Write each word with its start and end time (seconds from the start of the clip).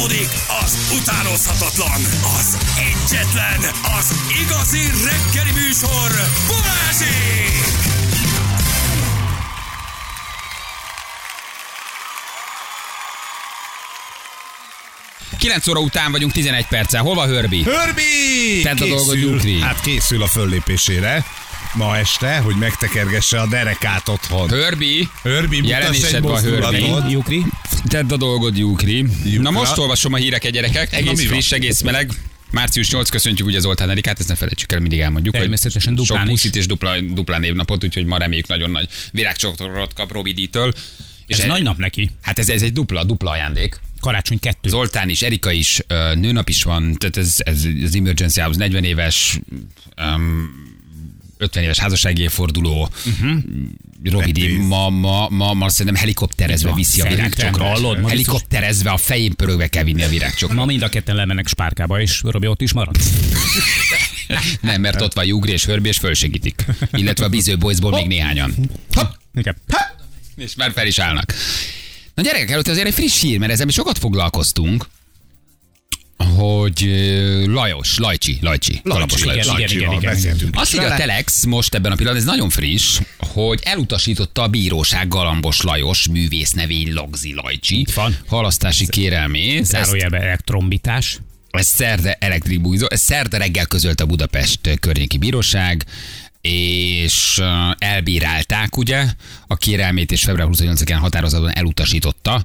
Folytatódik 0.00 0.30
az 0.64 0.98
utánozhatatlan, 1.00 2.00
az 2.38 2.58
egyetlen, 2.76 3.60
az 3.98 4.14
igazi 4.44 4.78
reggeli 5.04 5.50
műsor, 5.52 6.10
Balázsék! 6.48 7.60
9 15.38 15.68
óra 15.68 15.80
után 15.80 16.12
vagyunk 16.12 16.32
11 16.32 16.66
perccel. 16.66 17.02
Hol 17.02 17.14
van 17.14 17.28
Hörbi? 17.28 17.62
Hörbi! 17.62 18.02
Tedd 18.62 18.82
a 18.82 18.86
dolgod, 18.86 19.16
Gyukri. 19.16 19.60
Hát 19.60 19.80
készül 19.80 20.22
a 20.22 20.26
föllépésére 20.26 21.24
ma 21.74 21.98
este, 21.98 22.36
hogy 22.38 22.54
megtekergesse 22.56 23.40
a 23.40 23.46
derekát 23.46 24.08
otthon. 24.08 24.48
Hörbi, 24.48 25.08
Hörbi, 25.22 25.56
mutass 25.60 25.70
Jelenésed 25.70 26.14
egy 26.14 26.20
van, 26.22 26.42
Hörbi. 26.42 26.60
mozdulatot. 26.80 27.10
Jukri? 27.12 27.44
tedd 27.88 28.12
a 28.12 28.16
dolgod, 28.16 28.58
Jukri. 28.58 29.06
Jukra. 29.24 29.42
Na 29.42 29.50
most 29.50 29.78
olvasom 29.78 30.12
a 30.12 30.16
híreket, 30.16 30.52
gyerekek. 30.52 30.92
Egész 30.92 31.26
friss, 31.26 31.52
egész 31.52 31.80
meleg. 31.80 32.10
Március 32.50 32.90
8, 32.90 33.08
köszöntjük 33.08 33.46
ugye 33.46 33.58
Zoltán 33.60 33.90
Erikát, 33.90 34.18
ezt 34.18 34.28
ne 34.28 34.34
felejtsük 34.34 34.72
el, 34.72 34.80
mindig 34.80 35.00
elmondjuk. 35.00 35.32
hogy 35.34 35.42
Természetesen 35.42 35.94
duplán 35.94 36.18
Sok 36.18 36.26
is. 36.34 36.40
puszit 36.40 36.56
és 36.56 36.66
dupla, 36.66 37.00
dupla 37.00 37.38
névnapot, 37.38 37.84
úgyhogy 37.84 38.04
ma 38.04 38.18
reméljük 38.18 38.46
nagyon 38.46 38.70
nagy 38.70 38.88
virágcsokrot 39.12 39.92
kap 39.92 40.12
Robi 40.12 40.32
D-től. 40.32 40.72
És 41.26 41.38
Ez 41.38 41.44
nagy 41.46 41.62
nap 41.62 41.76
neki. 41.78 42.10
Hát 42.22 42.38
ez, 42.38 42.48
ez 42.48 42.62
egy 42.62 42.72
dupla, 42.72 43.04
dupla 43.04 43.30
ajándék. 43.30 43.80
Karácsony 44.00 44.38
kettő. 44.38 44.68
Zoltán 44.68 45.08
is, 45.08 45.22
Erika 45.22 45.50
is, 45.52 45.80
nőnap 46.14 46.48
is 46.48 46.62
van, 46.62 46.94
tehát 46.98 47.16
ez, 47.16 47.34
ez 47.38 47.64
az 47.84 47.94
Emergency 47.96 48.40
House 48.40 48.58
40 48.58 48.84
éves, 48.84 49.38
um, 50.16 50.69
50 51.40 51.62
éves 51.62 51.78
házassági 51.78 52.22
évforduló, 52.22 52.88
uh-huh. 53.06 53.38
Rövidi, 54.02 54.40
Petőz. 54.40 54.66
ma, 54.66 54.88
ma, 54.88 55.28
ma, 55.28 55.54
ma 55.54 55.68
szerintem 55.68 55.94
helikopterezve 55.94 56.72
viszi 56.74 57.00
a 57.00 57.08
virágcsokrot. 57.08 57.68
hallod? 57.68 58.08
Helikopterezve 58.08 58.90
a 58.90 58.96
fején 58.96 59.36
pörögve 59.36 59.66
kell 59.66 59.84
vinni 59.84 60.02
a 60.02 60.08
virágcsokrot. 60.08 60.58
Ma 60.58 60.64
mind 60.64 60.82
a 60.82 60.88
ketten 60.88 61.16
lemennek 61.16 61.48
spárkába, 61.48 62.00
és 62.00 62.20
Robi 62.24 62.46
ott 62.46 62.60
is 62.60 62.72
marad. 62.72 62.96
Nem, 64.60 64.80
mert 64.80 65.00
ott 65.00 65.14
van 65.14 65.24
Jugri 65.24 65.52
és 65.52 65.64
Hörbi, 65.64 65.88
és 65.88 65.98
fölsegítik. 65.98 66.64
Illetve 66.92 67.24
a 67.24 67.28
Biző 67.28 67.56
Boysból 67.56 67.90
még 67.90 68.06
néhányan. 68.06 68.54
Hopp, 68.92 69.12
Igen. 69.34 69.56
és 70.36 70.54
már 70.54 70.72
fel 70.72 70.86
is 70.86 70.98
állnak. 70.98 71.34
Na 72.14 72.22
gyerekek, 72.22 72.50
előtt 72.50 72.68
azért 72.68 72.86
egy 72.86 72.94
friss 72.94 73.20
hír, 73.20 73.38
mert 73.38 73.52
ezzel 73.52 73.66
mi 73.66 73.72
sokat 73.72 73.98
foglalkoztunk, 73.98 74.86
hogy 76.40 76.90
Lajos, 77.46 77.98
Lajcsi, 77.98 78.38
Lajcsi, 78.40 78.72
igen, 78.72 78.98
Lajos. 78.98 79.20
igen, 79.20 79.46
Lajcsival 79.46 79.66
igen, 79.82 79.92
igen. 79.92 80.12
beszéltünk 80.12 80.56
Azt 80.56 80.74
írja 80.74 80.92
a. 80.92 80.96
Telex 80.96 81.44
most 81.44 81.74
ebben 81.74 81.92
a 81.92 81.94
pillanatban, 81.94 82.28
ez 82.28 82.34
nagyon 82.34 82.50
friss, 82.50 82.98
hogy 83.18 83.60
elutasította 83.62 84.42
a 84.42 84.48
bíróság 84.48 85.08
Galambos 85.08 85.60
Lajos 85.62 86.08
művész 86.08 86.52
nevény 86.52 86.92
Lagzi 86.92 87.34
Lajcsi 87.34 87.78
Itt 87.80 87.92
van. 87.92 88.16
halasztási 88.26 88.86
kérelmét. 88.88 89.64
Zárójelben 89.64 90.22
elektrombitás. 90.22 91.18
ez 91.50 91.66
szerde 91.66 92.16
elektribújzó, 92.20 92.86
ez 92.90 93.00
szerde 93.00 93.38
reggel 93.38 93.66
közölt 93.66 94.00
a 94.00 94.06
Budapest 94.06 94.78
környéki 94.80 95.18
bíróság, 95.18 95.84
és 96.40 97.40
elbírálták 97.78 98.76
ugye 98.76 99.04
a 99.46 99.56
kérelmét, 99.56 100.12
és 100.12 100.22
február 100.22 100.48
28-án 100.52 100.98
határozatban 101.00 101.52
elutasította. 101.54 102.44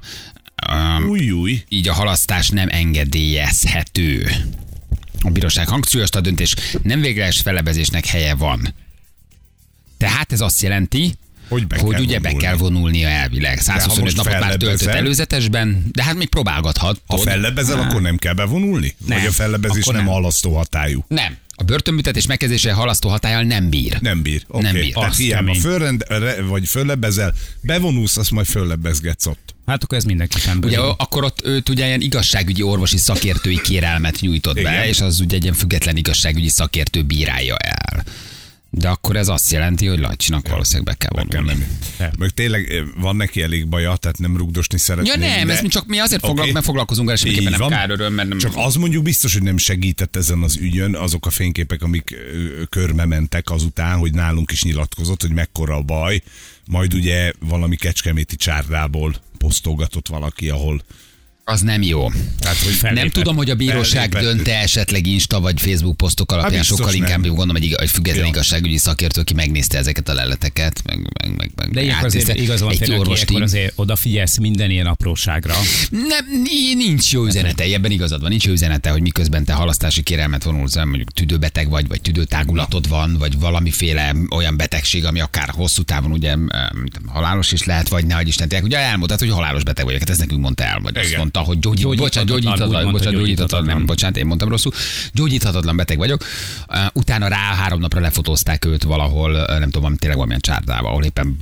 Öm, 0.70 1.08
Új, 1.08 1.30
új. 1.30 1.64
így 1.68 1.88
a 1.88 1.92
halasztás 1.92 2.48
nem 2.48 2.68
engedélyezhető. 2.70 4.30
A 5.20 5.30
bíróság 5.30 5.68
hangsúlyozta 5.68 6.18
a 6.18 6.22
döntés, 6.22 6.54
nem 6.82 7.00
végleges 7.00 7.40
felebezésnek 7.40 8.06
helye 8.06 8.34
van. 8.34 8.74
Tehát 9.98 10.32
ez 10.32 10.40
azt 10.40 10.62
jelenti, 10.62 11.14
Hogy 11.48 11.66
be 11.66 11.78
hogy 11.78 11.90
kell 11.94 12.00
ugye 12.02 12.18
be 12.18 12.28
vonulni. 12.28 12.44
kell 12.46 12.56
vonulnia 12.56 13.08
elvileg. 13.08 13.58
125 13.60 14.04
most 14.04 14.16
napot 14.16 14.32
már 14.32 14.40
töltött 14.40 14.58
fellebezel- 14.60 14.94
előzetesben, 14.96 15.84
de 15.92 16.02
hát 16.02 16.14
még 16.14 16.28
próbálgathat. 16.28 17.00
Ha 17.06 17.16
tudod? 17.16 17.32
fellebezel, 17.32 17.78
akkor 17.80 18.00
nem 18.00 18.16
kell 18.16 18.32
bevonulni? 18.34 18.94
Nem. 19.06 19.18
Vagy 19.18 19.26
a 19.26 19.32
fellebezés 19.32 19.84
nem, 19.86 19.96
nem. 19.96 20.06
halasztó 20.06 20.54
hatályú? 20.56 21.04
Nem. 21.08 21.36
A 21.58 21.62
börtönbüntetés 21.64 22.26
megkezdése 22.26 22.72
halasztó 22.72 23.08
hatállyal 23.08 23.42
nem 23.42 23.70
bír. 23.70 24.00
Nem 24.00 24.22
bír. 24.22 24.44
Okay. 24.48 24.62
Nem 24.62 24.72
bír. 24.74 24.92
Tehát 24.92 25.16
hiába 25.16 25.54
fölrend, 25.54 26.04
re, 26.08 26.42
vagy 26.42 26.68
föllebezel, 26.68 27.34
bevonulsz, 27.60 28.16
azt 28.16 28.30
majd 28.30 28.46
föllebezgetsz 28.46 29.26
ott. 29.26 29.54
Hát 29.66 29.82
akkor 29.82 29.98
ez 29.98 30.04
mindenképpen 30.04 30.56
Ugye 30.62 30.76
bőven. 30.76 30.94
akkor 30.98 31.24
ott 31.24 31.40
őt 31.44 31.68
ugye 31.68 31.86
ilyen 31.86 32.00
igazságügyi 32.00 32.62
orvosi 32.62 32.96
szakértői 32.96 33.60
kérelmet 33.60 34.20
nyújtott 34.20 34.54
be, 34.54 34.60
Igen. 34.60 34.84
és 34.84 35.00
az 35.00 35.20
ugye 35.20 35.36
egy 35.36 35.42
ilyen 35.42 35.54
független 35.54 35.96
igazságügyi 35.96 36.48
szakértő 36.48 37.02
bírálja 37.02 37.56
el. 37.56 38.04
De 38.78 38.88
akkor 38.88 39.16
ez 39.16 39.28
azt 39.28 39.52
jelenti, 39.52 39.86
hogy 39.86 39.98
Lajcsinak 39.98 40.48
valószínűleg 40.48 40.84
be 40.84 40.94
kell 40.94 41.24
vonulni. 41.24 41.66
Meg 42.18 42.30
tényleg 42.30 42.70
eh, 42.72 42.84
van 42.96 43.16
neki 43.16 43.42
elég 43.42 43.68
baja, 43.68 43.96
tehát 43.96 44.18
nem 44.18 44.36
rugdosni 44.36 44.76
Ja 44.76 44.82
szeretnék. 44.84 45.16
nem, 45.16 45.46
de... 45.46 45.52
ez 45.52 45.62
mi 45.62 45.68
csak 45.68 45.86
mi 45.86 45.98
azért 45.98 46.52
mert 46.52 46.64
foglalkozunk 46.64 47.06
vele, 47.06 47.18
semmiképpen 47.18 47.50
nem 47.50 47.60
van. 47.60 47.70
kár 47.70 47.90
öröm, 47.90 48.14
mert 48.14 48.28
nem... 48.28 48.38
Csak 48.38 48.52
az 48.56 48.74
mondjuk 48.74 49.02
biztos, 49.02 49.32
hogy 49.32 49.42
nem 49.42 49.56
segített 49.56 50.16
ezen 50.16 50.42
az 50.42 50.56
ügyön 50.56 50.94
azok 50.94 51.26
a 51.26 51.30
fényképek, 51.30 51.82
amik 51.82 52.16
körbe 52.68 53.04
mentek 53.04 53.50
azután, 53.50 53.98
hogy 53.98 54.12
nálunk 54.12 54.50
is 54.50 54.62
nyilatkozott, 54.62 55.20
hogy 55.20 55.32
mekkora 55.32 55.74
a 55.74 55.82
baj. 55.82 56.22
Majd 56.66 56.94
ugye 56.94 57.32
valami 57.38 57.76
kecskeméti 57.76 58.36
csárdából 58.36 59.14
posztolgatott 59.38 60.08
valaki, 60.08 60.48
ahol 60.48 60.82
Az 61.48 61.60
nem 61.60 61.82
jó. 61.82 62.10
tehát, 62.40 62.56
hogy 62.56 62.66
Nem 62.68 62.78
Fellépett. 62.78 63.12
tudom, 63.12 63.36
hogy 63.36 63.50
a 63.50 63.54
bíróság 63.54 64.08
dönte 64.14 64.58
esetleg 64.60 65.06
Insta 65.06 65.40
vagy 65.40 65.60
Facebook 65.60 65.96
posztok 65.96 66.32
alapján, 66.32 66.54
Hát 66.54 66.64
sokkal 66.64 66.94
inkább 66.94 67.20
nem. 67.20 67.28
gondolom, 67.28 67.56
egy, 67.56 67.64
ig- 67.64 67.74
egy 67.80 67.90
független 67.90 68.22
Ja. 68.24 68.30
igazságügyi 68.30 68.76
szakértő, 68.76 69.20
aki 69.20 69.34
megnézte 69.34 69.78
ezeket 69.78 70.08
a 70.08 70.14
leleteket, 70.14 70.82
meg, 70.84 70.98
meg, 71.22 71.36
meg, 71.36 71.50
meg 71.56 71.70
De 71.70 71.82
ilyenkor 71.82 72.04
azért 72.04 72.38
igaz 72.38 72.60
van, 72.60 72.70
egy 72.70 72.78
tényleg, 72.78 72.98
orvos 72.98 73.14
ilyenkor 73.16 73.34
tím. 73.36 73.42
azért 73.44 73.72
odafigyelsz 73.76 74.38
minden 74.38 74.70
ilyen 74.70 74.86
apróságra. 74.86 75.54
Nem, 75.90 76.26
nincs 76.76 77.12
jó 77.12 77.24
üzenete, 77.26 77.64
ebben 77.64 77.90
igazad 77.90 78.20
van, 78.20 78.30
nincs 78.30 78.44
jó 78.46 78.52
üzenete, 78.52 78.90
hogy 78.90 79.00
miközben 79.02 79.44
te 79.44 79.52
halasztási 79.52 80.02
kérelmet 80.02 80.42
vonulsz, 80.42 80.76
mondjuk 80.76 81.12
tüdőbeteg 81.12 81.68
vagy, 81.68 81.88
vagy 81.88 82.00
tüdőtágulatod 82.00 82.88
van, 82.88 83.16
vagy 83.18 83.38
valamiféle 83.38 84.14
olyan 84.30 84.56
betegség, 84.56 85.04
ami 85.04 85.20
akár 85.20 85.48
hosszú 85.48 85.82
távon 85.82 86.10
ugye 86.12 86.34
halálos 87.06 87.52
is 87.52 87.64
lehet, 87.64 87.88
vagy 87.88 88.06
nehogy 88.06 88.28
Isten, 88.28 88.48
tényleg, 88.48 88.66
ugye 88.68 88.78
elmondtad, 88.78 89.18
hogy 89.18 89.30
halálos 89.30 89.62
beteg 89.62 89.84
vagyok, 89.84 90.00
hát 90.00 90.10
ezt 90.10 90.18
nekünk 90.18 90.40
mondta 90.40 90.64
el, 90.64 90.80
vagy 90.80 90.96
azt 90.96 91.06
Igen. 91.06 91.18
Mondta, 91.44 91.68
hogy 91.68 91.76
gyógyít, 91.78 91.98
bocsánat, 91.98 92.28
Gyógyíthatatlan, 92.28 92.68
gyógyíthatatlan, 92.68 92.84
úgy 92.84 92.90
mondta, 92.90 92.98
bocsánat, 92.98 93.20
gyógyíthatatlan, 93.20 93.76
nem, 93.76 93.86
bocsánat, 93.86 94.16
én 94.16 94.26
mondtam 94.26 94.48
rosszul, 94.48 94.72
gyógyíthatatlan 95.12 95.76
beteg 95.76 95.98
vagyok. 95.98 96.24
Uh, 96.68 96.76
Utána 96.92 97.28
rá 97.28 97.54
három 97.54 97.80
napra 97.80 98.00
lefotózták 98.00 98.64
őt 98.64 98.82
valahol, 98.82 99.30
uh, 99.32 99.46
nem 99.48 99.60
tudom, 99.62 99.80
valami- 99.80 99.96
tényleg 99.96 100.16
valamilyen 100.16 100.40
csárdába, 100.40 100.88
ahol 100.88 101.04
éppen 101.04 101.36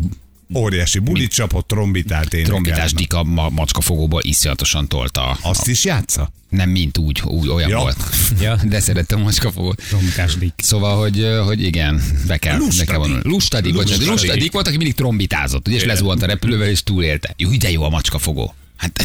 óriási 0.55 0.99
bulit 0.99 1.33
csapott, 1.33 1.69
trombitált 1.69 2.35
énekelt. 2.35 2.47
trombitás 2.63 2.93
dika 2.93 3.23
ma, 3.23 3.49
macskafogóból 3.49 4.21
iszonyatosan 4.25 4.89
tolta. 4.89 5.39
Azt 5.43 5.67
is 5.69 5.85
játsza? 5.85 6.31
Nem 6.49 6.71
mint 6.71 6.99
úgy, 6.99 7.23
úgy 7.25 7.49
olyan 7.49 7.69
Ja. 7.71 7.79
volt. 7.79 7.97
Ja. 8.41 8.57
De 8.65 8.81
szerettem 8.81 9.21
a 9.21 9.23
macskafogót. 9.23 9.83
Trombitásdik. 9.89 10.53
Szóval, 10.57 10.99
hogy, 10.99 11.19
ö, 11.21 11.37
hogy 11.43 11.63
igen, 11.63 12.03
be 12.27 12.37
kell, 12.37 12.59
be 12.79 12.85
kell 12.85 12.97
vonulni. 12.99 13.23
Lustadik, 13.25 13.75
Lustadik. 13.75 14.09
lustadik 14.09 14.53
volt, 14.53 14.67
aki 14.67 14.77
mindig 14.77 14.95
trombitázott, 14.95 15.69
ugye, 15.69 15.77
és 15.77 15.85
lezuhant 15.85 16.23
a 16.23 16.27
repülővel, 16.27 16.69
és 16.69 16.83
túlélte. 16.83 17.35
Jó, 17.37 17.51
de 17.51 17.71
jó 17.71 17.83
a 17.83 17.89
macskafogó. 17.89 18.55
Hát 18.77 19.05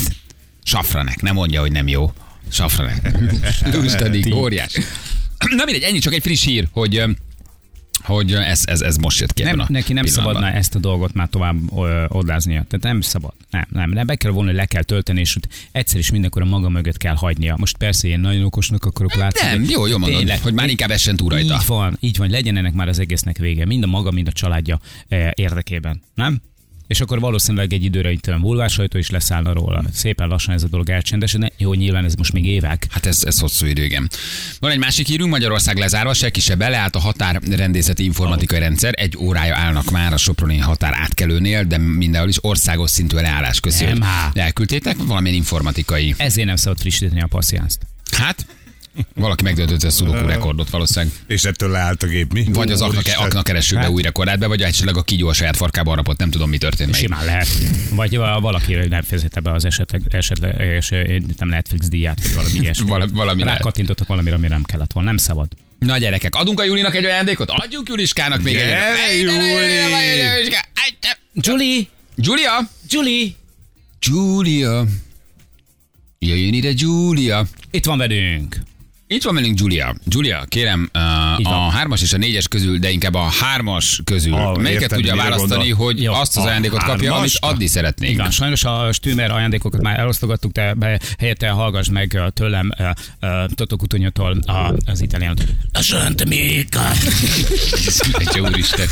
safranek, 0.69 1.21
nem 1.21 1.33
mondja, 1.33 1.61
hogy 1.61 1.71
nem 1.71 1.87
jó. 1.87 2.13
Safranek. 2.49 3.17
lustadik, 3.73 4.35
óriás. 4.35 4.73
Na 5.55 5.63
mindegy, 5.65 5.83
ennyi 5.83 5.99
csak 5.99 6.13
egy 6.13 6.21
friss 6.21 6.45
hír, 6.45 6.67
hogy 6.71 7.03
hogy 8.03 8.33
ez, 8.33 8.61
ez, 8.65 8.81
ez 8.81 8.95
most 8.95 9.19
jött 9.19 9.33
ki 9.33 9.43
Nem, 9.43 9.65
neki 9.67 9.93
nem 9.93 10.03
pillanatban. 10.03 10.33
szabadna 10.33 10.57
ezt 10.57 10.75
a 10.75 10.79
dolgot 10.79 11.13
már 11.13 11.27
tovább 11.29 11.55
ö, 11.77 12.05
odáznia. 12.07 12.65
Tehát 12.67 12.85
nem 12.85 13.01
szabad. 13.01 13.33
Nem, 13.49 13.65
nem, 13.69 13.89
nem. 13.89 14.05
Be 14.05 14.15
kell 14.15 14.31
volna, 14.31 14.51
le 14.51 14.65
kell 14.65 14.83
tölteni, 14.83 15.19
és 15.19 15.37
egyszer 15.71 15.99
is 15.99 16.11
mindenkor 16.11 16.41
a 16.41 16.45
maga 16.45 16.69
mögött 16.69 16.97
kell 16.97 17.15
hagynia. 17.15 17.55
Most 17.57 17.77
persze 17.77 18.07
én 18.07 18.19
nagyon 18.19 18.43
okosnak 18.43 18.85
akarok 18.85 19.15
látni. 19.15 19.47
Nem, 19.47 19.65
jó, 19.69 19.85
jó 19.85 19.97
mondod, 19.97 20.17
tényleg, 20.17 20.41
hogy 20.41 20.53
már 20.53 20.69
inkább 20.69 20.91
essen 20.91 21.15
túl 21.15 21.29
rajta. 21.29 21.53
Így 21.53 21.67
van, 21.67 21.97
így 21.99 22.17
van, 22.17 22.29
legyen 22.29 22.57
ennek 22.57 22.73
már 22.73 22.87
az 22.87 22.99
egésznek 22.99 23.37
vége. 23.37 23.65
Mind 23.65 23.83
a 23.83 23.87
maga, 23.87 24.11
mind 24.11 24.27
a 24.27 24.31
családja 24.31 24.79
érdekében. 25.33 26.01
Nem? 26.15 26.41
És 26.89 27.01
akkor 27.01 27.19
valószínűleg 27.19 27.73
egy 27.73 27.83
időre 27.83 28.11
itt 28.11 28.27
olyan 28.27 28.41
bulvársajtó 28.41 28.97
is 28.97 29.09
leszállna 29.09 29.53
róla. 29.53 29.83
Szépen 29.93 30.27
lassan 30.27 30.53
ez 30.53 30.63
a 30.63 30.67
dolog 30.67 30.89
elcsendesedne. 30.89 31.51
Jó, 31.57 31.73
nyilván 31.73 32.05
ez 32.05 32.13
most 32.13 32.33
még 32.33 32.45
évek. 32.45 32.87
Hát 32.89 33.05
ez, 33.05 33.23
ez 33.23 33.39
hosszú 33.39 33.65
idő, 33.65 33.83
igen. 33.83 34.09
Van 34.59 34.71
egy 34.71 34.77
másik 34.77 35.07
hírünk, 35.07 35.29
Magyarország 35.29 35.77
lezárva, 35.77 36.13
senki 36.13 36.39
se 36.39 36.55
beleállt 36.55 36.95
a 36.95 36.99
határrendészeti 36.99 38.03
informatikai 38.03 38.59
rendszer. 38.59 38.93
Egy 38.97 39.17
órája 39.17 39.55
állnak 39.55 39.91
már 39.91 40.13
a 40.13 40.17
Soproni 40.17 40.57
határ 40.57 40.93
átkelőnél, 40.93 41.63
de 41.63 41.77
mindenhol 41.77 42.29
is 42.29 42.43
országos 42.43 42.89
szintű 42.89 43.15
leállás 43.15 43.59
közül. 43.59 43.87
Nem, 43.87 44.01
hát. 44.01 44.37
Elküldtétek 44.37 44.97
valamilyen 44.97 45.37
informatikai. 45.37 46.13
Ezért 46.17 46.47
nem 46.47 46.55
szabad 46.55 46.79
frissíteni 46.79 47.21
a 47.21 47.27
passziánzt. 47.27 47.81
Hát, 48.11 48.45
valaki 49.15 49.43
megdöntötte 49.43 49.87
a 49.87 49.89
szudokú 49.89 50.25
rekordot 50.25 50.69
valószínűleg. 50.69 51.13
És 51.27 51.43
ettől 51.43 51.69
leállt 51.69 52.03
a 52.03 52.07
gép, 52.07 52.33
mi? 52.33 52.43
Vagy 52.53 52.71
az 52.71 52.81
akna, 52.81 52.99
akna 53.17 53.41
keresőbe 53.43 53.81
Hát. 53.81 53.89
új 53.89 54.01
rekordát 54.01 54.39
be, 54.39 54.47
vagy 54.47 54.61
esetleg 54.61 54.97
a 54.97 55.01
kígyó 55.03 55.27
a 55.27 55.33
saját 55.33 55.55
farkába 55.55 55.89
harapott, 55.89 56.17
nem 56.17 56.29
tudom, 56.29 56.49
mi 56.49 56.57
történt 56.57 56.91
meg. 56.91 56.99
Simán 56.99 57.25
lehet. 57.25 57.47
Vagy 57.91 58.17
valaki 58.17 58.73
nem 58.73 59.01
fizette 59.01 59.39
be 59.39 59.51
az 59.51 59.65
esetleg, 59.65 60.01
esetleges 60.09 60.91
eh, 60.91 61.17
nem 61.37 61.47
Netflix 61.47 61.87
díját, 61.87 62.21
vagy 62.21 62.33
valami 62.33 62.59
ilyesmi. 62.59 62.87
Val- 62.89 63.09
valami 63.11 63.43
lehet. 63.43 63.57
Rákattintottak 63.59 64.07
valamire, 64.07 64.35
ami 64.35 64.47
nem 64.47 64.63
kellett 64.63 64.91
volna. 64.93 65.09
Nem 65.09 65.17
szabad. 65.17 65.47
Na 65.79 65.97
gyerekek, 65.97 66.35
adunk 66.35 66.59
a 66.59 66.63
Julinak 66.63 66.95
egy 66.95 67.05
ajándékot? 67.05 67.49
Adjunk 67.49 67.87
Juliskának 67.89 68.41
még 68.41 68.55
egy 68.55 68.65
Gyere, 68.67 69.15
Juli! 69.15 69.33
Julie! 71.35 71.87
Julia? 72.15 72.69
Julie! 72.89 73.27
Julia. 74.01 74.85
Jöjjön 76.19 76.53
ide 76.53 76.71
Julia. 76.75 77.45
Itt 77.71 77.85
van 77.85 77.97
velünk. 77.97 78.57
Itt 79.11 79.23
van 79.23 79.33
velünk 79.35 79.59
Julia. 79.59 79.95
Julia, 80.07 80.45
kérem, 80.47 80.89
uh, 80.93 81.51
a 81.51 81.69
hármas 81.69 82.01
és 82.01 82.13
a 82.13 82.17
négyes 82.17 82.47
közül, 82.47 82.77
de 82.77 82.89
inkább 82.89 83.13
a 83.13 83.23
hármas 83.23 84.01
közül. 84.03 84.33
Ah, 84.33 84.57
Melyiket 84.57 84.81
értem, 84.81 84.97
tudja 84.97 85.15
választani, 85.15 85.67
gondol. 85.69 85.85
hogy 85.85 86.01
Jó. 86.01 86.13
azt 86.13 86.37
az 86.37 86.43
A 86.43 86.47
ajándékot 86.47 86.83
kapja, 86.83 87.15
amit 87.15 87.31
adni 87.39 87.67
szeretnék. 87.67 88.09
Igen, 88.09 88.31
sajnos 88.31 88.63
a 88.63 88.89
Stümer 88.91 89.31
ajándékokat 89.31 89.81
már 89.81 89.99
elosztogattuk, 89.99 90.51
de 90.51 90.99
helyette 91.19 91.49
hallgass 91.49 91.87
meg 91.87 92.13
ö, 92.13 92.29
tőlem 92.33 92.71
uh, 92.79 92.89
uh, 93.21 93.51
Toto 93.55 93.75
Kutunyotól 93.75 94.37
a, 94.45 94.73
az 94.85 95.01
italiánot. 95.01 95.43
La 95.73 95.81
Santa 95.81 96.25
Mica. 96.25 96.91
Egy 98.17 98.39
úristen. 98.49 98.87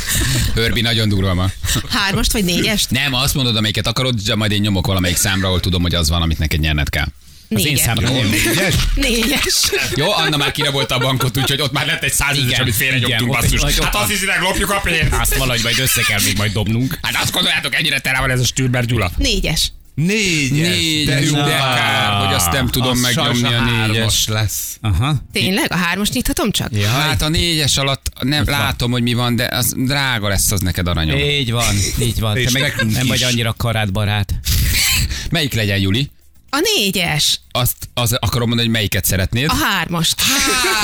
Hörbi 0.54 0.80
nagyon 0.80 1.08
durva 1.08 1.34
ma. 1.34 1.46
Hármast 1.88 2.32
vagy 2.32 2.44
négyest? 2.44 2.90
Nem, 2.90 3.14
azt 3.14 3.34
mondod, 3.34 3.56
amelyiket 3.56 3.86
akarod, 3.86 4.14
de 4.14 4.34
majd 4.34 4.50
én 4.52 4.60
nyomok 4.60 4.86
valamelyik 4.86 5.16
számra, 5.16 5.46
ahol 5.46 5.60
tudom, 5.60 5.82
hogy 5.82 5.94
az 5.94 6.08
van, 6.08 6.22
amit 6.22 6.38
neked 6.38 6.60
nyerned 6.60 6.88
kell. 6.88 7.06
Az 7.50 7.58
én 7.58 7.64
Négyes. 7.64 7.80
számra 7.80 8.10
nem. 8.10 8.28
Négyes? 8.28 8.74
Négyes. 8.94 9.70
Jó, 9.96 10.10
Anna 10.12 10.36
már 10.36 10.50
kirabolta 10.52 10.94
a 10.94 10.98
bankot, 10.98 11.36
úgyhogy 11.38 11.60
ott 11.60 11.72
már 11.72 11.86
lett 11.86 12.02
egy 12.02 12.12
százezes, 12.12 12.58
amit 12.58 12.74
félrenyomtunk, 12.74 13.30
basszus. 13.32 13.62
ott- 13.62 13.70
Hát 13.84 13.94
ott- 13.94 14.00
azt 14.00 14.10
hiszitek, 14.10 14.40
lopjuk 14.40 14.70
a 14.70 14.80
pénzt. 14.82 15.12
Azt 15.20 15.36
valahogy 15.36 15.62
majd 15.62 15.78
össze 15.78 16.02
kell 16.02 16.20
még 16.24 16.36
majd 16.36 16.52
dobnunk. 16.52 16.98
Hát 17.02 17.22
azt 17.22 17.32
gondoljátok, 17.32 17.74
ennyire 17.74 17.98
tele 18.00 18.18
van 18.18 18.30
ez 18.30 18.40
a 18.40 18.44
Stürmer 18.44 18.84
Gyula. 18.84 19.10
Négyes. 19.16 19.72
Négyes. 19.94 20.68
Négyes, 20.68 21.24
jó. 21.24 21.32
de 21.34 21.56
kár, 21.56 22.24
hogy 22.26 22.34
azt 22.34 22.52
nem 22.52 22.68
tudom 22.68 22.90
Az 22.90 23.00
megnyomni 23.00 23.42
a 23.54 23.64
négyes. 23.64 23.78
hármas 23.78 24.26
lesz. 24.28 24.76
Aha. 24.80 25.14
Tényleg? 25.32 25.72
A 25.72 25.76
hármast 25.76 26.12
nyithatom 26.12 26.50
csak? 26.50 26.68
Ja. 26.72 26.88
Hát 26.88 27.22
a 27.22 27.28
négyes 27.28 27.76
alatt 27.76 28.06
nem 28.20 28.44
látom, 28.46 28.90
hogy 28.90 29.02
mi 29.02 29.14
van, 29.14 29.36
de 29.36 29.44
az 29.52 29.74
drága 29.76 30.28
lesz 30.28 30.50
az 30.50 30.60
neked 30.60 30.88
aranyom. 30.88 31.18
Így 31.18 31.50
van, 31.50 31.74
így 32.00 32.20
van. 32.20 32.34
Te 32.34 32.50
meg 32.60 32.74
nem 32.76 33.02
is. 33.02 33.08
vagy 33.08 33.22
annyira 33.22 33.52
karátbarát. 33.56 34.34
Melyik 35.30 35.54
legyen, 35.54 35.78
Juli? 35.78 36.10
A 36.50 36.70
négyes. 36.76 37.40
Azt 37.50 37.76
az 37.94 38.12
akarom 38.12 38.46
mondani, 38.48 38.68
hogy 38.68 38.76
melyiket 38.76 39.04
szeretnéd. 39.04 39.48
A 39.50 39.54
hármast. 39.54 40.14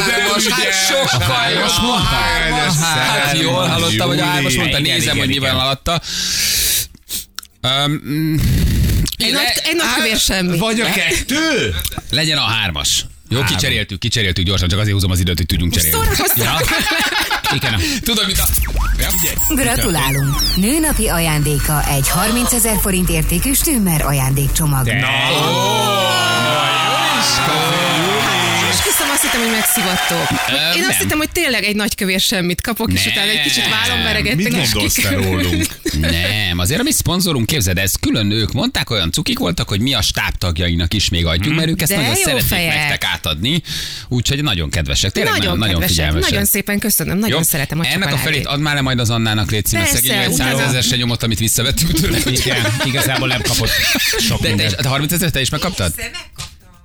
De 0.06 0.32
most 0.32 0.48
hát 0.48 0.72
sokkal 0.88 1.28
Hármas 1.28 1.62
most 1.62 1.80
mondta. 1.80 2.04
hármas 2.04 2.74
Hát 2.76 3.38
jól 3.38 3.66
hallottam, 3.66 4.08
hogy 4.08 4.20
a 4.20 4.24
hármas 4.24 4.54
mondta, 4.54 4.78
Igen, 4.78 4.96
nézem, 4.96 5.16
igen, 5.16 5.26
hogy 5.26 5.28
mi 5.34 5.38
van 5.38 5.48
igen. 5.48 5.60
alatta. 5.60 6.00
Um, 7.62 8.40
Egy 9.16 9.32
nagy, 9.32 9.44
egy 9.64 9.76
nagy 9.76 9.94
kövér 9.96 10.18
semmi. 10.18 10.58
Vagy 10.58 10.80
a 10.80 10.90
kettő? 10.92 11.74
legyen 12.10 12.38
a 12.38 12.44
hármas. 12.46 13.04
Jó, 13.28 13.42
kicseréltük, 13.42 13.98
kicseréltük 13.98 14.44
gyorsan, 14.44 14.68
csak 14.68 14.78
azért 14.78 14.94
húzom 14.94 15.10
az 15.10 15.20
időt, 15.20 15.36
hogy 15.36 15.46
tudjunk 15.46 15.72
cserélni. 15.72 15.96
Szórakoztak. 15.96 16.62
Igen. 17.54 17.80
Tudod, 18.00 18.26
mint 18.26 18.38
a... 18.38 18.46
Ja? 18.98 19.08
Gratulálunk! 19.54 20.34
Nőnapi 20.56 21.08
ajándéka 21.08 21.88
egy 21.88 22.08
30 22.08 22.52
ezer 22.52 22.76
forint 22.80 23.08
értékű 23.08 23.52
Stümmer 23.52 24.06
ajándékcsomag. 24.06 24.84
De 24.84 24.92
azt 24.92 25.28
hittem, 25.28 26.33
hogy 29.44 29.52
megszivattok. 29.52 30.26
Én 30.74 30.80
nem. 30.80 30.88
azt 30.88 30.98
hittem, 30.98 31.18
hogy 31.18 31.30
tényleg 31.30 31.64
egy 31.64 31.76
nagy 31.76 31.94
kövér 31.94 32.20
semmit 32.20 32.60
kapok, 32.60 32.92
és 32.92 33.04
Nem. 33.04 33.12
utána 33.12 33.30
egy 33.30 33.40
kicsit 33.42 33.64
vállom 33.68 34.02
veregettek. 34.04 34.36
Mit 34.36 34.46
és 34.62 34.70
gondolsz 34.72 34.94
te 34.94 35.10
rólunk? 35.14 35.66
Nem, 36.00 36.58
azért 36.58 36.80
a 36.80 36.82
mi 36.82 36.92
szponzorunk, 36.92 37.46
képzeld, 37.46 37.78
ez 37.78 37.94
külön 38.00 38.30
ők 38.30 38.52
mondták, 38.52 38.90
olyan 38.90 39.12
cukik 39.12 39.38
voltak, 39.38 39.68
hogy 39.68 39.80
mi 39.80 39.94
a 39.94 40.02
stábtagjainak 40.02 40.94
is 40.94 41.08
még 41.08 41.26
adjuk, 41.26 41.54
mert 41.54 41.68
ők 41.68 41.80
ezt 41.82 41.90
De 41.90 41.96
nagyon 41.96 42.14
jó 42.16 42.22
szeretnék 42.22 42.48
fejek. 42.48 42.74
nektek 42.74 43.04
átadni, 43.04 43.62
úgyhogy 44.08 44.42
nagyon 44.42 44.70
kedvesek. 44.70 45.10
Tényleg 45.12 45.32
Nagyon, 45.32 45.44
nagyon, 45.46 45.58
nagyon 45.58 45.80
kedvesek, 45.80 45.96
figyelmesek. 45.96 46.30
nagyon 46.30 46.46
szépen 46.46 46.78
köszönöm, 46.78 47.18
nagyon 47.18 47.42
szeretem 47.42 47.80
a 47.80 47.86
Ennek 47.86 48.12
a 48.12 48.16
felét 48.16 48.46
add 48.46 48.60
már 48.60 48.74
le 48.74 48.80
majd 48.80 48.98
az 48.98 49.10
Annának, 49.10 49.48
színes, 49.48 49.68
Persze, 49.70 49.94
szegény, 49.96 50.18
egy 50.18 50.32
utána- 50.32 50.58
százezer 50.58 50.82
se 50.82 50.96
nyomott, 50.96 51.22
amit 51.22 51.38
visszavettünk 51.38 51.92
tőle. 51.92 52.18
igen, 52.26 52.76
igazából 52.84 53.28
nem 53.28 53.40
kapott 53.42 53.70
sok 54.18 54.40
De 54.40 54.46
te 54.46 54.52
is, 54.52 54.60
mindent. 54.60 54.82
de 54.82 54.88
30 54.88 55.12
ezer 55.12 55.30
te 55.30 55.40
is 55.40 55.48
megkaptad? 55.50 55.94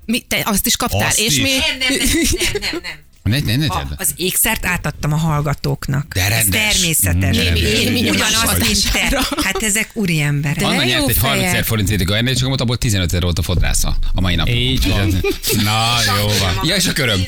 Mi, 0.10 0.20
te 0.20 0.42
azt 0.46 0.66
is 0.66 0.76
kaptál, 0.76 1.08
Azt 1.08 1.20
és 1.20 1.38
is. 1.38 1.42
mi... 1.42 1.50
Nem, 1.50 1.78
nem, 1.80 1.98
nem, 1.98 2.08
nem, 2.52 2.62
nem, 2.62 2.82
nem. 2.82 3.08
Ne, 3.24 3.40
ne, 3.40 3.56
ne, 3.56 3.66
A, 3.74 3.88
az 3.98 4.14
ékszert 4.16 4.66
átadtam 4.66 5.14
a 5.14 5.16
hallgatóknak. 5.16 6.14
De 6.14 6.22
Ez 6.22 6.30
rendes. 6.30 6.74
természetes. 6.78 7.36
Némi- 7.38 7.60
némi 7.60 8.00
nyomás 8.00 8.30
Ugyanaz, 8.32 8.60
mint 8.60 8.92
te. 8.92 9.22
Hát 9.44 9.64
ezek 9.64 9.90
úri 9.94 10.20
emberek. 10.20 10.58
De 10.58 10.66
Anna 10.66 10.84
nyert 10.84 11.10
egy 11.10 11.18
30 11.18 11.44
ezer 11.46 11.64
forint 11.64 11.90
értékű 11.90 12.12
ajándékcsomagot, 12.12 12.62
abból 12.62 12.78
15 12.78 13.08
ezer 13.08 13.22
volt 13.22 13.40
a 13.40 13.42
fodrásza 13.42 13.98
a 14.14 14.22
mai 14.22 14.36
napon. 14.36 14.54
Így 14.56 14.88
van. 14.88 15.22
Na, 15.64 15.96
jó 16.20 16.28
van. 16.28 16.60
Ja, 16.64 16.76
és 16.76 16.88
a 16.88 16.94
köröm. 16.94 17.24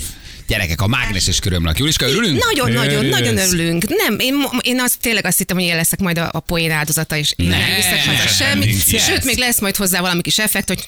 Gyerekek, 0.51 0.81
a 0.81 0.88
mágneses 0.88 1.39
körömnek. 1.39 1.77
Juliska, 1.77 2.07
örülünk? 2.07 2.44
Nagyon, 2.44 2.71
nagyon, 2.71 3.06
nagyon 3.06 3.38
örülünk. 3.38 3.86
Nem, 3.88 4.19
én, 4.19 4.33
én 4.62 4.80
azt, 4.80 5.00
tényleg 5.00 5.25
azt 5.25 5.38
hittem, 5.38 5.57
hogy 5.57 5.65
én 5.65 5.75
leszek 5.75 6.00
majd 6.00 6.18
a, 6.18 6.30
a 6.31 6.39
poén 6.39 6.71
áldozata, 6.71 7.18
és 7.18 7.33
én 7.36 7.48
nem 7.48 7.59
viszek 7.75 8.06
haza 8.06 8.18
nem 8.18 8.27
semmit. 8.27 9.00
Sőt, 9.00 9.24
még 9.24 9.38
lesz 9.38 9.62
majd 9.62 9.75
hozzá 9.75 10.01
valami 10.01 10.21
kis 10.21 10.39
effekt, 10.39 10.68
hogy... 10.68 10.86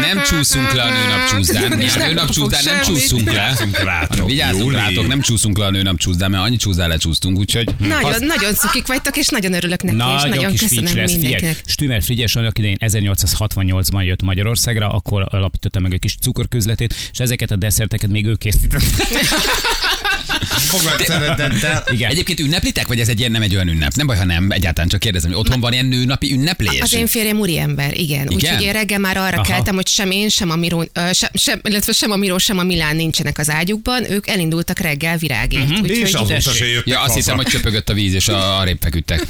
Nem 0.00 0.22
csúszunk 0.22 0.72
le 0.72 0.82
a 0.82 0.90
nőnap 0.90 1.28
csúszdán. 1.28 1.64
A 1.64 1.68
nem 1.68 1.78
nőnap 1.78 2.30
csúszdán 2.30 2.64
nem 2.64 2.82
csúszunk 2.82 3.32
le. 3.32 3.56
rátok, 3.84 4.26
Vigyázzunk 4.26 4.72
rátok, 4.72 5.06
nem 5.06 5.20
csúszunk 5.20 5.58
le 5.58 5.64
a 5.64 5.70
nőnap 5.70 5.98
csúszdán, 5.98 6.30
mert 6.30 6.42
annyi 6.42 6.56
csúszdán 6.56 6.88
lecsúsztunk, 6.88 7.38
úgyhogy... 7.38 7.68
Nagyon, 7.78 8.14
nagyon 8.20 8.54
cukik 8.54 8.86
vagytok, 8.86 9.16
és 9.16 9.28
nagyon 9.28 9.52
örülök 9.52 9.82
neki, 9.82 9.96
és 9.96 10.22
Nagyon 10.22 10.56
köszönöm 10.56 11.04
mindenkinek. 11.04 11.62
Stümer 11.66 12.02
Frigyes 12.02 12.36
annak 12.36 12.58
idején 12.58 12.76
1868-ban 12.80 14.04
jött 14.04 14.22
Magyarországra, 14.22 14.88
akkor 14.88 15.26
alapította 15.30 15.80
meg 15.80 15.92
egy 15.92 16.00
kis 16.00 16.16
cukorközletét, 16.20 16.94
és 17.12 17.18
ezeket 17.18 17.50
a 17.50 17.56
desszerteket 17.56 18.10
még 18.10 18.26
ő 18.26 18.34
készítette. 18.34 18.93
Foglalt 20.58 21.04
szeretettel. 21.04 21.84
Igen. 21.90 22.10
Egyébként 22.10 22.40
ünneplitek, 22.40 22.86
vagy 22.86 23.00
ez 23.00 23.08
egy 23.08 23.18
ilyen 23.18 23.30
nem 23.30 23.42
egy 23.42 23.54
olyan 23.54 23.68
ünnep? 23.68 23.92
Nem 23.94 24.06
baj, 24.06 24.16
ha 24.16 24.24
nem, 24.24 24.50
egyáltalán 24.50 24.88
csak 24.88 25.00
kérdezem, 25.00 25.30
hogy 25.30 25.40
otthon 25.40 25.60
van 25.60 25.72
ilyen 25.72 25.86
nőnapi 25.86 26.32
ünneplés? 26.32 26.80
Az 26.80 26.92
én 26.94 27.06
férjem 27.06 27.38
úri 27.38 27.58
ember, 27.58 27.98
igen. 27.98 28.28
Úgyhogy 28.32 28.62
én 28.62 28.72
reggel 28.72 28.98
már 28.98 29.16
arra 29.16 29.36
Aha. 29.36 29.42
keltem, 29.42 29.74
hogy 29.74 29.88
sem 29.88 30.10
én, 30.10 30.28
sem 30.28 30.50
a 30.50 30.56
Miró, 30.56 30.88
sem, 31.12 31.28
sem, 31.34 31.60
illetve 31.62 31.92
sem 31.92 32.10
a 32.10 32.16
Miró, 32.16 32.38
sem 32.38 32.58
a 32.58 32.62
Milán 32.62 32.96
nincsenek 32.96 33.38
az 33.38 33.50
ágyukban. 33.50 34.10
Ők 34.10 34.28
elindultak 34.28 34.78
reggel 34.78 35.16
virágért. 35.16 35.70
Uh-huh. 35.70 35.90
És 35.90 36.12
azóta 36.12 36.40
se 36.40 36.66
jöttek 36.66 36.86
Ja, 36.86 37.00
azt 37.00 37.14
hiszem, 37.14 37.36
hogy 37.36 37.46
csöpögött 37.46 37.88
a 37.88 37.92
víz, 37.94 38.14
és 38.14 38.28
a, 38.28 38.58
arrébb 38.58 38.78
feküdtek. 38.80 39.26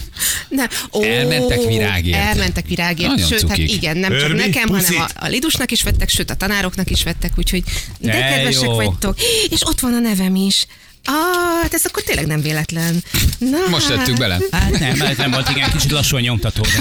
Nem. 0.48 0.66
Ó, 0.92 1.02
Elmentek 1.02 1.64
virágért. 1.66 2.18
Elmentek 2.18 2.66
virágért. 2.68 3.08
Nagyon 3.08 3.28
sőt, 3.28 3.40
hát 3.40 3.56
cukik. 3.56 3.72
igen, 3.72 3.96
nem 3.96 4.10
csak 4.10 4.20
Örbi, 4.20 4.36
nekem, 4.36 4.68
hanem 4.68 4.84
puszit. 4.84 4.98
a, 4.98 5.08
a 5.24 5.28
Lidusnak 5.28 5.70
is 5.70 5.82
vettek, 5.82 6.08
sőt 6.08 6.30
a 6.30 6.34
tanároknak 6.34 6.90
is 6.90 7.02
vettek, 7.02 7.32
úgyhogy 7.36 7.62
de, 7.98 8.12
De 8.12 8.28
kedvesek 8.34 8.62
jó. 8.62 8.74
vagytok. 8.74 9.16
És 9.50 9.66
ott 9.66 9.80
van 9.80 9.94
a 9.94 9.98
nevem 9.98 10.34
is. 10.34 10.66
Ah, 11.06 11.62
hát 11.62 11.74
ez 11.74 11.84
akkor 11.84 12.02
tényleg 12.02 12.26
nem 12.26 12.40
véletlen. 12.40 13.04
Na, 13.38 13.58
Most 13.70 13.86
tettük 13.88 14.16
bele. 14.16 14.38
Hát 14.50 14.78
nem, 14.78 14.98
hát 15.00 15.16
nem 15.16 15.30
volt, 15.30 15.50
igen, 15.50 15.70
kicsit 15.70 15.90
lassan 15.90 16.20
nyomtató. 16.20 16.62
De. 16.62 16.78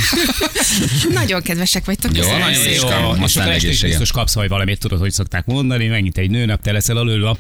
Nagyon 1.20 1.42
kedvesek 1.42 1.86
vagytok. 1.86 2.16
Jó, 2.16 2.22
köszönöm 2.22 2.40
nagyon 2.40 2.64
jó. 2.64 2.90
Jó, 3.18 3.24
is 3.26 3.36
egészséget. 3.36 3.82
biztos 3.82 4.12
kapsz 4.12 4.36
majd 4.36 4.50
valamit, 4.50 4.80
tudod, 4.80 5.00
hogy 5.00 5.12
szokták 5.12 5.46
mondani, 5.46 5.88
megint 5.88 6.18
egy 6.18 6.30
nőnap, 6.30 6.62
te 6.62 6.72
leszel 6.72 6.98
a 6.98 7.12
jó. 7.16 7.32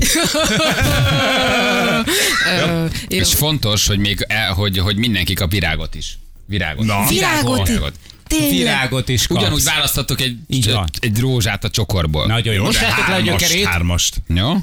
És 3.08 3.34
fontos, 3.34 3.88
hogy 3.88 4.00
még 4.00 4.26
el, 4.28 4.54
hogy, 4.54 4.78
hogy 4.78 4.96
mindenki 4.96 5.34
kap 5.34 5.52
virágot 5.52 5.96
is. 5.96 6.18
Virágot. 6.46 6.86
Na. 6.86 7.06
Virágot. 7.08 7.68
Virágot. 7.68 7.94
Tényleg. 8.28 8.50
Virágot 8.50 9.10
is 9.10 9.28
kapsz. 9.28 9.40
Ugyanúgy 9.42 9.64
választhatok 9.64 10.22
egy, 10.22 10.38
egy 11.00 11.20
rózsát 11.20 11.64
a 11.64 11.70
csokorból. 11.70 12.28
Nagyon 12.28 12.54
jó. 12.54 12.64
Most 12.64 12.82
le 12.82 12.88
a 12.88 12.92
hármast, 12.92 13.24
gyökerét? 13.24 13.66
hármast. 13.66 14.22
Jó? 14.28 14.56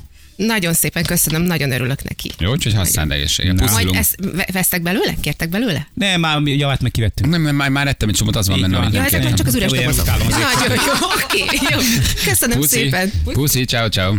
Nagyon 0.46 0.72
szépen 0.72 1.04
köszönöm, 1.04 1.42
nagyon 1.42 1.72
örülök 1.72 2.02
neki. 2.02 2.30
Jó, 2.38 2.50
úgyhogy 2.50 2.74
használd 2.74 3.10
egészséget. 3.10 3.70
Majd 3.70 3.94
ezt 3.94 4.16
vesztek 4.52 4.82
belőle? 4.82 5.14
Kértek 5.20 5.48
belőle? 5.48 5.88
Nem, 5.94 6.20
már 6.20 6.40
javát 6.42 6.80
meg 6.80 6.90
kivettünk. 6.90 7.30
Nem, 7.30 7.42
nem, 7.42 7.54
már, 7.56 7.70
már 7.70 7.86
ettem 7.86 8.08
egy 8.08 8.14
csomót, 8.14 8.36
az 8.36 8.48
van 8.48 8.60
benne, 8.60 8.76
van. 8.76 8.92
Ja, 8.92 9.00
nem 9.00 9.04
ezek 9.04 9.34
csak 9.34 9.46
az 9.46 9.54
üres 9.54 9.70
dobozok. 9.70 10.06
Nagyon 10.06 10.70
jó, 10.86 10.92
oké, 11.24 11.44
jó. 11.70 11.78
Köszönöm 12.24 12.58
Puszi, 12.58 12.76
szépen. 12.76 13.12
puszi, 13.24 13.64
ciao, 13.64 13.88
ciao. 13.88 14.14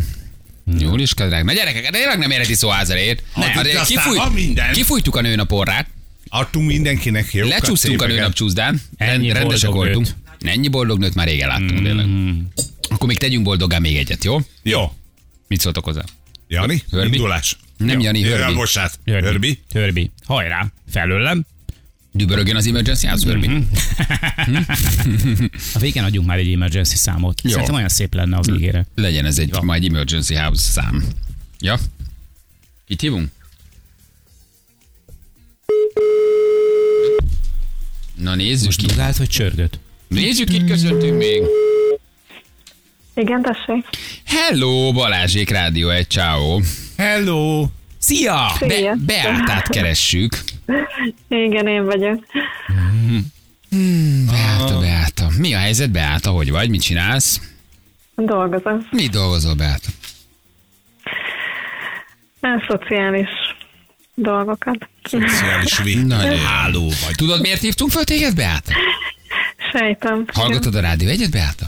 Júliska, 0.78 1.28
drága. 1.28 1.44
Na 1.44 1.54
gyerekek, 1.54 1.82
de 1.84 1.98
tényleg 1.98 2.18
nem 2.18 2.32
érheti 2.32 2.54
szó 2.54 2.70
házerét. 2.70 3.24
Hát 3.34 4.34
minden. 4.34 4.72
Kifújtuk 4.74 5.16
a 5.16 5.22
nőnap 5.22 5.52
orrát, 5.52 5.88
Adtunk 6.28 6.68
mindenkinek 6.68 7.34
jó. 7.34 7.48
lecsúsztunk 7.48 8.02
a 8.02 8.08
nőnap 8.08 8.34
csúszdán, 8.34 8.82
rendesek 8.98 9.70
voltunk. 9.70 10.08
Ennyi 10.42 10.68
boldog 10.68 11.00
nőt 11.00 11.16
már 11.16 11.28
régen 11.28 11.48
láttunk, 11.48 11.84
tényleg. 11.84 12.06
Akkor 12.90 13.08
még 13.08 13.18
tegyünk 13.18 13.44
boldogá 13.44 13.80
még 13.80 13.96
egyet, 13.98 14.24
jó? 14.24 14.38
Jó. 14.64 14.92
Mit 15.52 15.60
szóltok 15.60 15.84
hozzá? 15.86 16.04
Jani, 16.48 16.84
Hörbi? 16.92 17.16
indulás. 17.16 17.58
Nem 17.78 18.00
Jani, 18.00 18.20
Ja, 18.20 18.36
Hörbi. 18.38 18.54
bocsánat. 18.54 19.00
Hörbi. 19.06 19.60
Hörbi. 19.72 20.12
Hajrá. 20.26 20.72
Felőlem. 20.90 21.46
Dübörögjön 22.12 22.56
az 22.56 22.68
emergency 22.68 23.08
house, 23.08 23.26
Hörbi. 23.28 23.48
A 25.74 25.80
végén 25.80 26.04
adjunk 26.04 26.28
már 26.28 26.38
egy 26.38 26.52
emergency 26.54 26.96
számot. 26.96 27.42
Jó. 27.44 27.50
Szerintem 27.50 27.76
olyan 27.76 27.90
szép 27.90 28.14
lenne 28.14 28.38
a 28.38 28.42
végére. 28.42 28.86
Legyen 28.96 29.26
ez 29.26 29.38
egy 29.40 29.62
majd 29.62 29.84
emergency 29.84 30.34
house 30.36 30.62
szám. 30.70 31.04
Ja? 31.60 31.80
Kit 32.88 33.02
hívunk? 33.02 33.30
Na 38.16 38.36
nézzük 38.36 38.66
Most 38.66 38.80
ki. 38.80 38.86
dugált 38.86 39.18
vagy 39.18 39.30
csörgött? 39.30 39.80
Nézzük, 40.08 40.48
kit 40.50 40.66
köszöntünk 40.66 41.18
még. 41.18 41.42
Igen, 43.22 43.42
tessék. 43.42 43.86
Hello, 44.26 44.92
Balázsék 44.92 45.50
Rádió 45.50 45.90
egy 45.90 46.10
ciao. 46.10 46.60
Hello. 46.98 47.66
Szia! 47.98 48.52
Be. 48.60 48.96
Beátát 49.06 49.68
keressük. 49.68 50.40
Igen, 51.28 51.68
én 51.68 51.86
vagyok. 51.86 52.26
Beáta, 54.26 54.80
Beáta. 54.80 55.28
Mi 55.38 55.54
a 55.54 55.58
helyzet, 55.58 55.92
Beáta? 55.92 56.30
Hogy 56.30 56.52
vagy? 56.52 56.70
Mit 56.70 56.82
csinálsz? 56.82 57.42
Dolgozom. 58.16 58.88
Mi 58.92 59.08
dolgozol, 59.08 59.54
Beáta? 59.54 59.90
A 62.42 62.66
szociális 62.68 63.30
dolgokat. 64.16 64.90
Szociális 65.04 65.78
vég. 65.78 66.06
Nagyon 66.06 66.32
jó. 66.32 66.38
Háló 66.38 66.84
vagy. 66.84 67.16
Tudod, 67.16 67.42
miért 67.42 67.62
hívtunk 67.62 67.92
föl 67.92 68.04
téged, 68.04 68.36
Beáta? 68.36 68.72
Sejtem. 69.72 70.26
Hallgatod 70.34 70.76
a 70.76 70.80
rádió 70.80 71.10
egyet, 71.10 71.32
Beáta? 71.32 71.66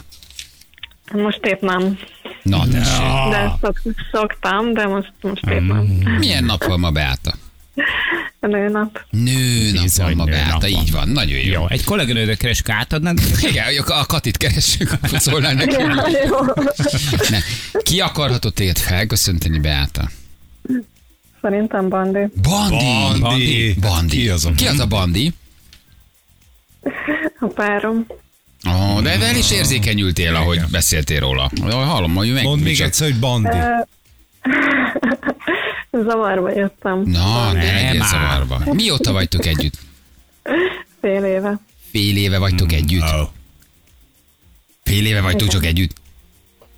Most 1.12 1.40
épp 1.42 1.60
nem. 1.60 1.98
Na, 2.42 2.68
tessék. 2.68 3.30
De 3.30 3.56
szok, 3.60 3.80
szoktam, 4.12 4.72
de 4.72 4.86
most, 4.86 5.12
most 5.20 5.46
épp 5.46 5.60
nem. 5.60 5.84
Milyen 6.18 6.44
nap 6.44 6.64
van 6.64 6.80
ma, 6.80 6.90
Beáta? 6.90 7.34
Nőnap. 8.40 9.04
Nőnap 9.10 9.82
Bizony, 9.82 10.06
van 10.06 10.16
ma, 10.16 10.24
nőnap 10.24 10.46
Beáta, 10.46 10.58
van. 10.70 10.82
így 10.82 10.92
van. 10.92 11.08
Nagyon 11.08 11.38
jó. 11.38 11.52
Jó, 11.52 11.68
egy 11.68 11.84
kolléganőre 11.84 12.34
keresünk, 12.34 12.68
átadnád? 12.68 13.18
Igen, 13.40 13.64
a 13.86 14.06
Katit 14.06 14.36
keressük, 14.36 14.92
akkor 14.92 15.20
szólnál 15.20 15.54
neki. 15.54 15.76
Ja, 15.80 16.08
jó. 16.26 16.38
Ne. 17.30 17.38
Ki 17.82 18.00
akarhatott 18.00 18.54
téged 18.54 18.78
felköszönteni, 18.78 19.58
Beáta? 19.58 20.10
Szerintem 21.42 21.88
Bandi. 21.88 22.18
Bandi. 22.42 23.20
Bandi. 23.20 23.74
Bandi. 23.80 24.16
Ki 24.16 24.28
az 24.28 24.44
a 24.44 24.52
Ki 24.52 24.66
az 24.66 24.78
a 24.78 24.86
Bandi? 24.86 25.32
A 27.40 27.46
párom. 27.46 28.06
Oh, 28.66 29.02
de 29.02 29.10
el 29.20 29.36
is 29.36 29.50
érzékenyültél, 29.50 30.34
ahogy 30.34 30.60
beszéltél 30.70 31.20
róla. 31.20 31.50
Hallom, 31.70 32.14
hogy 32.14 32.32
meg... 32.32 32.42
Mondd 32.42 32.62
még 32.62 32.76
csak- 32.76 32.86
egyszer, 32.86 33.10
hogy 33.10 33.18
Bandi. 33.18 33.56
Zavarba 36.06 36.50
jöttem. 36.50 37.02
Na, 37.06 37.52
ne 37.52 37.62
Nem 37.62 37.74
legyél 37.74 38.04
zavarba. 38.04 38.60
Mióta 38.72 39.12
vagytok 39.12 39.46
együtt? 39.46 39.74
Fél 41.00 41.24
éve. 41.24 41.58
Fél 41.90 42.16
éve 42.16 42.38
vagytok 42.38 42.72
együtt? 42.72 43.02
Oh. 43.02 43.28
Fél 44.82 45.06
éve 45.06 45.20
vagytok 45.20 45.48
csak 45.48 45.64
együtt? 45.64 46.02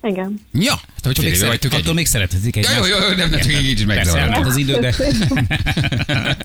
Igen. 0.03 0.41
Ja, 0.53 0.79
hogy 1.03 1.17
fél 1.17 1.29
Még 1.29 1.35
szeret, 1.37 1.65
attól 1.65 1.79
együtt. 1.79 1.93
még 1.93 2.05
szeretetik 2.05 2.55
Ja, 2.55 2.61
egymást. 2.61 2.89
jó, 2.89 2.97
jó, 2.99 3.15
nem, 3.15 3.29
nem, 3.29 3.39
csak 3.39 3.53
így 3.53 3.79
is 3.79 3.85
elment 3.85 4.45
az 4.45 4.57
idő, 4.57 4.79
de 4.79 4.95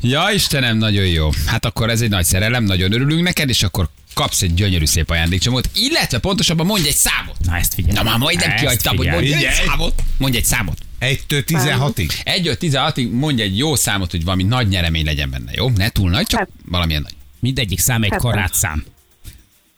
Ja, 0.00 0.28
Istenem, 0.34 0.76
nagyon 0.78 1.06
jó. 1.06 1.30
Hát 1.46 1.64
akkor 1.64 1.90
ez 1.90 2.00
egy 2.00 2.08
nagy 2.08 2.24
szerelem, 2.24 2.64
nagyon 2.64 2.92
örülünk 2.92 3.22
neked, 3.22 3.48
és 3.48 3.62
akkor 3.62 3.88
kapsz 4.14 4.42
egy 4.42 4.54
gyönyörű 4.54 4.84
szép 4.84 5.10
ajándékcsomót, 5.10 5.68
illetve 5.74 6.18
pontosabban 6.18 6.66
mondj 6.66 6.88
egy 6.88 6.96
számot. 6.96 7.36
Na 7.44 7.56
ezt 7.56 7.74
figyelj. 7.74 7.94
Na 7.94 8.02
már 8.02 8.18
majdnem 8.18 8.56
kihagytam, 8.56 8.96
hogy 8.96 9.06
mondj 9.06 9.32
egy 9.32 9.52
számot. 9.66 10.02
Mondj 10.16 10.36
egy 10.36 10.44
számot. 10.44 10.78
1-től 11.00 11.42
16-ig? 11.46 12.10
1 12.24 12.56
16 12.58 13.00
mondj 13.12 13.42
egy 13.42 13.58
jó 13.58 13.74
számot, 13.74 14.10
hogy 14.10 14.24
valami 14.24 14.42
nagy 14.42 14.68
nyeremény 14.68 15.04
legyen 15.04 15.30
benne, 15.30 15.50
jó? 15.54 15.68
Ne 15.70 15.88
túl 15.88 16.10
nagy, 16.10 16.26
csak 16.26 16.38
Hát. 16.38 16.48
valamilyen 16.64 17.02
nagy. 17.02 17.14
Mindegyik 17.40 17.78
szám 17.80 18.02
egy 18.02 18.10
Hetes. 18.10 18.24
karátszám. 18.24 18.84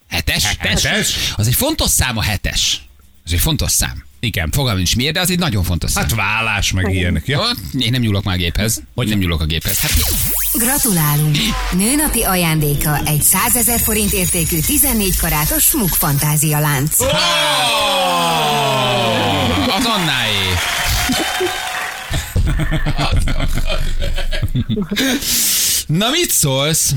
Hetes? 0.08 0.56
Hetes? 0.58 1.32
Az 1.36 1.46
egy 1.46 1.54
fontos 1.54 1.90
szám 1.90 2.16
a 2.16 2.22
hetes. 2.22 2.82
Az 3.24 3.32
egy 3.32 3.40
fontos 3.40 3.70
szám. 3.72 4.04
Igen. 4.20 4.50
Fogalmam 4.50 4.76
nincs 4.76 4.96
miért, 4.96 5.14
de 5.14 5.20
az 5.20 5.30
egy 5.30 5.38
nagyon 5.38 5.62
fontos 5.64 5.90
szám. 5.90 6.02
Hát 6.02 6.14
vállás 6.14 6.72
meg 6.72 6.94
ilyenek. 6.94 7.26
Ja. 7.26 7.42
én 7.78 7.90
nem 7.90 8.00
nyúlok 8.00 8.24
már 8.24 8.34
a 8.34 8.38
géphez. 8.38 8.82
Hogy 8.94 9.08
nem 9.08 9.18
nyúlok 9.18 9.40
a 9.40 9.44
géphez? 9.44 9.78
Hát 9.78 9.90
Gratulálunk! 10.52 11.36
Nőnapi 11.72 12.22
ajándéka 12.22 13.00
egy 13.04 13.22
100 13.22 13.56
ezer 13.56 13.80
forint 13.80 14.12
értékű 14.12 14.60
14 14.60 15.16
karátos 15.16 15.62
smuk 15.62 15.88
fantázia 15.88 16.58
lánc. 16.58 17.00
az 19.78 19.84
Annáé. 19.84 20.52
Na 26.00 26.10
mit 26.10 26.30
szólsz? 26.30 26.92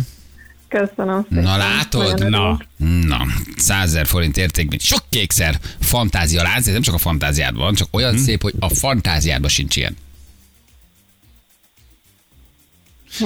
Köszönöm 0.72 1.26
szépen. 1.30 1.44
Na 1.44 1.58
látod? 1.58 2.30
Na. 2.30 2.60
Na, 3.08 3.26
100 3.58 3.84
ezer 3.90 4.08
forint 4.08 4.38
értékben 4.38 4.80
sok 4.80 5.04
kékszer 5.10 5.60
fantázia 5.80 6.44
lánc, 6.44 6.68
ez 6.68 6.74
nem 6.74 6.82
csak 6.82 6.94
a 6.94 6.98
fantáziádban 6.98 7.64
van, 7.64 7.76
csak 7.76 7.88
olyan 7.92 8.14
Hm. 8.14 8.22
szép, 8.22 8.42
hogy 8.42 8.54
a 8.60 8.70
fantáziádban 8.70 9.50
sincs 9.50 9.76
ilyen. 9.76 9.96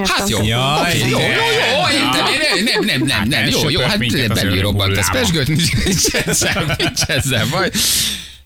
Hát 0.04 0.30
jó, 0.30 0.44
Jaj, 0.44 0.90
oké, 0.90 0.98
jó, 1.10 1.20
jó, 1.20 1.26
jó, 1.26 1.88
értem, 1.92 2.26
én 2.58 2.64
nem, 2.64 2.84
nem, 2.86 2.86
nem, 2.86 3.04
nem, 3.08 3.28
nem, 3.28 3.48
jó, 3.50 3.70
jó, 3.70 3.82
hát 3.82 4.28
belül 4.34 4.62
robbant, 4.62 4.98
ez 4.98 5.12
pesgőt, 5.12 5.48
nincs 5.48 5.74
nincs 5.86 6.14
ezzel, 6.14 6.76
nincs 6.78 7.02
ezzel 7.02 7.46
baj. 7.52 7.70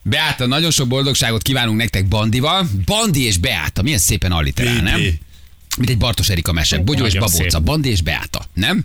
Beáta, 0.02 0.46
nagyon 0.46 0.70
sok 0.70 0.88
boldogságot 0.88 1.42
kívánunk 1.42 1.78
nektek 1.78 2.08
Bandival. 2.08 2.66
Bandi 2.84 3.24
és 3.24 3.38
Beáta, 3.38 3.82
milyen 3.82 3.98
szépen 3.98 4.32
alliterál, 4.32 4.82
nem? 4.82 5.00
Mint 5.78 5.90
egy 5.90 5.98
Bartos 5.98 6.28
Erika 6.28 6.52
mese. 6.52 6.78
Bogyó 6.78 7.04
és 7.04 7.12
Nagyon 7.12 7.28
Babóca, 7.30 7.50
szép. 7.50 7.62
Bandi 7.62 7.88
és 7.90 8.02
Beáta, 8.02 8.44
nem? 8.52 8.84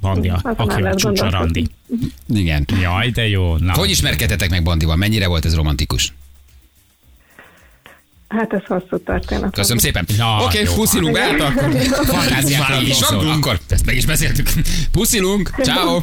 Bandia, 0.00 0.34
Azon 0.42 0.68
aki 0.68 0.82
el 0.82 0.86
a 0.92 0.94
csúcsa 0.94 1.22
gondolkodni. 1.22 1.38
randi. 1.38 1.70
Igen. 2.42 2.64
Jaj, 2.80 3.10
de 3.10 3.28
jó. 3.28 3.56
Na. 3.56 3.72
Hogy 3.72 3.90
ismerkedtetek 3.90 4.50
meg 4.50 4.62
Bandival? 4.62 4.96
Mennyire 4.96 5.26
volt 5.26 5.44
ez 5.44 5.54
romantikus? 5.54 6.12
Hát 8.28 8.52
ez 8.52 8.62
hosszú 8.66 8.98
történet. 9.04 9.52
Köszönöm 9.54 9.78
szépen. 9.78 10.06
Na, 10.16 10.42
Oké, 10.44 10.62
jó 10.62 10.72
puszilunk, 10.74 11.16
van. 11.18 11.36
Beáta, 11.36 11.46
akkor 11.46 12.04
Fantáziákról 12.06 12.82
így 12.82 12.96
van 13.00 13.16
van, 13.16 13.24
szó. 13.24 13.30
akkor 13.30 13.60
ezt 13.68 13.84
meg 13.86 13.96
is 13.96 14.06
beszéltük. 14.06 14.48
Puszilunk, 14.92 15.50
ciao. 15.62 16.00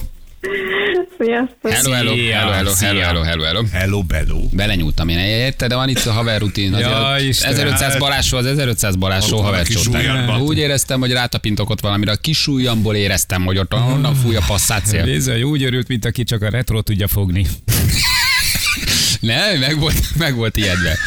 Sziasztok. 1.20 1.72
Hello, 1.72 1.92
hello, 1.92 2.16
hello, 2.16 2.74
hello, 2.74 2.74
hello, 2.74 3.22
hello, 3.22 3.24
hello, 3.24 3.44
hello. 3.44 3.64
Hello, 3.72 4.04
bello. 4.04 4.40
Belenyúltam 4.52 5.10
én, 5.10 5.18
érted, 5.18 5.70
de 5.70 5.76
van 5.76 5.90
itt 5.90 6.06
a 6.06 6.12
haver 6.12 6.40
rutin. 6.40 6.78
Ja, 6.78 7.14
ott 7.14 7.22
Istenem. 7.22 7.54
1500 7.54 7.98
balásról, 7.98 8.40
az 8.40 8.46
1500 8.46 8.96
balás 8.96 9.24
Ott 9.24 9.30
soha 9.30 9.42
van 9.42 9.52
a 9.52 9.56
vert 9.56 9.68
kis 9.68 9.88
ujjadban. 9.88 10.42
Úgy 10.42 10.58
éreztem, 10.58 11.00
hogy 11.00 11.12
rátapintok 11.12 11.70
ott 11.70 11.80
valamire. 11.80 12.12
A 12.12 12.16
kis 12.16 12.48
ujjamból 12.48 12.96
éreztem, 12.96 13.46
hogy 13.46 13.58
ott 13.58 13.74
onnan 13.74 14.16
fúj 14.16 14.36
a 14.36 14.42
passzát 14.48 14.86
szél. 14.86 15.04
Bizony, 15.04 15.42
úgy 15.42 15.64
örült, 15.64 15.88
mint 15.88 16.06
aki 16.06 16.24
csak 16.24 16.42
a 16.42 16.50
retro 16.50 16.82
tudja 16.82 17.08
fogni. 17.08 17.48
Nem, 19.20 19.60
meg 19.60 19.80
volt, 19.80 20.16
meg 20.18 20.36
volt 20.36 20.58
ijedve. 20.58 20.98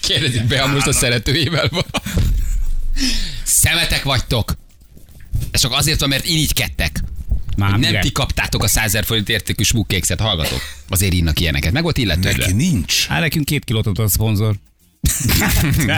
Kérdezik 0.00 0.44
be, 0.44 0.60
ha 0.60 0.66
most 0.66 0.86
a 0.86 0.92
szeretőjével 0.92 1.68
van. 1.70 1.84
Szemetek 3.44 4.02
vagytok. 4.02 4.52
Ez 5.50 5.60
csak 5.60 5.72
azért 5.72 6.00
van, 6.00 6.08
mert 6.08 6.26
irigykedtek. 6.26 6.85
Már 7.56 7.70
Nem 7.70 7.80
mire? 7.80 8.00
ti 8.00 8.12
kaptátok 8.12 8.62
a 8.62 8.68
100 8.68 8.84
ezer 8.84 9.04
forint 9.04 9.28
értékű 9.28 9.62
smukkékszet, 9.62 10.20
hallgatok. 10.20 10.60
Azért 10.88 11.12
írnak 11.12 11.40
ilyeneket. 11.40 11.72
Meg 11.72 11.82
volt 11.82 11.98
illetődve. 11.98 12.30
Neki 12.36 12.52
nincs. 12.52 13.06
Hát 13.06 13.20
nekünk 13.20 13.44
két 13.44 13.64
kilót 13.64 13.86
a 13.98 14.08
szponzor. 14.08 14.54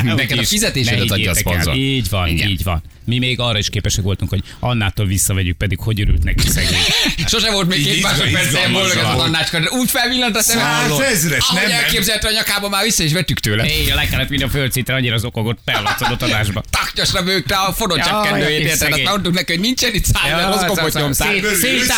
Neked 0.03 0.39
a 0.39 0.45
fizetésedet 0.45 1.11
adja 1.11 1.31
a 1.31 1.35
szponzor. 1.35 1.77
Így 1.77 2.09
van, 2.09 2.29
Igen. 2.29 2.49
így 2.49 2.63
van. 2.63 2.83
Mi 3.05 3.19
még 3.19 3.41
arra 3.41 3.59
is 3.59 3.71
képesek 3.71 4.05
voltunk, 4.05 4.31
hogy 4.31 4.43
Annától 4.59 5.07
visszavegyük, 5.07 5.57
pedig 5.57 5.79
hogy 5.79 6.01
örült 6.01 6.25
neki 6.25 6.49
szegény. 6.49 6.79
Sose 7.27 7.51
volt 7.51 7.69
még 7.69 7.85
két 7.85 7.97
Így 7.97 8.03
másodperc 8.03 8.33
ilyen 8.33 8.47
izgalmas 8.47 8.73
boldog 8.73 8.97
ez 8.97 9.15
az 9.15 9.21
annácska, 9.21 9.61
de 9.61 9.71
úgy 9.71 9.91
felvillant 9.91 10.37
a 10.37 10.43
szemem. 10.43 10.91
Százezres, 10.91 11.51
nem, 11.51 11.63
nem. 11.63 11.73
elképzelte 11.73 12.29
a 12.29 12.31
nyakába, 12.31 12.69
már 12.69 12.85
vissza 12.85 13.03
is 13.03 13.13
vettük 13.13 13.41
tőle. 13.41 13.65
Éj, 13.65 13.87
le 13.95 14.07
kellett 14.09 14.29
vinni 14.29 14.43
a 14.43 14.49
földszintre, 14.49 14.95
annyira 14.95 15.15
az 15.15 15.25
okogott 15.25 15.59
bealacodott 15.65 16.23
adásba. 16.23 16.63
Taknyosra 16.71 17.23
bőgte 17.23 17.55
a 17.55 17.75
cseppkendőjét, 17.77 18.61
kis 18.61 18.71
érted? 18.71 18.93
Azt 18.93 19.05
mondtuk 19.05 19.35
neki, 19.35 19.53
hogy 19.53 19.61
nincsen 19.61 19.95
itt 19.95 20.05
száj, 20.05 20.67
gombot 20.67 20.95
nyomtál. 20.95 21.33
Szét- 21.61 21.91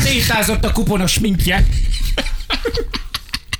Szétázott 0.00 0.64
a, 0.64 0.72
kuponos 0.72 1.12
sminkje. 1.12 1.64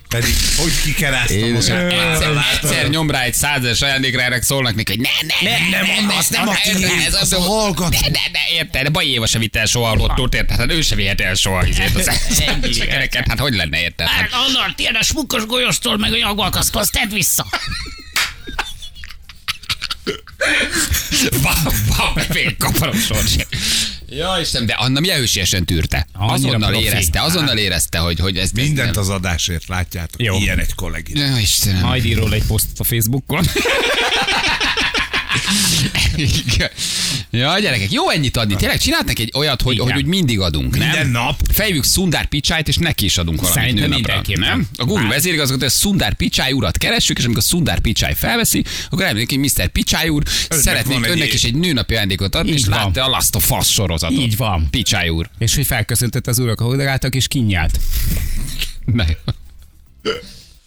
Pedig 0.08 0.34
hogy 0.56 0.80
kikeráztam 0.82 1.52
most. 1.52 1.68
Egyszer, 1.68 2.44
egyszer 2.62 2.88
nyom 2.88 3.10
rá 3.10 3.22
egy 3.22 3.34
százes 3.34 3.82
ajándékra, 3.82 4.22
erre 4.22 4.42
szólnak 4.42 4.74
neki, 4.74 4.92
hogy 4.96 5.00
ne, 5.00 5.08
ne, 5.26 5.50
ne, 5.50 5.58
nem, 5.58 5.86
ne, 5.86 5.94
nem, 5.94 6.06
ne, 6.06 6.16
azt 6.16 6.30
ne, 6.30 6.38
nem 6.38 6.48
a 6.48 6.52
ne, 6.52 6.58
tiéd, 6.60 6.80
érted, 6.80 7.06
ez 7.06 7.14
az 7.14 7.20
az 7.20 7.32
a 7.32 7.40
hallgató. 7.40 7.88
Ne, 7.90 8.08
ne, 8.08 8.20
ne, 8.32 8.56
érted, 8.56 8.82
de 8.82 8.88
Bajéva 8.88 9.26
se 9.26 9.38
vitt 9.38 9.56
el 9.56 9.66
soha 9.66 9.90
a 9.90 9.94
lottót, 9.94 10.34
érted? 10.34 10.58
Hát 10.58 10.72
ő 10.72 10.80
se 10.80 10.94
vihet 10.94 11.20
el 11.20 11.34
soha 11.34 11.66
izét 11.66 12.04
hát 13.28 13.38
hogy 13.38 13.54
lenne, 13.54 13.80
érted? 13.80 14.06
Hát, 14.06 14.30
onnan 14.46 14.74
tiéd 14.76 14.96
a 15.00 15.02
smukkos 15.02 15.46
golyóstól, 15.46 15.96
meg 15.96 16.12
a 16.12 16.16
jagvalkasztól, 16.16 16.86
tedd 16.86 17.08
vissza. 17.08 17.46
van, 21.42 21.72
van, 21.96 22.24
még 22.32 22.56
kaparom 22.56 22.98
sorsért. 22.98 23.56
Ja, 24.10 24.36
Isten, 24.40 24.66
de 24.66 24.72
Anna 24.72 25.00
milyen 25.00 25.18
hősiesen 25.18 25.64
tűrte. 25.64 26.06
Annyira 26.12 26.34
Azonnal 26.34 26.70
profi. 26.70 26.84
érezte, 26.84 27.22
azonnal 27.22 27.56
érezte, 27.58 27.98
hogy, 27.98 28.20
hogy 28.20 28.36
ez 28.36 28.50
Mindent 28.50 28.90
ez 28.90 28.96
az 28.96 29.08
adásért 29.08 29.68
látjátok. 29.68 30.22
Jó. 30.22 30.36
Ilyen 30.36 30.58
egy 30.58 30.74
kollégit. 30.74 31.14
nem... 31.14 31.30
Ja, 31.30 31.38
Istenem. 31.38 31.80
Majd 31.82 32.04
ír 32.04 32.16
róla 32.16 32.34
egy 32.34 32.44
posztot 32.46 32.78
a 32.78 32.84
Facebookon. 32.84 33.44
Igen. 36.16 36.70
Ja, 37.30 37.58
gyerekek, 37.58 37.92
jó 37.92 38.10
ennyit 38.10 38.36
adni. 38.36 38.56
Tényleg 38.56 38.78
csináltak 38.78 39.18
egy 39.18 39.30
olyat, 39.34 39.62
hogy, 39.62 39.78
hogy 39.78 39.96
úgy 39.96 40.04
mindig 40.04 40.40
adunk, 40.40 40.76
nem? 40.76 40.88
Minden 40.88 41.08
nap. 41.08 41.40
Fejvük 41.52 41.84
Szundár 41.84 42.26
Picsájt, 42.26 42.68
és 42.68 42.76
neki 42.76 43.04
is 43.04 43.18
adunk 43.18 43.40
valamit 43.40 43.62
Szerintem 43.62 43.88
nőnapra, 43.90 44.14
mindenképpen. 44.14 44.56
Nem? 44.56 44.68
A 44.76 44.84
Google 44.84 45.08
vezérigazgató 45.08 45.68
Szundár 45.68 46.14
Picsáj 46.14 46.52
urat 46.52 46.78
keressük, 46.78 47.18
és 47.18 47.24
amikor 47.24 47.42
Szundár 47.42 47.80
Picsáj 47.80 48.14
felveszi, 48.14 48.64
akkor 48.90 49.04
elmondjuk, 49.04 49.40
hogy 49.42 49.50
Mr. 49.64 49.68
Picsáj 49.68 50.08
úr, 50.08 50.22
szeretnénk 50.48 51.00
van 51.00 51.10
egy 51.10 51.16
önnek 51.16 51.28
év. 51.28 51.34
is 51.34 51.44
egy 51.44 51.54
nőnapi 51.54 51.94
ajándékot 51.94 52.34
adni, 52.34 52.50
Így 52.50 52.56
és 52.56 52.64
van. 52.64 52.78
látta 52.78 53.04
a 53.04 53.08
Last 53.08 53.34
of 53.34 53.50
Us 53.50 53.72
sorozatot. 53.72 54.18
Így 54.18 54.36
van. 54.36 54.68
Picsáj 54.70 55.08
úr. 55.08 55.30
És 55.38 55.54
hogy 55.54 55.66
felköszöntött 55.66 56.26
az 56.26 56.38
urak, 56.38 56.80
álltak, 56.80 57.14
és 57.14 57.28
kinyált. 57.28 57.78
Jó. 60.02 60.12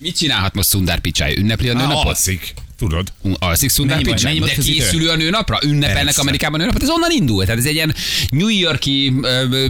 Mit 0.01 0.17
csinálhat 0.17 0.53
most 0.53 0.67
Szundár 0.67 0.99
Picsáj? 0.99 1.33
Ünnepli 1.37 1.69
a 1.69 1.73
nőnapot? 1.73 2.05
alszik. 2.05 2.53
Tudod. 2.77 3.13
Alszik 3.39 3.71
Pichai, 3.75 4.23
mennyi 4.23 4.39
de 4.39 4.51
idő? 4.51 4.61
készülő 4.61 5.09
a 5.09 5.15
nőnapra? 5.15 5.57
Ünnepelnek 5.65 6.03
Persze. 6.03 6.21
Amerikában 6.21 6.59
a 6.59 6.63
nőnapot? 6.63 6.83
Ez 6.83 6.89
onnan 6.89 7.11
indult. 7.11 7.45
Tehát 7.45 7.59
ez 7.61 7.67
egy 7.67 7.73
ilyen 7.73 7.95
New 8.29 8.47
Yorki 8.47 9.13
nő, 9.19 9.67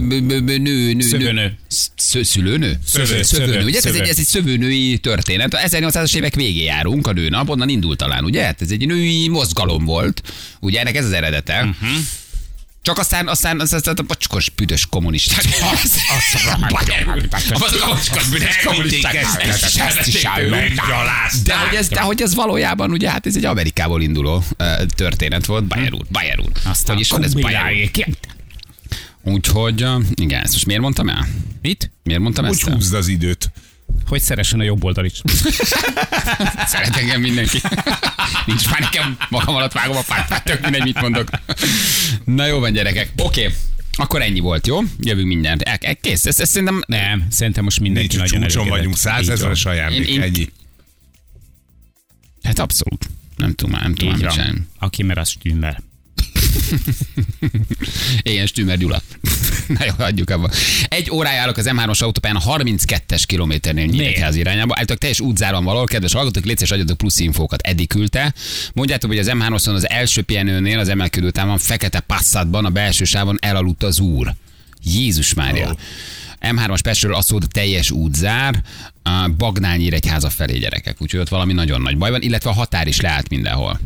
nő, 0.58 0.92
nő. 0.92 1.00
Szövőnő. 1.00 1.58
Szö- 1.96 2.24
Szülőnő? 2.24 2.78
Szövő, 2.86 3.22
Szövőnő. 3.22 3.52
szövő, 3.52 3.64
Ugye 3.64 3.78
ez 3.78 3.84
egy, 3.84 4.08
ez 4.08 4.18
egy 4.18 4.24
szövőnői 4.24 4.98
történet. 4.98 5.54
A 5.54 5.58
1800-as 5.58 6.16
évek 6.16 6.34
végén 6.34 6.64
járunk, 6.64 7.06
a 7.06 7.12
nőnap, 7.12 7.48
onnan 7.48 7.68
indult 7.68 7.98
talán, 7.98 8.24
ugye? 8.24 8.42
Hát 8.44 8.62
ez 8.62 8.70
egy 8.70 8.86
női 8.86 9.28
mozgalom 9.28 9.84
volt. 9.84 10.22
Ugye 10.60 10.80
ennek 10.80 10.96
ez 10.96 11.04
az 11.04 11.12
eredete. 11.12 11.58
Uh-huh. 11.60 11.98
Csak 12.82 12.98
aztán, 12.98 13.28
aztán, 13.28 13.60
aztán, 13.60 13.78
aztán 13.78 13.94
a 13.98 14.02
pocskos 14.02 14.50
büdös 14.50 14.86
kommunisták. 14.86 15.44
Az, 15.72 15.98
az 17.60 17.80
a 17.80 17.86
pocskos 17.86 18.28
büdös 18.28 18.58
kommunisták. 18.64 19.14
Is 19.14 20.22
de 21.44 21.56
hogy, 21.56 21.74
ez, 21.76 21.88
de 21.88 22.00
hogy 22.00 22.22
ez 22.22 22.34
valójában, 22.34 22.90
ugye, 22.90 23.10
hát 23.10 23.26
ez 23.26 23.36
egy 23.36 23.44
Amerikából 23.44 24.02
induló 24.02 24.36
uh, 24.58 24.84
történet 24.86 25.46
volt, 25.46 25.64
Bayer 25.64 25.92
úr, 25.92 26.04
Bayer 26.10 26.40
úr. 26.40 26.50
Aztán 26.64 26.94
hogy 26.94 27.04
is 27.04 27.10
van 27.10 27.24
ez 27.24 27.34
Bayer. 27.34 27.90
Úgyhogy, 29.22 29.82
uh, 29.82 30.04
igen, 30.14 30.42
ezt 30.42 30.52
most 30.52 30.66
miért 30.66 30.80
mondtam 30.80 31.08
el? 31.08 31.28
Mit? 31.62 31.90
Miért 32.02 32.20
mondtam 32.20 32.44
Úgy 32.44 32.50
ezt 32.50 32.66
el? 32.66 32.74
húzd 32.74 32.94
az 32.94 33.08
időt. 33.08 33.51
Hogy 34.12 34.20
szeressen 34.20 34.60
a 34.60 34.62
jobb 34.62 34.84
oldal 34.84 35.04
is. 35.04 35.12
Szeret 36.72 36.96
engem 36.96 37.20
mindenki. 37.20 37.60
Nincs 38.46 38.70
már 38.70 38.80
nekem 38.80 39.16
magam 39.28 39.54
alatt 39.54 39.72
vágom 39.72 39.96
a 39.96 40.02
fát, 40.02 40.44
tök 40.44 40.60
mindegy, 40.62 40.82
mit 40.82 41.00
mondok. 41.00 41.28
Na 42.24 42.46
jó 42.46 42.58
van, 42.58 42.72
gyerekek. 42.72 43.12
Oké. 43.16 43.40
Okay. 43.44 43.54
Akkor 43.92 44.22
ennyi 44.22 44.40
volt, 44.40 44.66
jó? 44.66 44.78
Jövünk 44.98 45.26
mindjárt. 45.26 45.62
El, 45.62 45.76
el, 45.80 45.96
kész, 45.96 46.26
ezt, 46.26 46.40
ezt 46.40 46.50
szerintem 46.50 46.82
Nem, 46.86 47.26
szerintem 47.30 47.64
most 47.64 47.80
mindenki 47.80 48.16
Nincs 48.16 48.30
nagyon 48.30 48.48
csúcson 48.48 48.68
vagyunk, 48.68 48.96
százezeres 48.96 49.64
ajándék, 49.64 50.08
Én- 50.08 50.14
én- 50.14 50.22
ennyi. 50.22 50.48
Hát 52.42 52.58
abszolút. 52.58 53.10
Nem 53.36 53.54
tudom 53.54 53.72
már, 53.72 53.82
nem 53.82 53.94
tudom 53.94 54.14
Így 54.14 54.22
mit. 54.22 54.66
Aki 54.78 55.02
mer, 55.02 55.18
az 55.18 55.28
stümmer. 55.28 55.82
Ilyen 58.22 58.46
Stümer 58.46 58.78
Gyula. 58.78 59.02
Na 59.78 59.84
jó, 59.84 59.92
hagyjuk 59.98 60.30
abba. 60.30 60.50
Egy 60.88 61.10
órája 61.10 61.40
állok 61.40 61.56
az 61.56 61.70
M3-as 61.70 62.02
autópályán 62.02 62.36
a 62.36 62.56
32-es 62.56 63.22
kilométernél 63.26 63.86
Nyíregyház 63.86 64.36
irányába. 64.36 64.74
Állítok 64.76 64.98
teljes 64.98 65.20
útzáron 65.20 65.64
való, 65.64 65.84
kedves 65.84 66.12
hallgatók, 66.12 66.44
légy 66.44 66.72
adjatok 66.72 66.96
plusz 66.96 67.18
infókat. 67.18 67.60
Eddig 67.60 67.88
küldte. 67.88 68.34
Mondjátok, 68.74 69.10
hogy 69.10 69.18
az 69.18 69.30
M3-oson 69.32 69.74
az 69.74 69.88
első 69.88 70.22
pihenőnél 70.22 70.78
az 70.78 70.88
emelkedő 70.88 71.30
távon 71.30 71.58
fekete 71.58 72.00
passzátban 72.00 72.64
a 72.64 72.70
belső 72.70 73.04
sávon 73.04 73.38
elaludt 73.40 73.82
az 73.82 74.00
úr. 74.00 74.34
Jézus 74.84 75.34
Mária. 75.34 75.70
Ó. 75.70 75.74
M3-as 76.40 76.80
Pestről 76.82 77.14
a 77.14 77.22
szót 77.22 77.48
teljes 77.48 77.90
útzár, 77.90 78.62
a 79.02 79.28
Bagnál 79.28 79.76
Nyíregyháza 79.76 80.30
felé 80.30 80.58
gyerekek. 80.58 80.96
Úgyhogy 81.00 81.20
ott 81.20 81.28
valami 81.28 81.52
nagyon 81.52 81.80
nagy 81.80 81.98
baj 81.98 82.10
van, 82.10 82.22
illetve 82.22 82.50
a 82.50 82.52
határ 82.52 82.86
is 82.86 83.00
leállt 83.00 83.28
mindenhol 83.28 83.80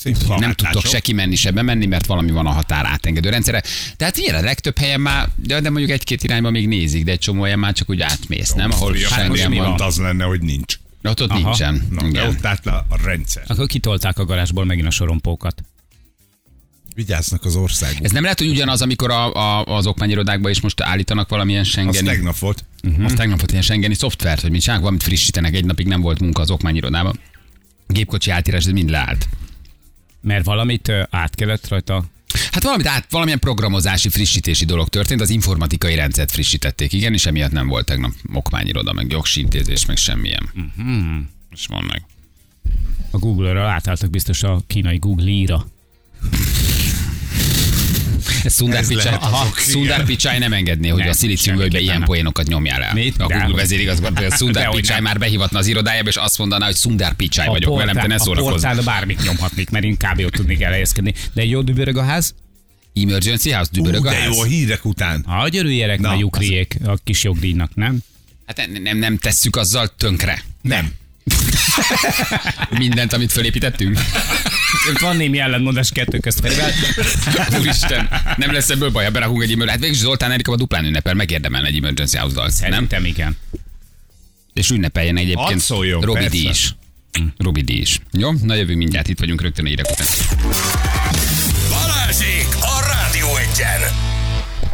Szép 0.00 0.16
nem 0.38 0.52
tudtok 0.52 0.86
se 0.86 1.00
kimenni, 1.00 1.34
se 1.34 1.50
bemenni, 1.50 1.86
mert 1.86 2.06
valami 2.06 2.30
van 2.30 2.46
a 2.46 2.50
határ 2.50 2.86
átengedő 2.86 3.28
rendszere. 3.30 3.62
Tehát 3.96 4.16
ilyen 4.16 4.34
a 4.34 4.40
legtöbb 4.40 4.78
helyen 4.78 5.00
már, 5.00 5.28
de, 5.36 5.60
de 5.60 5.70
mondjuk 5.70 5.90
egy-két 5.90 6.22
irányba 6.22 6.50
még 6.50 6.68
nézik, 6.68 7.04
de 7.04 7.12
egy 7.12 7.18
csomó 7.18 7.42
helyen 7.42 7.58
már 7.58 7.72
csak 7.72 7.90
úgy 7.90 8.00
átmész, 8.00 8.52
nem? 8.52 8.70
Ahol 8.70 8.96
Hát 9.10 9.28
most 9.28 9.44
van. 9.46 9.80
Az 9.80 9.98
lenne, 9.98 10.24
hogy 10.24 10.40
nincs. 10.40 10.78
Ott, 11.02 11.22
ott 11.22 11.30
Aha. 11.30 11.40
nincsen. 11.40 11.86
Na, 11.90 12.00
de 12.02 12.08
Igen. 12.08 12.28
ott 12.28 12.44
állt 12.44 12.64
le 12.64 12.72
a 12.72 12.84
rendszer. 13.04 13.42
Akkor 13.46 13.66
kitolták 13.66 14.18
a 14.18 14.24
garázsból 14.24 14.64
megint 14.64 14.86
a 14.86 14.90
sorompókat. 14.90 15.62
Vigyáznak 16.94 17.44
az 17.44 17.56
országok. 17.56 18.04
Ez 18.04 18.10
nem 18.10 18.22
lehet, 18.22 18.38
hogy 18.38 18.48
ugyanaz, 18.48 18.82
amikor 18.82 19.10
a, 19.10 19.34
a, 19.34 19.64
az 19.64 19.86
okmányirodákban 19.86 20.50
is 20.50 20.60
most 20.60 20.80
állítanak 20.80 21.28
valamilyen 21.28 21.60
Az 21.60 21.66
Schengeni. 21.66 22.06
tegnap 22.06 22.38
volt. 22.38 22.64
Uh-huh. 22.82 23.04
Az 23.04 23.12
tegnap 23.12 23.38
volt 23.38 23.50
ilyen 23.50 23.62
Schengeni 23.62 23.94
szoftvert, 23.94 24.40
hogy 24.40 24.50
mit 24.50 24.60
csinálnak, 24.60 24.84
valamit 24.84 25.06
frissítenek, 25.06 25.54
egy 25.54 25.64
napig 25.64 25.86
nem 25.86 26.00
volt 26.00 26.20
munka 26.20 26.42
az 26.42 26.50
okmányirodában. 26.50 27.20
Gépkocsi 27.86 28.30
átírás, 28.30 28.64
de 28.64 28.72
mind 28.72 28.90
leállt. 28.90 29.28
Mert 30.20 30.44
valamit 30.44 30.92
át 31.10 31.34
kellett 31.34 31.68
rajta. 31.68 32.04
Hát 32.50 32.62
valamit 32.62 32.86
át, 32.86 33.06
valamilyen 33.10 33.38
programozási, 33.38 34.08
frissítési 34.08 34.64
dolog 34.64 34.88
történt, 34.88 35.20
az 35.20 35.30
informatikai 35.30 35.94
rendszert 35.94 36.30
frissítették, 36.30 36.92
igen, 36.92 37.12
és 37.12 37.26
emiatt 37.26 37.50
nem 37.52 37.66
volt 37.66 37.86
tegnap 37.86 38.12
okmányiroda, 38.32 38.92
meg 38.92 39.10
jogsintézés, 39.10 39.86
meg 39.86 39.96
semmilyen. 39.96 40.50
Uh-huh. 40.54 41.22
És 41.50 41.66
van 41.66 41.84
meg. 41.84 42.04
A 43.10 43.18
Google-ről 43.18 43.64
átálltak 43.64 44.10
biztos 44.10 44.42
a 44.42 44.62
kínai 44.66 44.98
Google-ra. 44.98 45.66
Azok, 49.20 49.58
Sundar 49.58 49.94
igen. 49.94 50.04
Pichai 50.06 50.38
nem 50.38 50.52
engedné, 50.52 50.88
hogy 50.88 51.00
Nem, 51.00 51.08
a 51.08 51.12
szilíciumvölgybe 51.12 51.78
ilyen 51.80 52.02
poénokat 52.04 52.46
nyomjál 52.46 52.82
el. 52.82 52.94
Mit? 52.94 53.14
A 53.20 53.26
Google 53.26 53.54
vezérigazgató, 53.54 54.24
a 54.24 54.70
Pichai 54.76 54.94
nem. 54.94 55.02
már 55.02 55.18
behivatna 55.18 55.58
az 55.58 55.66
irodájába, 55.66 56.08
és 56.08 56.16
azt 56.16 56.38
mondaná, 56.38 56.64
hogy 56.66 56.76
Sundar 56.76 57.12
Pichai 57.14 57.46
vagyok, 57.46 57.76
velem 57.78 57.96
te 57.96 58.06
ne 58.06 58.14
a 58.14 58.18
szórakozz. 58.18 58.50
portálra 58.52 58.82
bármit 58.82 59.22
nyomhatnék, 59.22 59.70
mert 59.70 59.84
én 59.84 59.96
kb. 59.96 60.20
ott 60.24 60.32
tudnék 60.32 60.60
elhelyezkedni. 60.62 61.14
De 61.32 61.44
jó 61.44 61.62
dübörög 61.62 61.96
a 61.96 62.04
ház? 62.04 62.34
Emergency 62.94 63.50
House, 63.50 63.70
dübörög 63.72 64.04
Ú, 64.04 64.06
a 64.06 64.10
de 64.10 64.18
jó, 64.24 64.32
a 64.32 64.42
ház. 64.42 64.46
hírek 64.46 64.84
után. 64.84 65.24
Ha 65.26 65.48
gyerüljenek, 65.48 66.00
Na, 66.00 66.08
na, 66.08 66.18
lyukriék 66.18 66.76
a 66.86 66.98
kis 67.04 67.24
jogdíjnak, 67.24 67.74
nem? 67.74 67.98
Hát 68.46 68.56
nem, 68.56 68.82
nem, 68.82 68.98
nem 68.98 69.16
tesszük 69.18 69.56
azzal 69.56 69.94
tönkre. 69.96 70.42
Nem. 70.62 70.92
Mindent, 72.78 73.12
amit 73.12 73.32
fölépítettünk. 73.32 73.98
Itt 74.92 74.98
van 74.98 75.16
némi 75.16 75.38
ellentmondás 75.38 75.90
kettő 75.92 76.18
közt 76.18 76.40
Ferivel. 76.40 76.70
Úristen, 77.60 78.08
nem 78.36 78.52
lesz 78.52 78.68
ebből 78.70 78.90
baj, 78.90 79.04
ha 79.04 79.10
berakunk 79.10 79.42
egy 79.42 79.52
emergency. 79.52 79.70
Hát 79.70 79.80
végül 79.80 79.96
Zoltán 80.06 80.30
Erika 80.30 80.52
a 80.52 80.56
duplán 80.56 80.84
ünnepel, 80.84 81.14
megérdemelne 81.14 81.66
egy 81.66 81.76
emergency 81.76 82.16
house 82.16 82.40
nem? 82.40 82.48
Szerintem 82.50 83.04
igen. 83.04 83.36
És 84.52 84.70
ünnepeljen 84.70 85.16
egyébként 85.16 85.60
szóljon, 85.60 86.00
Robi 86.00 86.26
D 86.26 86.34
is. 86.34 86.74
Robi 87.36 87.60
D 87.62 87.68
is. 87.70 88.00
Jó, 88.12 88.32
na 88.42 88.54
jövünk 88.54 88.78
mindjárt, 88.78 89.08
itt 89.08 89.18
vagyunk 89.18 89.40
rögtön 89.42 89.64
a 89.64 89.68
hírek 89.68 89.90
után. 89.90 90.06
Balázsék 91.68 92.46
a 92.60 92.86
Rádió 92.86 93.36
Egyen! 93.36 93.80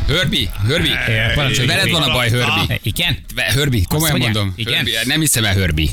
Hörbi, 0.07 0.49
Hörbi, 0.67 0.91
parancsolj, 1.35 1.67
veled 1.67 1.91
van 1.91 2.03
a 2.03 2.13
baj, 2.13 2.31
Hörbi. 2.31 2.73
Ah, 2.73 2.75
Igen? 2.83 3.19
Hörbi, 3.37 3.85
komolyan 3.89 4.19
mondom. 4.19 4.53
Igen? 4.57 4.75
Hörbi, 4.75 4.91
nem 5.05 5.21
hiszem 5.21 5.45
el, 5.45 5.55
Hörbi. 5.55 5.91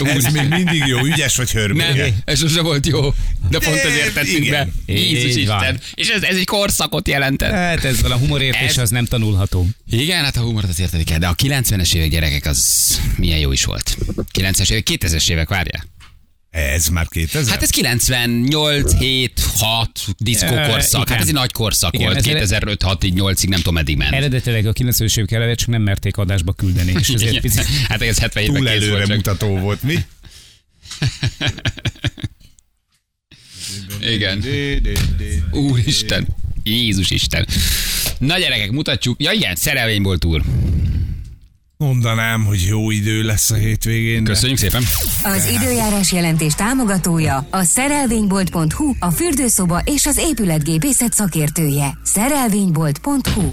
Ez 0.00 0.32
még 0.32 0.48
mindig 0.48 0.82
jó, 0.86 0.98
ügyes 1.04 1.36
vagy 1.36 1.50
hörbi. 1.50 1.78
Nem, 1.78 2.14
ez 2.24 2.38
sose 2.38 2.60
volt 2.60 2.86
jó. 2.86 3.14
De 3.50 3.58
pont 3.58 3.74
De, 3.74 3.82
ezért 3.82 4.14
tettünk 4.14 4.50
be. 4.50 4.68
Jézus. 4.86 5.36
Isten. 5.36 5.80
És 5.94 6.08
ez, 6.08 6.22
ez 6.22 6.36
egy 6.36 6.44
korszakot 6.44 7.08
jelentett. 7.08 7.50
Hát 7.50 7.84
ez 7.84 8.02
a 8.04 8.16
humorértés, 8.16 8.68
Ez- 8.68 8.78
az 8.78 8.90
nem 8.90 9.04
tanulható. 9.04 9.68
Igen, 9.90 10.24
hát 10.24 10.36
a 10.36 10.40
humort 10.40 10.68
az 10.68 10.80
érteni 10.80 11.04
kell, 11.04 11.18
de 11.18 11.26
a 11.26 11.34
90-es 11.34 11.94
évek 11.94 12.10
gyerekek 12.10 12.46
az 12.46 13.00
milyen 13.16 13.38
jó 13.38 13.52
is 13.52 13.64
volt. 13.64 13.96
90-es 14.38 14.70
évek, 14.70 14.86
2000-es 14.90 15.30
évek, 15.30 15.48
várjál. 15.48 15.84
Ez 16.52 16.88
már 16.88 17.08
2000? 17.08 17.52
Hát 17.52 17.62
ez 17.62 17.70
98, 17.70 18.94
7, 18.98 19.40
6 19.58 19.90
diszkó 20.18 20.54
Ö, 20.54 20.66
korszak. 20.66 21.00
igen. 21.00 21.06
Hát 21.12 21.20
ez 21.20 21.26
egy 21.28 21.34
nagy 21.34 21.52
korszak 21.52 21.94
Igen, 21.94 22.06
volt. 22.06 22.18
ez- 22.18 22.24
2005, 22.24 22.82
6, 22.82 23.04
8-ig 23.04 23.48
nem 23.48 23.58
tudom, 23.58 23.74
meddig 23.74 23.96
ment. 23.96 24.12
Eredetileg 24.14 24.66
a 24.66 24.72
90-es 24.72 25.18
évek 25.18 25.30
elejét 25.30 25.58
csak 25.58 25.68
nem 25.68 25.82
merték 25.82 26.16
adásba 26.16 26.52
küldeni, 26.52 26.92
és 26.98 27.08
ezért 27.08 27.40
picit 27.40 27.64
Hát 27.88 28.02
ez 28.02 28.18
77-ben 28.20 28.44
Túl 28.44 28.64
kész 28.66 28.68
előre 28.74 28.90
volt. 28.90 29.06
Csak. 29.06 29.16
mutató 29.16 29.58
volt, 29.58 29.82
mi? 29.82 29.98
Igen. 34.14 34.44
Úristen. 35.50 36.26
Jézus 36.62 37.10
Isten. 37.10 37.46
Na 38.18 38.38
gyerekek, 38.38 38.70
mutatjuk. 38.70 39.22
Ja 39.22 39.32
igen, 39.32 39.54
szerelvény 39.56 40.18
túl. 40.18 40.42
Mondanám, 41.82 42.44
hogy 42.44 42.62
jó 42.62 42.90
idő 42.90 43.22
lesz 43.22 43.50
a 43.50 43.54
hétvégén. 43.54 44.24
de- 44.24 44.30
Köszönjük 44.32 44.58
szépen. 44.58 44.82
Az 45.22 45.46
időjárás 45.50 46.12
jelentés 46.12 46.54
támogatója 46.54 47.46
a 47.50 47.62
szerelvénybolt.hu, 47.62 48.94
a 48.98 49.10
fürdőszoba 49.10 49.78
és 49.84 50.06
az 50.06 50.16
épületgépészet 50.18 51.12
szakértője. 51.12 51.98
Szerelvénybolt.hu 52.04 53.52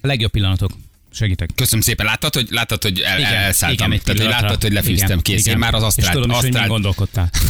legjobb 0.00 0.30
pillanatok. 0.30 0.70
Segítek. 1.12 1.50
Köszönöm 1.54 1.80
szépen. 1.84 2.06
Láttad, 2.06 2.34
hogy, 2.34 2.46
láttad, 2.50 2.82
hogy 2.82 2.98
el, 3.00 3.18
Igen, 3.18 3.32
elszálltam? 3.34 3.92
igen, 3.92 3.98
egy 3.98 4.02
Tehát, 4.16 4.32
hogy 4.32 4.42
láttad, 4.42 4.62
hogy 4.62 4.72
lefűztem. 4.72 5.06
Igen, 5.08 5.20
Kész. 5.22 5.38
Én 5.38 5.44
igen. 5.46 5.58
már 5.58 5.74
az 5.74 5.80
És 5.80 5.86
asztrál, 5.86 6.12
tudom 6.12 6.30
is, 6.30 6.36
hogy 6.36 6.66
gondolkodtál. 6.66 7.30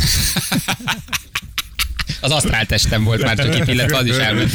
az 2.24 2.30
asztrál 2.30 2.66
testem 2.66 3.04
volt 3.04 3.22
már 3.22 3.36
csak 3.36 3.56
itt, 3.56 3.68
illetve 3.68 3.96
az 3.96 4.06
is 4.06 4.16
elment. 4.16 4.52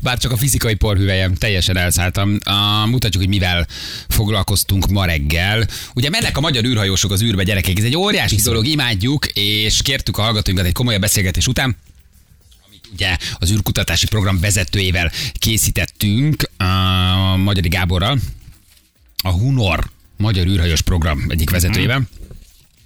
Bár 0.00 0.18
csak 0.18 0.32
a 0.32 0.36
fizikai 0.36 0.74
porhüvelyem, 0.74 1.34
teljesen 1.34 1.76
elszálltam. 1.76 2.28
Uh, 2.30 2.90
mutatjuk, 2.90 3.22
hogy 3.22 3.32
mivel 3.32 3.66
foglalkoztunk 4.08 4.86
ma 4.88 5.04
reggel. 5.04 5.66
Ugye 5.94 6.10
mennek 6.10 6.36
a 6.36 6.40
magyar 6.40 6.64
űrhajósok 6.64 7.10
az 7.10 7.22
űrbe, 7.22 7.42
gyerekek. 7.42 7.78
Ez 7.78 7.84
egy 7.84 7.96
óriási 7.96 8.36
dolog, 8.36 8.66
imádjuk, 8.66 9.26
és 9.26 9.82
kértük 9.82 10.18
a 10.18 10.22
hallgatóinkat 10.22 10.66
egy 10.66 10.72
komolyabb 10.72 11.00
beszélgetés 11.00 11.46
után, 11.46 11.76
ugye 12.92 13.16
az 13.38 13.50
űrkutatási 13.50 14.06
program 14.06 14.40
vezetőjével 14.40 15.12
készítettünk, 15.32 16.50
a 16.56 17.36
Magyari 17.36 17.68
Gáborral, 17.68 18.18
a 19.22 19.30
Hunor 19.30 19.84
Magyar 20.16 20.46
űrhajós 20.46 20.82
program 20.82 21.24
egyik 21.28 21.50
vezetőjével. 21.50 22.02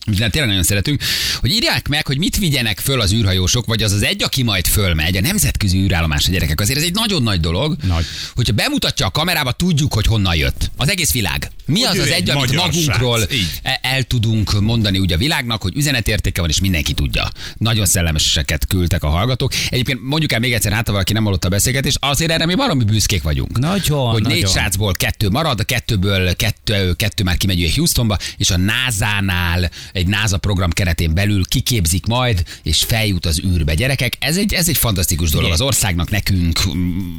De 0.07 0.29
tényleg 0.29 0.49
nagyon 0.49 0.63
szeretünk, 0.65 1.03
hogy 1.41 1.51
írják 1.51 1.89
meg, 1.89 2.07
hogy 2.07 2.19
mit 2.19 2.37
vigyenek 2.37 2.79
föl 2.79 3.01
az 3.01 3.13
űrhajósok, 3.13 3.67
vagy 3.67 3.83
az 3.83 3.93
az 3.93 4.03
egy, 4.03 4.23
aki 4.23 4.43
majd 4.43 4.67
fölmegy, 4.67 5.17
a 5.17 5.21
nemzetközi 5.21 5.79
űrállomás 5.79 6.29
a 6.29 6.31
gyerekek. 6.31 6.61
Azért 6.61 6.79
ez 6.79 6.85
egy 6.85 6.95
nagyon 6.95 7.23
nagy 7.23 7.41
dolog, 7.41 7.77
Nagy. 7.87 8.05
hogyha 8.35 8.53
bemutatja 8.53 9.07
a 9.07 9.11
kamerába, 9.11 9.53
tudjuk, 9.53 9.95
hogy 9.95 10.07
honnan 10.07 10.37
jött. 10.37 10.71
Az 10.77 10.89
egész 10.89 11.13
világ. 11.13 11.51
Mi 11.67 11.81
Hogy 11.81 11.99
az 11.99 12.05
az 12.05 12.11
egy 12.11 12.31
amit 12.31 12.53
magunkról 12.55 13.19
srác. 13.19 13.33
E- 13.63 13.79
el 13.83 14.03
tudunk 14.03 14.61
mondani 14.61 14.99
úgy 14.99 15.13
a 15.13 15.17
világnak, 15.17 15.63
hogy 15.63 15.77
üzenetértéke 15.77 16.41
van, 16.41 16.51
és 16.51 16.61
mindenki 16.61 16.93
tudja. 16.93 17.29
Nagyon 17.57 17.87
szellemeseket 17.87 18.67
küldtek 18.67 19.03
a 19.03 19.09
hallgatók. 19.09 19.53
Egyébként 19.69 20.03
mondjuk 20.03 20.33
el 20.33 20.39
még 20.39 20.53
egyszer, 20.53 20.73
hát 20.73 20.87
ha 20.87 20.93
valaki 20.93 21.13
nem 21.13 21.23
hallotta 21.23 21.47
a 21.47 21.51
beszélgetést, 21.51 21.97
azért 22.01 22.31
erre 22.31 22.47
mi 22.47 22.55
baromi 22.55 22.85
büszkék 22.85 23.23
vagyunk. 23.23 23.59
Nagyon, 23.59 24.11
Hogy 24.11 24.23
négy 24.23 24.33
nagyon. 24.41 24.51
srácból 24.51 24.95
kettő 24.95 25.29
marad, 25.29 25.61
a 25.61 25.65
kettőből 25.65 26.37
kettő, 26.37 26.93
kettő 26.93 27.25
már 27.25 27.37
kimegy 27.37 27.73
Houstonba, 27.75 28.19
és 28.37 28.51
a 28.51 28.57
NASA-nál 28.57 29.71
egy 29.93 30.07
NASA 30.07 30.39
program 30.39 30.71
keretén 30.71 31.15
belül 31.15 31.45
kiképzik 31.45 32.07
majd, 32.07 32.43
és 32.63 32.83
feljut 32.83 33.27
az 33.27 33.41
űrbe. 33.45 33.75
Gyerekek, 33.75 34.17
ez 34.21 34.37
egy, 34.37 34.53
ez 34.53 34.69
egy 34.69 34.77
fantasztikus 34.77 35.31
dolog 35.31 35.51
az 35.51 35.61
országnak, 35.61 36.11
nekünk, 36.11 36.61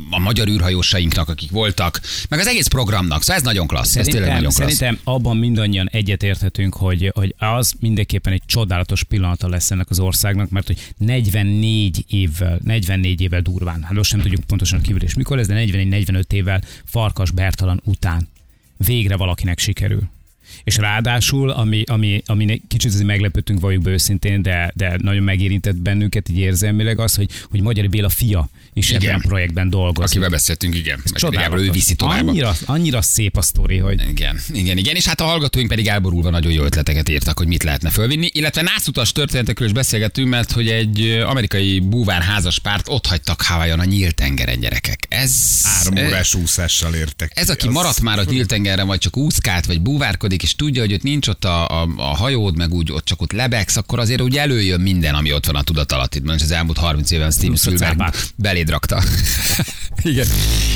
a 0.10 0.20
magyar 0.20 0.48
űrhajósainknak, 0.48 1.30
akik 1.30 1.52
voltak, 1.52 2.02
meg 2.30 2.40
az 2.40 2.48
egész 2.48 2.68
programnak. 2.68 3.22
Szóval 3.22 3.36
ez 3.36 3.44
nagyon 3.44 3.68
klassz. 3.68 3.96
ez 3.96 4.06
tényleg 4.06 4.12
Szerintem, 4.12 4.36
nagyon 4.36 4.54
klassz. 4.54 4.78
szerintem 4.78 5.14
abban 5.14 5.38
mindannyian 5.38 5.90
egyetérthetünk, 5.92 6.76
hogy, 6.76 7.12
hogy 7.16 7.36
az 7.38 7.74
mindenképpen 7.80 8.34
egy 8.34 8.42
csodálatos 8.46 9.04
pillanata 9.04 9.50
lesz 9.50 9.72
ennek 9.72 9.90
az 9.90 10.00
országnak, 10.00 10.50
mert 10.50 10.68
hogy 10.68 10.92
44 10.98 12.06
évvel, 12.08 12.60
44 12.64 13.22
évvel 13.22 13.42
durván, 13.42 13.84
hát 13.84 13.94
most 13.94 14.12
nem 14.12 14.22
tudjuk 14.22 14.44
pontosan 14.44 14.80
a 14.80 14.82
kívülés 14.82 15.14
mikor 15.14 15.40
ez, 15.40 15.48
de 15.48 15.64
44-45 15.66 16.32
évvel 16.32 16.62
Farkas 16.86 17.32
Bertalan 17.32 17.82
után 17.84 18.28
végre 18.78 19.16
valakinek 19.16 19.60
sikerül. 19.60 20.10
És 20.64 20.78
ráadásul, 20.78 21.50
ami, 21.50 21.84
ami, 21.86 22.22
ami 22.26 22.62
kicsit 22.68 22.92
azért 22.92 23.06
meglepődtünk, 23.06 23.60
valljuk 23.60 23.82
be 23.84 23.90
őszintén, 23.92 24.42
de, 24.42 24.72
de 24.76 24.98
nagyon 25.02 25.24
megérintett 25.24 25.76
bennünket 25.76 26.30
így 26.30 26.38
érzelmileg 26.38 27.00
az, 27.00 27.16
hogy, 27.16 27.30
hogy 27.50 27.62
Magyar 27.62 27.90
Béla 27.90 28.10
fia 28.10 28.50
is 28.74 28.90
Igen. 28.90 29.02
ebben 29.02 29.16
a 29.16 29.28
projektben 29.28 29.70
dolgozik. 29.70 30.10
Akivel 30.10 30.30
beszéltünk, 30.30 30.76
igen. 30.76 31.02
Csodálatos. 31.14 31.68
Ő 31.68 31.72
viszi 31.72 31.96
tovább. 31.96 32.28
Annyira, 32.28 32.56
annyira 32.66 33.02
szép 33.02 33.38
a 33.38 33.42
sztori, 33.42 33.78
hogy 33.78 34.02
Igen, 34.10 34.40
igen, 34.54 34.78
igen, 34.78 34.96
és 34.96 35.06
hát 35.08 35.22
a 35.22 35.24
hallgatóink 35.24 35.70
pedig 35.70 35.88
elborulva 35.88 36.30
nagyon 36.30 36.52
jó 36.52 36.64
ötleteket 36.64 37.10
írtak, 37.10 37.38
hogy 37.38 37.48
mit 37.48 37.64
lehetne 37.64 37.90
fölvinni, 37.90 38.30
illetve 38.32 38.62
nászutas 38.62 39.12
történetekről 39.12 39.68
is 39.68 39.74
beszélgettünk, 39.74 40.30
mert 40.30 40.52
hogy 40.52 40.68
egy 40.70 41.02
amerikai 41.26 41.80
búvár 41.80 42.22
házas 42.22 42.60
párt 42.60 42.88
ott 42.90 43.06
hagytak 43.08 43.42
Hawaiion 43.42 43.80
a 43.80 43.84
nyílt 43.84 44.16
tengeren 44.16 44.60
gyerekek. 44.60 45.06
Ez, 45.10 45.62
Három 45.64 46.06
órás 46.06 46.34
úszással 46.34 46.94
értek. 46.94 47.32
ez, 47.36 47.50
aki 47.50 47.68
Az- 47.68 47.74
maradt 47.74 48.02
már 48.02 48.20
a 48.20 48.24
nyílt 48.24 48.48
tengeren, 48.48 48.88
vagy 48.88 49.00
csak 49.00 49.18
úszkált, 49.18 49.66
vagy 49.66 49.82
búvárkodik, 49.82 50.43
és 50.44 50.56
tudja, 50.56 50.82
hogy 50.82 50.94
ott 50.94 51.04
nincs 51.04 51.28
ott 51.28 51.46
a, 51.46 51.82
a, 51.82 51.90
a 51.98 52.16
hajód, 52.16 52.58
meg 52.58 52.74
úgy 52.74 52.92
ott 52.92 53.06
csak 53.06 53.22
ott 53.22 53.32
lebegsz, 53.32 53.78
akkor 53.78 54.00
azért 54.00 54.22
úgy 54.22 54.38
előjön 54.38 54.82
minden, 54.82 55.16
ami 55.16 55.34
ott 55.34 55.46
van 55.46 55.56
a 55.56 55.62
tudatalattidban, 55.62 56.36
és 56.36 56.42
az 56.42 56.52
elmúlt 56.52 56.78
30 56.78 57.12
évben 57.12 57.32
Steven 57.32 57.56
Spielberg 57.56 58.16
beléd 58.36 58.70
rakta. 58.70 59.04
Igen. 60.04 60.28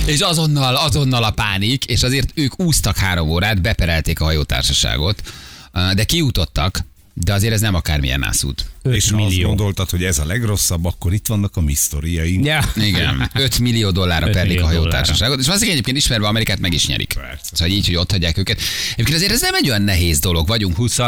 És 0.05 0.19
azonnal, 0.19 0.75
azonnal 0.75 1.23
a 1.23 1.31
pánik, 1.31 1.85
és 1.85 2.03
azért 2.03 2.31
ők 2.33 2.59
úsztak 2.59 2.97
három 2.97 3.29
órát, 3.29 3.61
beperelték 3.61 4.19
a 4.19 4.23
hajótársaságot, 4.23 5.21
de 5.93 6.03
kiutottak, 6.03 6.85
de 7.13 7.33
azért 7.33 7.53
ez 7.53 7.61
nem 7.61 7.75
akármilyen 7.75 8.19
nászút. 8.19 8.65
5 8.87 8.95
És 8.95 9.09
ha 9.09 9.17
azt 9.17 9.29
millió. 9.29 9.47
gondoltad, 9.47 9.89
hogy 9.89 10.03
ez 10.03 10.19
a 10.19 10.25
legrosszabb, 10.25 10.85
akkor 10.85 11.13
itt 11.13 11.27
vannak 11.27 11.55
a 11.57 11.61
mi 11.61 11.73
sztoriaink. 11.73 12.45
Ja. 12.45 12.59
Igen, 12.75 13.29
5 13.33 13.59
millió 13.59 13.91
dollárra 13.91 14.27
5 14.27 14.33
perlik 14.33 14.51
millió 14.51 14.65
a 14.65 14.67
hajótársaságot, 14.67 15.39
és 15.39 15.45
valószínűleg 15.45 15.77
egyébként 15.77 16.03
ismerve 16.05 16.27
Amerikát 16.27 16.59
meg 16.59 16.73
is 16.73 16.87
nyerik. 16.87 17.13
Persze. 17.13 17.49
Szóval 17.53 17.73
így, 17.73 17.85
hogy 17.85 17.95
ott 17.95 18.11
hagyják 18.11 18.37
őket. 18.37 18.59
Egyébként 18.91 19.17
azért 19.17 19.31
ez 19.31 19.41
nem 19.41 19.53
egy 19.55 19.69
olyan 19.69 19.81
nehéz 19.81 20.19
dolog, 20.19 20.47
vagyunk 20.47 20.75
20 20.75 20.99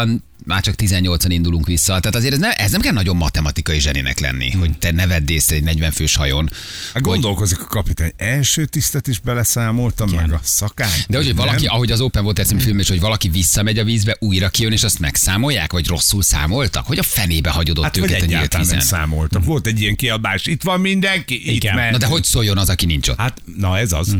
már 0.45 0.61
csak 0.61 0.75
18-an 0.77 1.25
indulunk 1.27 1.65
vissza. 1.65 1.99
Tehát 1.99 2.15
azért 2.15 2.33
ez 2.33 2.39
nem, 2.39 2.51
ez 2.57 2.71
nem 2.71 2.81
kell 2.81 2.93
nagyon 2.93 3.15
matematikai 3.15 3.79
zsenének 3.79 4.19
lenni, 4.19 4.51
hogy 4.51 4.77
te 4.77 4.91
ne 4.91 5.07
vedd 5.07 5.29
észre 5.29 5.55
egy 5.55 5.63
40 5.63 5.91
fős 5.91 6.15
hajón. 6.15 6.49
Hát 6.93 7.03
gondolkozik 7.03 7.61
a 7.61 7.65
kapitány, 7.65 8.11
első 8.17 8.65
tisztet 8.65 9.07
is 9.07 9.19
beleszámoltam, 9.19 10.09
meg 10.09 10.31
a 10.33 10.39
szakány. 10.43 11.03
De 11.07 11.17
hogy, 11.17 11.25
hogy 11.25 11.35
valaki, 11.35 11.65
Nem? 11.65 11.73
ahogy 11.73 11.91
az 11.91 12.01
Open 12.01 12.25
Water 12.25 12.45
című 12.45 12.61
film 12.61 12.79
is, 12.79 12.89
hogy 12.89 12.99
valaki 12.99 13.29
visszamegy 13.29 13.77
a 13.77 13.83
vízbe, 13.83 14.15
újra 14.19 14.49
kijön, 14.49 14.71
és 14.71 14.83
azt 14.83 14.99
megszámolják, 14.99 15.71
vagy 15.71 15.87
rosszul 15.87 16.21
számoltak? 16.21 16.85
Hogy 16.85 16.99
a 16.99 17.03
fenébe 17.03 17.49
hagyod 17.49 17.68
ott 17.77 17.83
Hát 17.83 17.97
őket 17.97 18.09
a 18.09 18.13
nyílt 18.13 18.23
egyáltalán 18.23 18.65
nem 18.67 18.75
vízen? 18.77 18.97
számoltak. 18.97 19.43
Volt 19.45 19.67
egy 19.67 19.81
ilyen 19.81 19.95
kiabás, 19.95 20.45
itt 20.45 20.63
van 20.63 20.79
mindenki, 20.79 21.35
itt 21.49 21.55
Igen. 21.55 21.75
ment. 21.75 21.91
Na 21.91 21.97
de 21.97 22.05
hogy 22.05 22.23
szóljon 22.23 22.57
az, 22.57 22.69
aki 22.69 22.85
nincs 22.85 23.07
ott? 23.07 23.17
Hát, 23.17 23.41
na 23.57 23.77
ez 23.77 23.91
az. 23.91 24.17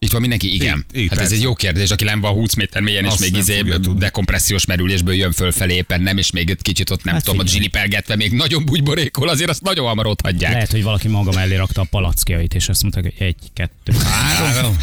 Itt 0.00 0.10
van 0.10 0.20
mindenki? 0.20 0.54
Igen. 0.54 0.84
Így, 0.92 1.00
így, 1.02 1.08
hát 1.08 1.12
ez 1.12 1.18
persze. 1.18 1.34
egy 1.34 1.42
jó 1.42 1.54
kérdés, 1.54 1.90
aki 1.90 2.04
nem 2.04 2.20
van 2.20 2.32
20 2.32 2.54
méter 2.54 2.82
mélyen, 2.82 3.04
és 3.04 3.10
Azt 3.10 3.20
még 3.20 3.36
izé 3.36 3.62
dekompressziós 3.96 4.64
merülésből 4.64 5.14
jön 5.14 5.32
fölfelé 5.32 5.74
éppen 5.74 6.00
nem, 6.00 6.18
és 6.18 6.30
még 6.30 6.50
egy 6.50 6.62
kicsit 6.62 6.90
ott 6.90 7.04
nem 7.04 7.14
Hát 7.14 7.24
tudom, 7.24 7.38
ott 7.38 7.48
zsilipelgetve, 7.48 8.16
még 8.16 8.32
nagyon 8.32 8.64
bugyborékol, 8.64 9.28
azért 9.28 9.50
azt 9.50 9.62
nagyon 9.62 9.86
hamar 9.86 10.06
ott 10.06 10.20
hagyják. 10.20 10.52
Lehet, 10.52 10.70
hogy 10.70 10.82
valaki 10.82 11.08
maga 11.08 11.32
mellé 11.32 11.56
rakta 11.56 11.80
a 11.80 11.86
palackjait, 11.90 12.54
és 12.54 12.68
azt 12.68 12.82
mondta, 12.82 13.00
hogy 13.00 13.12
egy, 13.18 13.36
kettő, 13.54 13.92
három. 14.04 14.76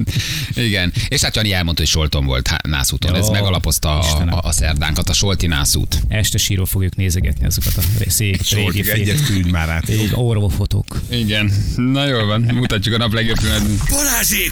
Igen. 0.66 0.92
És 1.08 1.20
hát 1.20 1.36
Jani 1.36 1.52
elmondta, 1.52 1.82
hogy 1.82 1.90
Solton 1.90 2.24
volt 2.24 2.50
nászúton. 2.62 3.14
Jó, 3.14 3.22
Ez 3.22 3.28
megalapozta 3.28 3.98
a, 3.98 4.04
Istenem. 4.04 4.34
a, 4.34 4.38
a 4.42 4.52
szerdánkat, 4.52 5.08
a 5.08 5.12
Solti 5.12 5.46
nászút. 5.46 6.02
Este 6.08 6.38
síró 6.38 6.64
fogjuk 6.64 6.96
nézegetni 6.96 7.46
azokat 7.46 7.76
a 7.76 8.10
szép 8.10 8.48
régi 8.48 8.90
egyet 8.90 9.24
küldj 9.24 9.50
már 9.50 9.68
át. 9.68 9.92
Orvofotók. 10.12 11.00
Igen. 11.10 11.52
Na 11.76 12.06
jól 12.06 12.26
van, 12.26 12.40
mutatjuk 12.40 12.94
a 12.94 12.98
nap 12.98 13.12
legjobb 13.12 13.38
pillanatban. 13.40 13.76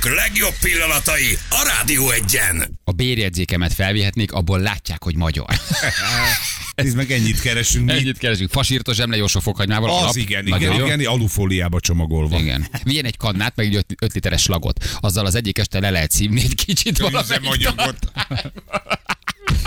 Balázsék 0.00 0.18
legjobb 0.18 0.54
pillanatai 0.61 1.38
a 1.48 1.70
Rádió 1.76 2.11
egyen. 2.11 2.78
A 2.85 2.92
bérjegyzékemet 2.92 3.72
felvihetnék, 3.72 4.33
abból 4.33 4.59
látják, 4.59 5.02
hogy 5.04 5.16
magyar. 5.16 5.46
Nézd 6.74 6.96
meg, 6.96 7.11
ennyit 7.11 7.40
keresünk 7.40 7.85
mi. 7.85 7.92
Ennyit 7.92 8.18
keresünk. 8.18 8.50
Fasírtos 8.50 8.96
zsemle, 8.96 9.16
jó 9.16 9.26
sok 9.26 9.42
fokhagymával. 9.42 9.90
Az 9.90 10.02
alap. 10.02 10.16
igen, 10.16 10.44
Nagyon 10.44 10.72
igen, 10.72 10.78
jó. 10.78 10.87
igen, 10.87 11.07
alufóliába 11.07 11.80
csomagolva. 11.80 12.38
Igen. 12.38 12.66
Vigyen 12.83 13.04
egy 13.04 13.16
kannát, 13.16 13.57
meg 13.57 13.66
egy 13.74 13.85
5 13.98 14.12
literes 14.12 14.42
slagot. 14.42 14.85
Azzal 15.00 15.26
az 15.26 15.35
egyik 15.35 15.59
este 15.59 15.80
le 15.80 15.90
lehet 15.90 16.11
szívni 16.11 16.40
egy 16.40 16.54
kicsit 16.54 16.98
valamelyik. 16.98 17.68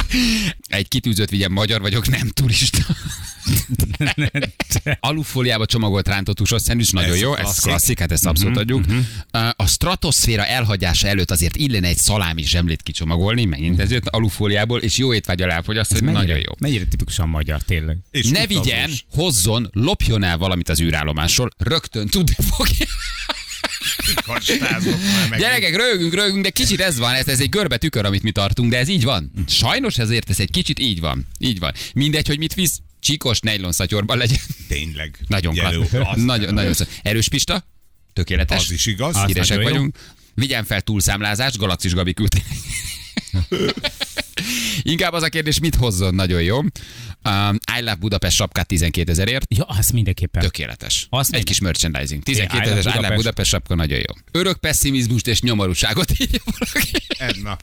Egy 0.68 0.88
kitűzött 0.88 1.30
vigyen 1.30 1.52
magyar 1.52 1.82
vagyok, 1.82 2.08
nem 2.08 2.30
turista. 2.30 2.78
Alufóliába 5.00 5.66
csomagolt 5.66 6.08
rántott 6.08 6.40
húsos 6.40 6.62
szendvics, 6.62 6.94
nagyon 6.94 7.12
Ez 7.14 7.20
jó, 7.20 7.34
ez 7.36 7.42
klasszik. 7.42 7.64
klasszik, 7.64 8.00
hát 8.00 8.12
ezt 8.12 8.26
abszolút 8.26 8.58
adjuk. 8.58 8.86
A 9.56 9.68
stratoszféra 9.68 10.46
elhagyása 10.46 11.08
előtt 11.08 11.32
azért 11.32 11.56
illene 11.56 11.88
egy 11.88 11.98
szalámi 11.98 12.44
zsemlét 12.44 12.82
kicsomagolni, 12.82 13.46
megint 13.46 13.80
ez 13.80 13.92
jött 13.92 14.08
alufóliából, 14.08 14.80
és 14.80 14.98
jó 14.98 15.14
étvágyal 15.14 15.52
elfogyasztani, 15.52 16.12
nagyon 16.12 16.38
jó. 16.38 16.52
Mennyire 16.60 16.86
tipikusan 16.86 17.30
magyar, 17.30 17.62
tényleg. 17.62 17.98
És 18.12 18.30
Ne 18.30 18.42
utazós. 18.44 18.64
vigyen, 18.64 18.90
hozzon, 19.12 19.70
lopjon 19.74 20.24
el 20.24 20.38
valamit 20.38 20.70
az 20.70 20.82
űrállomásról, 20.82 21.50
rögtön 21.58 22.08
tudni 22.08 22.36
fogja. 22.56 22.86
Gyerekek, 25.38 25.76
rögünk, 25.76 26.14
rögünk, 26.14 26.44
de 26.44 26.50
kicsit 26.50 26.80
ez 26.82 26.98
van, 26.98 27.14
ez, 27.14 27.28
ez 27.28 27.40
egy 27.40 27.50
görbe 27.50 27.78
tükör, 27.78 28.06
amit 28.06 28.24
mi 28.24 28.32
tartunk, 28.32 28.72
de 28.72 28.78
ez 28.78 28.88
így 28.88 29.04
van. 29.04 29.32
Sajnos 29.48 29.98
ezért 29.98 30.30
ez 30.30 30.40
egy 30.40 30.52
kicsit 30.52 30.80
így 30.80 31.00
van. 31.00 31.28
Így 31.40 31.60
van. 31.60 31.74
Mindegy, 31.94 32.28
hogy 32.28 32.38
mit 32.38 32.54
visz, 32.54 32.80
csíkos 33.00 33.40
nejlon 33.40 33.72
szatyorban 33.72 34.18
legyen. 34.18 34.40
Tényleg. 34.68 35.18
Nagyon 35.28 35.60
azt- 35.60 36.16
Nagyon, 36.16 36.54
nagyon. 36.54 36.74
Erős 37.02 37.30
Pista? 37.30 37.66
Tökéletes. 38.14 38.58
Az 38.64 38.72
is 38.72 38.86
igaz. 38.86 39.16
Az 39.16 39.26
Híresek 39.26 39.58
nagyon 39.58 39.64
jó. 39.72 39.76
vagyunk. 39.76 39.98
Vigyen 40.34 40.66
fel 40.66 40.82
túlszámlázást, 40.82 41.58
Galaxis 41.58 41.94
Gabi 41.94 42.14
küldte. 42.14 42.42
Inkább 44.82 45.14
az 45.14 45.24
a 45.24 45.30
kérdés, 45.30 45.60
mit 45.60 45.76
hozzon, 45.76 46.16
nagyon 46.16 46.42
jó. 46.42 46.60
Um, 47.24 47.58
I 47.78 47.80
Love 47.80 47.96
Budapest 47.96 48.36
sapkát 48.36 48.68
12 48.68 49.12
ezerért. 49.12 49.54
Ja, 49.56 49.64
azt 49.64 49.94
mindenképpen. 49.94 50.42
Tökéletes. 50.42 51.08
Azt 51.10 51.28
Egy 51.28 51.34
minden. 51.36 51.54
kis 51.54 51.60
merchandising. 51.60 52.22
I 52.22 52.24
12 52.32 52.70
Love 52.70 52.80
ezer 52.80 52.92
I 52.92 52.96
Love 52.96 52.98
Budapest. 52.98 53.18
Budapest 53.18 53.50
sapka 53.50 53.76
nagyon 53.76 53.98
jó. 53.98 54.40
Örök 54.40 54.58
pessimizmust 54.58 55.28
és 55.28 55.42
nyomorúságot 55.42 56.12
írja 56.20 56.40
valaki. 56.46 56.92
Edna. 57.18 57.58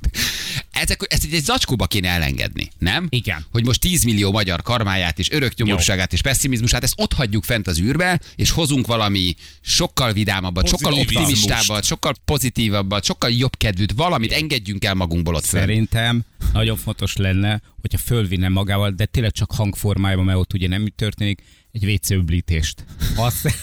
Ezek, 0.70 1.00
ezt 1.08 1.24
egy 1.32 1.42
zacskóba 1.44 1.86
kéne 1.86 2.08
elengedni, 2.08 2.70
nem? 2.78 3.06
Igen. 3.08 3.46
Hogy 3.52 3.64
most 3.64 3.80
10 3.80 4.02
millió 4.04 4.32
magyar 4.32 4.62
karmáját 4.62 5.18
és 5.18 5.30
örök 5.30 5.54
nyomorúságát 5.54 6.12
és 6.12 6.22
pessimizmusát, 6.22 6.82
ezt 6.82 6.94
ott 6.96 7.12
hagyjuk 7.12 7.44
fent 7.44 7.66
az 7.66 7.80
űrbe, 7.80 8.20
és 8.36 8.50
hozunk 8.50 8.86
valami 8.86 9.34
sokkal 9.60 10.12
vidámabbat, 10.12 10.68
sokkal 10.68 10.92
optimistábbat, 10.92 11.84
sokkal 11.84 12.14
pozitívabbat, 12.24 13.04
sokkal 13.04 13.30
jobb 13.30 13.56
kedvűt, 13.56 13.92
valamit 13.92 14.32
engedjünk 14.32 14.84
el 14.84 14.94
magunkból 14.94 15.34
ott. 15.34 15.44
Szerintem 15.44 16.24
nagyon 16.52 16.76
fontos 16.76 17.16
lenne, 17.16 17.62
hogyha 17.80 17.98
fölvinne 17.98 18.48
magával, 18.48 18.90
de 18.90 19.04
tényleg 19.04 19.32
csak 19.32 19.43
hangformájában, 19.52 20.24
mert 20.24 20.38
ott 20.38 20.52
ugye 20.52 20.68
nem 20.68 20.86
történik, 20.96 21.42
egy 21.72 21.84
WC 21.84 22.10
öblítést. 22.10 22.84
Azt, 23.16 23.54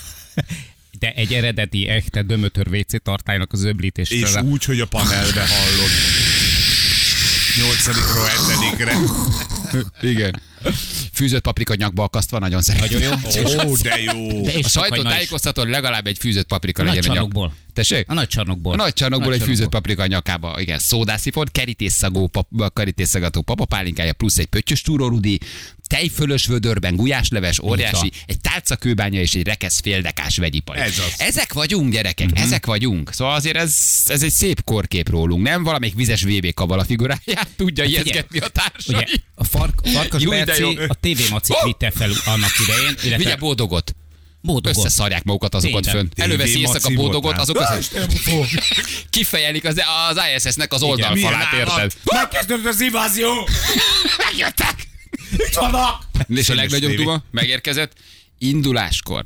de 1.00 1.14
egy 1.14 1.34
eredeti, 1.34 1.88
echte 1.88 2.22
dömötör 2.22 2.68
WC 2.68 3.04
tartálynak 3.04 3.54
az 3.54 3.64
öblítést. 3.64 4.12
És 4.12 4.36
úgy, 4.36 4.64
hogy 4.64 4.80
a 4.80 4.86
panelbe 4.86 5.48
hallod. 5.48 5.90
Nyolcadikról 7.58 8.26
hetedikre. 8.26 8.94
Igen. 10.02 10.42
Fűzött 11.14 11.42
paprika 11.42 11.76
nyakba 11.76 12.04
akasztva, 12.04 12.40
nagyon 12.40 12.62
szeretem. 12.62 13.00
Nagyon 13.00 13.52
jó. 13.64 13.70
Ó, 13.70 13.76
de 13.76 14.02
jó. 14.02 14.42
De 14.42 14.52
és 14.52 14.58
A 14.58 14.62
csak 14.62 14.70
sajtó 14.72 14.90
vagy 14.96 15.04
nagy- 15.04 15.14
tájékoztató, 15.14 15.62
hogy 15.62 15.70
legalább 15.72 16.08
egy 16.08 16.18
fűzött 16.18 16.48
paprika 16.48 16.82
A 16.82 16.86
nagy 16.86 16.96
legyen 16.96 17.12
a 17.12 17.14
nyak. 17.14 17.24
csarnokból. 17.24 17.54
Tessék? 17.74 18.10
A 18.10 18.14
nagy 18.14 18.28
csarnokból. 18.28 18.74
A 18.74 18.76
nagy 18.76 18.94
csarnokból 18.94 19.34
egy 19.34 19.42
fűzött 19.42 19.70
paprika 19.70 20.02
a 20.04 20.08
nyakába, 20.08 20.60
igen, 20.60 20.80
szódászifon, 20.80 21.48
kerítésszagó, 21.52 22.28
pap, 22.28 22.48
kerítésszagató 22.74 23.42
papapálinkája, 23.42 24.14
plusz 24.14 24.38
egy 24.38 24.46
pöttyös 24.46 24.82
túrórudi, 24.82 25.40
tejfölös 25.92 26.46
vödörben 26.46 26.96
gulyásleves, 26.96 27.60
óriási, 27.60 28.12
egy 28.26 28.40
tálcakőbánya 28.40 29.20
és 29.22 29.34
egy 29.34 29.44
rekesz 29.48 29.80
féldekás 29.82 30.38
vegyipari. 30.38 30.80
Ez 30.80 31.00
az. 31.00 31.14
Ezek 31.18 31.54
vagyunk, 31.54 31.92
gyerekek, 31.92 32.30
Mhm. 32.30 32.42
ezek 32.44 32.66
vagyunk. 32.66 33.14
Szóval 33.14 33.34
azért 33.36 33.56
ez, 33.58 33.76
ez 34.06 34.24
egy 34.24 34.32
szép 34.32 34.64
korkép 34.64 35.10
rólunk, 35.10 35.44
nem 35.44 35.64
valamelyik 35.64 35.96
vizes 35.96 36.22
VB 36.24 36.54
kavala 36.54 36.84
figuráját 36.84 37.48
tudja 37.58 37.84
ijeszgetni 37.84 38.40
a 38.40 38.48
társai. 38.48 38.96
Ugye, 38.96 39.06
a 39.36 39.44
fark, 39.44 39.80
Farkas 39.94 40.22
Jó, 40.22 40.30
de 40.32 40.46
Berci 40.46 40.62
jó. 40.62 40.70
a 40.88 40.94
TV 41.00 41.30
Macik 41.32 41.56
Oh! 41.56 41.64
vitte 41.66 41.92
fel 41.92 42.12
annak 42.26 42.52
idején, 42.68 42.96
Vigye 43.02 43.16
illetve 43.16 43.36
bódogot. 43.36 43.96
Bódogot. 44.44 44.78
Összeszarják 44.78 45.24
magukat 45.24 45.56
azokat 45.56 45.82
Tényleg. 45.84 46.02
fönt. 46.04 46.20
Előveszi 46.20 46.58
éjszaka 46.60 46.80
Maci 46.90 46.96
bódogot, 46.96 47.38
azok 47.38 47.60
az... 47.60 47.92
Kifejelik 49.10 49.66
az, 49.66 49.82
az 50.10 50.18
ISS-nek 50.46 50.74
az 50.74 50.82
oldalfalát, 50.84 51.54
érted? 51.54 51.94
Megkezdődött 52.04 52.66
az 52.66 52.82
invázió! 52.82 53.48
Megjöttek! 54.18 54.90
Itt 55.32 55.54
vannak! 55.54 56.04
És 56.28 56.50
a 56.50 56.56
legnagyobb 56.56 56.94
duma 56.94 57.24
megérkezett. 57.32 57.94
Induláskor 58.38 59.24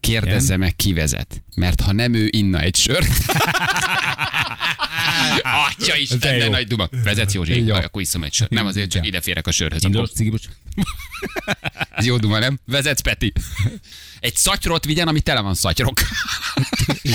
kérdezze 0.00 0.56
meg, 0.56 0.76
ki 0.76 0.92
vezet. 0.92 1.42
Mert 1.54 1.80
ha 1.80 1.92
nem 1.92 2.14
ő, 2.14 2.28
inna 2.30 2.60
egy 2.60 2.76
sört. 2.76 3.08
Atya 5.42 5.96
Isten, 5.96 6.18
De 6.18 6.36
jó. 6.36 6.50
nagy 6.50 6.66
duma. 6.66 6.88
Vezetsz 7.04 7.32
Józsi, 7.34 7.64
Jó. 7.64 7.74
akkor 7.74 8.02
iszom 8.02 8.22
egy 8.24 8.32
sört. 8.32 8.50
Nem 8.50 8.66
azért, 8.66 8.90
csak 8.90 9.06
ide 9.06 9.20
férek 9.20 9.46
a 9.46 9.50
sörhöz. 9.50 9.84
Indulok, 9.84 10.10
cigibus. 10.14 10.40
Ez 11.90 12.04
jó 12.06 12.16
duma, 12.16 12.38
nem? 12.38 12.58
Vezetsz, 12.66 13.00
Peti. 13.00 13.32
Egy 14.20 14.36
szatyrot 14.36 14.84
vigyen, 14.84 15.08
ami 15.08 15.20
tele 15.20 15.40
van 15.40 15.54
szatyrok. 15.54 16.00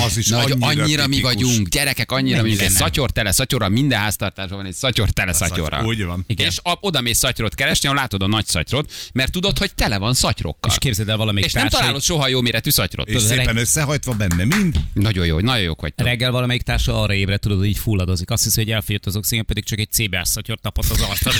Az 0.05 0.17
is 0.17 0.27
Nagy, 0.27 0.51
annyira, 0.59 0.83
annyira 0.83 1.07
mi 1.07 1.21
vagyunk, 1.21 1.67
gyerekek, 1.67 2.11
annyira 2.11 2.41
mi 2.41 2.55
vagyunk. 2.55 2.71
Szatyor 2.71 3.11
tele 3.11 3.31
szatyorra, 3.31 3.69
minden 3.69 3.99
háztartásban 3.99 4.57
van 4.57 4.65
egy 4.67 4.73
szatyor 4.73 5.09
tele 5.09 5.33
szatyorra. 5.33 5.83
Úgy 5.85 6.03
van. 6.03 6.23
Igen. 6.27 6.47
És 6.47 6.59
a, 6.63 6.77
oda 6.81 7.01
mész 7.01 7.17
szatyrot 7.17 7.55
keresni, 7.55 7.87
ahol 7.87 7.99
látod 7.99 8.21
a 8.21 8.27
nagy 8.27 8.45
szatyrot, 8.45 8.91
mert 9.13 9.31
tudod, 9.31 9.57
hogy 9.57 9.73
tele 9.73 9.97
van 9.97 10.13
szatyrokkal. 10.13 10.71
És 10.71 10.77
képzeld 10.77 11.09
el 11.09 11.17
valamelyik 11.17 11.47
és 11.47 11.53
nem 11.53 11.61
társai- 11.63 11.79
találod 11.79 12.01
soha 12.01 12.27
jó 12.27 12.41
méretű 12.41 12.69
szatyrot. 12.69 13.07
És 13.07 13.13
Tudod, 13.13 13.29
szépen 13.29 13.45
reg- 13.45 13.57
összehajtva 13.57 14.13
benne 14.13 14.43
mind. 14.45 14.79
Nagyon 14.93 15.25
jó, 15.25 15.39
nagyon 15.39 15.63
jók 15.63 15.81
vagytok. 15.81 16.07
Reggel 16.07 16.31
valamelyik 16.31 16.61
társa 16.61 16.98
arra 17.01 17.13
ébred, 17.13 17.39
tudod, 17.39 17.57
hogy 17.57 17.67
így 17.67 17.77
fulladozik. 17.77 18.29
Azt 18.29 18.43
hiszi, 18.43 18.61
hogy 18.61 18.71
elfogyott 18.71 19.05
az 19.05 19.15
oxigén, 19.15 19.45
pedig 19.45 19.63
csak 19.63 19.79
egy 19.79 19.91
CBS 19.91 20.27
szatyor 20.27 20.57
tapott 20.61 20.89
az 20.89 21.01
arcra. 21.01 21.31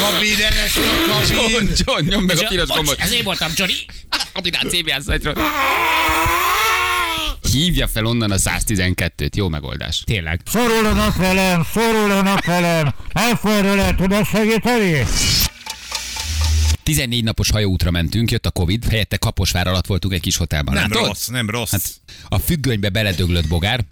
Kabin, 0.00 0.42
eres 0.42 0.72
kabin. 0.72 1.52
John, 1.52 1.68
John, 1.84 2.04
nyomd 2.08 2.26
meg 2.26 2.38
a 2.38 2.46
piros 2.48 2.68
gombot. 2.68 2.98
Ez 2.98 3.12
én 3.12 3.24
voltam, 3.24 3.52
Johnny. 3.54 3.74
CBS 4.68 5.04
szatyrot. 5.04 5.38
Hívja 7.52 7.88
fel 7.88 8.04
onnan 8.04 8.30
a 8.30 8.36
112-t. 8.36 9.34
Jó 9.34 9.48
megoldás. 9.48 10.02
Tényleg. 10.04 10.40
Szorulnak 10.44 11.16
velem, 11.16 11.66
szorulnak 11.72 12.44
velem. 12.44 12.94
Elfölről 13.12 13.80
el 13.80 13.94
tudod 13.94 14.26
segíteni? 14.26 15.04
14 16.86 17.24
napos 17.24 17.50
hajóútra 17.50 17.90
mentünk, 17.90 18.30
jött 18.30 18.46
a 18.46 18.50
Covid, 18.50 18.84
helyette 18.88 19.16
Kaposvár 19.16 19.66
alatt 19.66 19.86
voltunk 19.86 20.14
egy 20.14 20.20
kis 20.20 20.36
hotelban. 20.36 20.74
Nem 20.74 20.90
Látod? 20.90 21.06
rossz, 21.06 21.26
nem 21.26 21.50
rossz. 21.50 21.70
Hát 21.70 22.00
a 22.28 22.38
függönybe 22.38 22.88
beledöglött 22.88 23.48
bogár, 23.48 23.84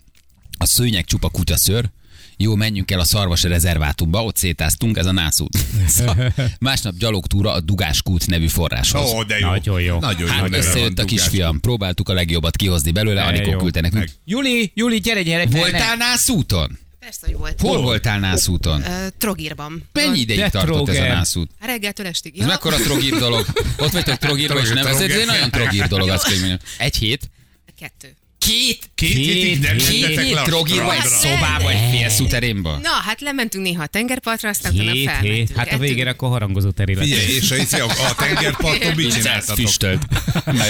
a 0.59 0.67
szőnyeg 0.67 1.05
csupa 1.05 1.29
kutyaszőr, 1.29 1.91
jó, 2.37 2.55
menjünk 2.55 2.91
el 2.91 3.01
a 3.01 3.05
szarvas 3.05 3.43
rezervátumba, 3.43 4.25
ott 4.25 4.37
szétáztunk, 4.37 4.97
ez 4.97 5.07
a 5.07 5.13
nászút. 5.13 5.59
Szóval 5.87 6.35
Másnap 6.61 6.95
gyalogtúra 6.97 7.53
a 7.53 7.61
Dugáskút 7.61 8.27
nevű 8.27 8.47
forráshoz. 8.49 9.13
Ó, 9.13 9.23
de 9.23 9.39
jó. 9.39 9.49
Nagyon 9.49 9.81
jó. 9.81 9.99
Nagyon 9.99 10.29
Hát 10.29 10.51
jó. 10.51 10.57
összejött 10.57 10.99
a 10.99 11.05
kisfiam, 11.05 11.61
próbáltuk 11.61 12.09
a 12.09 12.13
legjobbat 12.13 12.57
kihozni 12.57 12.91
belőle, 12.91 13.23
Anikó 13.23 13.57
küldte 13.57 13.81
nekünk. 13.81 14.03
Meg. 14.05 14.11
Juli, 14.25 14.73
Juli, 14.75 14.99
gyere, 14.99 15.23
gyere. 15.23 15.47
Voltál 15.47 15.97
nászúton? 15.97 16.79
Persze, 17.05 17.27
hogy 17.27 17.37
volt. 17.37 17.61
Hol 17.61 17.81
voltál 17.83 18.19
nászúton? 18.19 18.83
Ö, 18.83 19.07
Trogírban. 19.19 19.89
Mennyi 19.93 20.19
ideig 20.19 20.39
De 20.39 20.51
tartott 20.51 20.89
ez 20.89 20.95
a 20.95 20.99
Troger. 20.99 21.15
nászút? 21.15 21.51
Reggeltől 21.61 22.07
estig. 22.07 22.41
Ez 22.41 22.47
mekkora 22.47 22.77
trogír 22.77 23.15
dolog? 23.19 23.47
Ott 23.79 23.91
vagytok 23.93 24.17
trogírban, 24.17 24.63
és 24.63 24.69
nem, 24.69 24.87
ez 24.87 25.01
egy 25.01 25.09
Troger. 25.09 25.27
nagyon 25.27 25.51
trogír 25.51 25.87
dolog, 25.87 26.09
azt 26.09 26.25
kell 26.29 26.37
mondjam. 26.39 26.59
Egy 26.79 26.97
hét? 26.97 27.31
Kettő. 27.81 28.17
Két? 28.47 28.91
Két 28.95 29.13
hétig 29.13 29.61
nem 29.61 29.77
Két 29.77 30.01
mentetek 30.01 30.25
hét 30.25 30.35
le 30.35 30.41
a 30.41 30.45
trogírba, 30.45 30.95
egy 30.95 31.03
szobába, 31.03 31.71
egy 31.71 31.91
fél 31.91 32.09
szuterénba? 32.09 32.79
Na, 32.83 32.89
hát 32.89 33.21
lementünk 33.21 33.65
néha 33.65 33.83
a 33.83 33.87
tengerpartra, 33.87 34.49
aztán 34.49 34.75
utána 34.75 34.91
Hét, 34.91 35.11
felmentünk. 35.11 35.59
Hát 35.59 35.73
a 35.73 35.79
végére 35.79 36.11
akkor 36.11 36.29
harangozó 36.29 36.71
terület. 36.71 37.05
Figyelj, 37.05 37.25
és 37.25 37.51
a, 37.51 37.57
izé, 37.57 37.81
a, 37.81 37.87
a 37.87 38.15
tengerparton 38.17 38.95
mit 38.95 39.15
csináltatok? 39.15 39.57
Füstölt. 39.57 40.07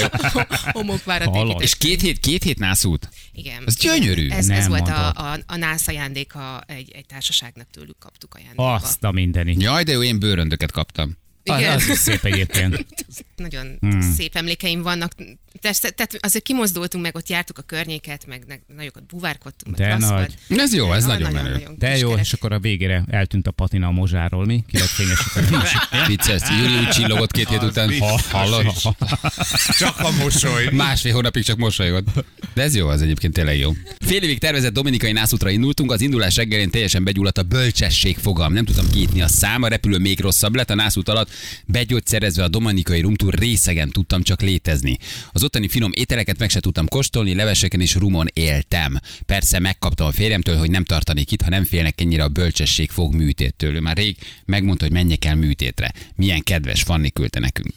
Homokvárat 0.72 1.28
Hallod? 1.28 1.46
épített. 1.46 1.62
És 1.62 1.76
két 1.76 2.00
hét, 2.00 2.18
két 2.18 2.42
hét 2.42 2.58
nászút? 2.58 3.08
Igen. 3.32 3.62
Ez 3.66 3.76
gyönyörű. 3.76 4.28
Ez, 4.28 4.48
ez 4.48 4.68
volt 4.68 4.88
a, 4.88 5.08
a, 5.08 5.38
a 5.46 5.56
nász 5.56 5.88
ajándéka 5.88 6.62
egy, 6.66 6.90
egy 6.94 7.06
társaságnak 7.06 7.66
tőlük 7.70 7.98
kaptuk 7.98 8.34
ajándékba. 8.34 8.74
Azt 8.74 9.04
a 9.04 9.10
mindeni. 9.10 9.56
Jaj, 9.58 9.82
de 9.82 9.92
jó, 9.92 10.02
én 10.02 10.18
bőröndöket 10.18 10.70
kaptam. 10.70 11.22
Az, 11.44 11.58
Igen. 11.60 11.74
az 11.74 11.88
is 11.88 11.98
szép 11.98 12.24
egyébként. 12.24 12.86
Nagyon 13.36 13.76
Hmm. 13.80 14.00
szép 14.16 14.36
emlékeim 14.36 14.82
vannak. 14.82 15.12
Tehát, 15.60 15.94
tehát 15.94 16.16
azért 16.20 16.44
kimozdultunk 16.44 17.04
meg, 17.04 17.16
ott 17.16 17.28
jártuk 17.28 17.58
a 17.58 17.62
környéket, 17.62 18.26
meg 18.26 18.42
ne- 18.46 18.74
nagyokat 18.76 19.06
buvárkodtunk. 19.06 19.76
De 19.76 19.96
nagy. 19.96 20.34
Ez 20.48 20.74
jó, 20.74 20.92
ez 20.92 21.04
Na- 21.04 21.12
nagyon 21.12 21.32
menő. 21.32 21.62
De 21.78 21.96
jó, 21.96 22.14
és 22.14 22.32
akkor 22.32 22.52
a 22.52 22.58
végére 22.58 23.04
eltűnt 23.10 23.46
a 23.46 23.50
patina 23.50 23.86
a 23.86 23.90
mozsáról, 23.90 24.44
mi? 24.44 24.64
Ki 24.68 24.78
lett 24.78 24.86
fényesíteni. 24.88 25.56
Vicces, 26.08 26.42
Júli 26.60 26.78
úgy 26.78 26.88
csillogott 26.88 27.30
két 27.30 27.48
hét 27.48 27.62
után. 27.62 27.92
hallod? 28.30 28.66
Csak 29.78 29.98
a 30.00 30.10
mosoly. 30.10 30.68
Másfél 30.72 31.12
hónapig 31.12 31.44
csak 31.44 31.56
mosolygott. 31.56 32.06
De 32.54 32.62
ez 32.62 32.74
jó, 32.76 32.90
ez 32.90 33.00
egyébként 33.00 33.32
tényleg 33.32 33.58
jó. 33.58 33.72
Fél 33.98 34.22
évig 34.22 34.38
tervezett 34.38 34.72
dominikai 34.72 35.12
nászútra 35.12 35.50
indultunk, 35.50 35.92
az 35.92 36.00
indulás 36.00 36.36
reggelén 36.36 36.70
teljesen 36.70 37.04
begyulladt 37.04 37.38
a 37.38 37.42
bölcsesség 37.42 38.16
fogam. 38.18 38.52
Nem 38.52 38.64
tudtam 38.64 38.90
kiítni 38.90 39.22
a 39.22 39.28
szám, 39.28 39.62
a 39.62 39.68
repülő 39.68 39.98
még 39.98 40.20
rosszabb 40.20 40.54
lett, 40.54 40.70
a 40.70 40.74
nászút 40.74 41.08
alatt 41.08 41.30
begyógyszerezve 41.66 42.42
a 42.42 42.48
dominikai 42.48 43.00
rumtúr 43.00 43.34
részegen 43.34 43.90
tudtam 43.90 44.22
csak 44.22 44.40
létezni. 44.40 44.98
Az 45.32 45.44
ottani 45.44 45.68
finom 45.68 45.90
ételeket 45.94 46.38
meg 46.38 46.50
se 46.50 46.60
tudtam 46.60 46.88
kóstolni, 46.88 47.34
leveseken 47.34 47.80
és 47.80 47.94
rumon 47.94 48.26
éltem. 48.32 48.98
Persze 49.26 49.58
megkaptam 49.58 50.06
a 50.06 50.12
férjemtől, 50.12 50.56
hogy 50.56 50.70
nem 50.70 50.84
tartanék 50.84 51.32
itt, 51.32 51.42
ha 51.42 51.50
nem 51.50 51.64
félnek 51.64 52.00
ennyire 52.00 52.22
a 52.22 52.28
bölcsesség 52.28 52.90
fog 52.90 53.14
műtéttől. 53.14 53.74
Ő 53.74 53.80
már 53.80 53.96
rég 53.96 54.16
megmondta, 54.44 54.84
hogy 54.84 54.92
menjek 54.92 55.24
el 55.24 55.34
műtétre. 55.34 55.92
Milyen 56.16 56.42
kedves 56.42 56.82
Fanni 56.82 57.10
küldte 57.10 57.38
nekünk. 57.40 57.72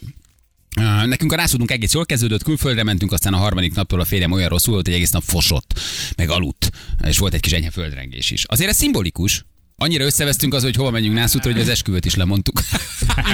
Nekünk 1.05 1.31
a 1.31 1.35
rászódunk 1.35 1.71
egész 1.71 1.93
jól 1.93 2.05
kezdődött, 2.05 2.43
külföldre 2.43 2.83
mentünk, 2.83 3.11
aztán 3.11 3.33
a 3.33 3.37
harmadik 3.37 3.73
naptól 3.73 3.99
a 3.99 4.05
férjem 4.05 4.31
olyan 4.31 4.49
rosszul 4.49 4.73
volt, 4.73 4.85
hogy 4.85 4.95
egész 4.95 5.09
nap 5.11 5.23
fosott, 5.23 5.79
meg 6.17 6.29
aludt, 6.29 6.71
és 7.07 7.17
volt 7.17 7.33
egy 7.33 7.39
kis 7.39 7.51
enyhe 7.51 7.71
földrengés 7.71 8.31
is. 8.31 8.43
Azért 8.45 8.69
ez 8.69 8.77
szimbolikus. 8.77 9.45
Annyira 9.83 10.05
összevesztünk 10.05 10.53
az, 10.53 10.63
hogy 10.63 10.75
hova 10.75 10.89
menjünk 10.91 11.15
nászútra, 11.15 11.51
hogy 11.51 11.61
az 11.61 11.69
esküvőt 11.69 12.05
is 12.05 12.15
lemondtuk. 12.15 12.61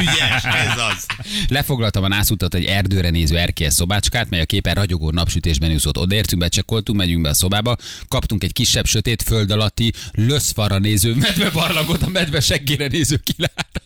Ügyes, 0.02 0.44
ez 0.44 0.78
az. 0.92 1.06
Lefoglaltam 1.48 2.04
a 2.04 2.08
nászútat 2.08 2.54
egy 2.54 2.66
erdőre 2.66 3.10
néző 3.10 3.38
erkélyes 3.38 3.74
szobácskát, 3.74 4.30
mely 4.30 4.42
a 4.42 4.46
képen 4.46 4.74
ragyogó 4.74 5.12
napsütésben 5.12 5.72
úszott. 5.72 5.98
Odaértünk, 5.98 6.42
becsekkoltunk, 6.42 6.98
megyünk 7.00 7.22
be 7.22 7.30
a 7.30 7.34
szobába, 7.34 7.76
kaptunk 8.08 8.44
egy 8.44 8.54
kisebb, 8.54 8.86
sötét, 8.86 9.22
föld 9.22 9.52
alatti, 9.52 9.94
löszfara 10.12 10.78
néző 10.78 11.16
medvebarlangot, 11.16 12.02
a 12.02 12.10
medve 12.10 12.40
seggére 12.40 12.88
néző 12.88 13.18
kilátás. 13.24 13.83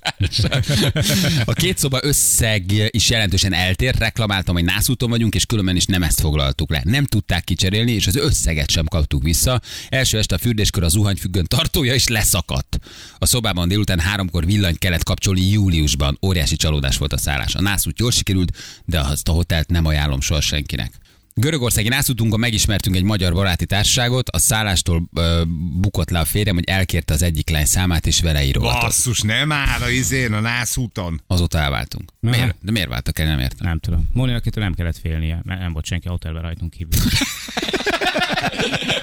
A 1.45 1.53
két 1.53 1.77
szoba 1.77 1.99
összeg 2.01 2.89
is 2.89 3.09
jelentősen 3.09 3.53
eltér, 3.53 3.95
reklamáltam, 3.97 4.55
hogy 4.55 4.63
nászúton 4.63 5.09
vagyunk, 5.09 5.35
és 5.35 5.45
különben 5.45 5.75
is 5.75 5.85
nem 5.85 6.03
ezt 6.03 6.19
foglaltuk 6.19 6.69
le. 6.69 6.81
Nem 6.83 7.05
tudták 7.05 7.43
kicserélni, 7.43 7.91
és 7.91 8.07
az 8.07 8.15
összeget 8.15 8.69
sem 8.69 8.85
kaptuk 8.85 9.23
vissza. 9.23 9.61
Első 9.89 10.17
este 10.17 10.35
a 10.35 10.37
fürdéskör 10.37 10.83
a 10.83 10.87
zuhanyfüggön 10.87 11.45
tartója 11.45 11.93
is 11.93 12.07
leszakadt. 12.07 12.79
A 13.17 13.25
szobában 13.25 13.67
délután 13.67 13.99
háromkor 13.99 14.45
villanyt 14.45 14.77
kellett 14.77 15.03
kapcsolni 15.03 15.41
júliusban. 15.41 16.17
Óriási 16.21 16.55
csalódás 16.55 16.97
volt 16.97 17.13
a 17.13 17.17
szállás. 17.17 17.55
A 17.55 17.61
nászút 17.61 17.99
jól 17.99 18.11
sikerült, 18.11 18.57
de 18.85 18.99
azt 18.99 19.27
a 19.27 19.31
hotelt 19.31 19.69
nem 19.69 19.85
ajánlom 19.85 20.21
soha 20.21 20.41
senkinek. 20.41 20.91
Görögországi 21.39 21.87
nászútunkon 21.87 22.39
megismertünk 22.39 22.95
egy 22.95 23.03
magyar 23.03 23.33
baráti 23.33 23.65
társaságot, 23.65 24.29
a 24.29 24.37
szállástól 24.37 25.09
ö, 25.13 25.41
bukott 25.81 26.09
le 26.09 26.19
a 26.19 26.25
férjem, 26.25 26.55
hogy 26.55 26.63
elkérte 26.63 27.13
az 27.13 27.21
egyik 27.21 27.49
lány 27.49 27.65
számát, 27.65 28.07
és 28.07 28.21
vele 28.21 28.45
írogatott. 28.45 28.81
Basszus, 28.81 29.21
nem 29.21 29.51
áll 29.51 29.81
a 29.81 29.89
izén 29.89 30.33
a 30.33 30.39
nászúton. 30.39 31.21
Azóta 31.27 31.57
elváltunk. 31.57 32.11
Miért? 32.19 32.55
De 32.61 32.71
miért 32.71 32.89
váltak 32.89 33.19
el, 33.19 33.27
nem 33.27 33.39
értem. 33.39 33.67
Nem 33.67 33.79
tudom. 33.79 34.09
Móninak 34.13 34.45
itt 34.45 34.55
nem 34.55 34.73
kellett 34.73 34.97
félnie, 34.97 35.41
mert 35.43 35.59
nem 35.59 35.73
volt 35.73 35.85
senki 35.85 36.07
a 36.07 36.11
hotelben 36.11 36.41
rajtunk 36.41 36.71
kívül. 36.71 36.99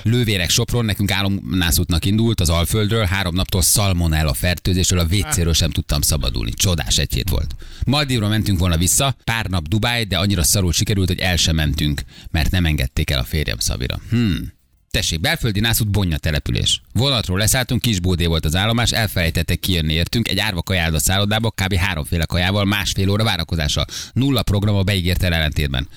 Lővérek 0.02 0.50
Sopron 0.50 0.84
nekünk 0.84 1.10
álomnászútnak 1.10 2.04
indult 2.04 2.40
az 2.40 2.48
Alföldről, 2.48 3.04
három 3.04 3.34
naptól 3.34 3.62
szalmonella 3.62 4.34
fertőzésről, 4.34 4.98
a 4.98 5.06
WC-ről 5.10 5.52
sem 5.52 5.70
tudtam 5.70 6.00
szabadulni. 6.00 6.50
Csodás 6.50 6.98
egy 6.98 7.12
hét 7.12 7.28
volt. 7.28 7.54
Maldívra 7.86 8.28
mentünk 8.28 8.58
volna 8.58 8.76
vissza, 8.76 9.16
pár 9.24 9.46
nap 9.46 9.68
Dubáj, 9.68 10.04
de 10.04 10.18
annyira 10.18 10.42
szarul 10.42 10.72
sikerült, 10.72 11.08
hogy 11.08 11.18
el 11.18 11.36
sem 11.36 11.54
mentünk, 11.54 12.02
mert 12.30 12.50
nem 12.50 12.64
engedték 12.64 13.10
el 13.10 13.18
a 13.18 13.24
férjem 13.24 13.58
Szabira. 13.58 14.00
Hmm. 14.10 14.52
Tessék, 14.90 15.20
belföldi 15.20 15.60
nászút 15.60 15.88
Bonya 15.88 16.18
település. 16.18 16.82
Vonatról 16.92 17.38
leszálltunk, 17.38 17.80
Kisbódé 17.80 18.26
volt 18.26 18.44
az 18.44 18.56
állomás, 18.56 18.92
elfelejtettek 18.92 19.60
kijönni 19.60 19.92
értünk, 19.92 20.28
egy 20.28 20.38
árva 20.38 20.62
kajálda 20.62 20.98
szállodába, 20.98 21.50
kb. 21.50 21.74
háromféle 21.74 22.24
kajával, 22.24 22.64
másfél 22.64 23.10
óra 23.10 23.24
várakozása. 23.24 23.86
Nulla 24.12 24.42
program 24.42 24.74
a 24.74 24.82
beígért 24.82 25.22
ellentétben. 25.22 25.88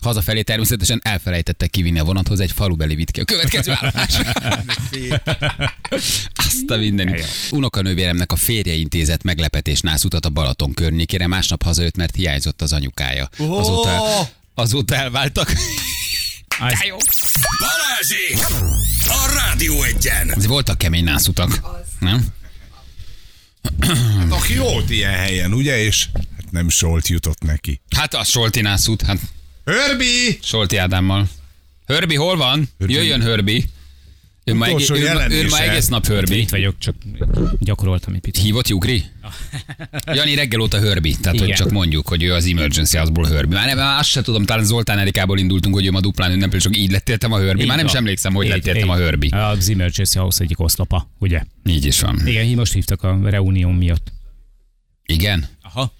Hazafelé 0.00 0.42
természetesen 0.42 1.00
elfelejtettek 1.02 1.70
kivinni 1.70 1.98
a 1.98 2.04
vonathoz 2.04 2.40
egy 2.40 2.52
falubeli 2.52 2.94
vitke. 2.94 3.20
A 3.20 3.24
következő 3.24 3.72
állomás. 3.72 4.18
Azt 6.46 6.70
a 6.70 6.76
mindenit. 6.76 7.24
Unokanővéremnek 7.50 8.32
a 8.32 8.36
férje 8.36 8.72
intézett 8.72 9.22
meglepetés 9.22 9.80
nászutat 9.80 10.26
a 10.26 10.30
Balaton 10.30 10.72
környékére, 10.74 11.26
másnap 11.26 11.62
hazajött, 11.62 11.96
mert 11.96 12.14
hiányzott 12.14 12.62
az 12.62 12.72
anyukája. 12.72 13.28
Azóta, 13.38 14.02
azóta 14.54 14.94
elváltak. 14.94 15.48
Az- 16.58 16.78
De 16.78 16.86
jó. 16.86 16.96
Balázsi! 17.58 18.56
A 19.04 19.32
Rádió 19.34 19.82
egyen! 19.82 20.30
Ez 20.36 20.46
voltak 20.46 20.78
kemény 20.78 21.04
nászutak. 21.04 21.60
Nem? 21.98 22.26
Hát 24.18 24.30
aki 24.32 24.54
jót 24.54 24.90
ilyen 24.90 25.12
helyen, 25.12 25.52
ugye? 25.52 25.78
És 25.78 26.08
hát 26.14 26.50
nem 26.50 26.68
Solt 26.68 27.08
jutott 27.08 27.42
neki. 27.42 27.80
Hát 27.96 28.14
a 28.14 28.24
Solti 28.24 28.60
nászút, 28.60 29.02
hát 29.02 29.18
Hörbi! 29.64 30.38
Solti 30.42 30.76
Ádámmal. 30.76 31.28
Hörbi, 31.86 32.14
hol 32.14 32.36
van? 32.36 32.68
Jöjjön 32.78 33.22
Hörbi. 33.22 33.64
Ő 34.44 34.54
ma, 34.54 34.66
egész, 34.66 34.90
ő, 34.90 34.94
ő 35.28 35.48
ma 35.48 35.62
egész 35.62 35.88
nap 35.88 36.06
Hörbi. 36.06 36.40
Itt 36.40 36.50
vagyok, 36.50 36.78
csak 36.78 36.94
gyakoroltam 37.58 38.14
egy 38.14 38.20
picit. 38.20 38.44
Hívott 38.44 38.68
Jugri? 38.68 39.04
Jani 40.14 40.34
reggel 40.34 40.60
óta 40.60 40.78
Hörbi, 40.78 41.16
tehát 41.20 41.38
hogy 41.38 41.48
Igen. 41.48 41.58
csak 41.58 41.70
mondjuk, 41.70 42.08
hogy 42.08 42.22
ő 42.22 42.32
az 42.32 42.46
Emergency 42.46 42.96
House-ból 42.96 43.26
Hörbi. 43.26 43.54
Már, 43.54 43.76
már 43.76 43.98
azt 43.98 44.08
se 44.08 44.22
tudom, 44.22 44.44
talán 44.44 44.64
Zoltán 44.64 44.98
Erikából 44.98 45.38
indultunk, 45.38 45.74
hogy 45.74 45.86
ő 45.86 45.90
ma 45.90 46.00
duplán 46.00 46.32
ünnepel, 46.32 46.60
csak 46.60 46.76
így 46.76 46.90
lett 46.90 47.08
értem 47.08 47.32
a 47.32 47.38
Hörbi. 47.38 47.60
Így 47.60 47.66
Már 47.66 47.76
nem 47.76 47.86
is 47.86 47.92
emlékszem, 47.92 48.34
hogy 48.34 48.46
értem 48.46 48.88
a. 48.88 48.96
Hörbi. 48.96 49.28
Az 49.28 49.68
Emergency 49.68 50.18
House 50.18 50.42
egyik 50.42 50.60
oszlapa, 50.60 51.10
ugye? 51.18 51.42
Így 51.66 51.84
is 51.84 52.00
van. 52.00 52.26
Igen, 52.26 52.46
most 52.46 52.72
hívtak 52.72 53.02
a 53.02 53.18
reunión 53.22 53.74
miatt. 53.74 54.12
Igen? 55.06 55.46
Aha. 55.62 55.92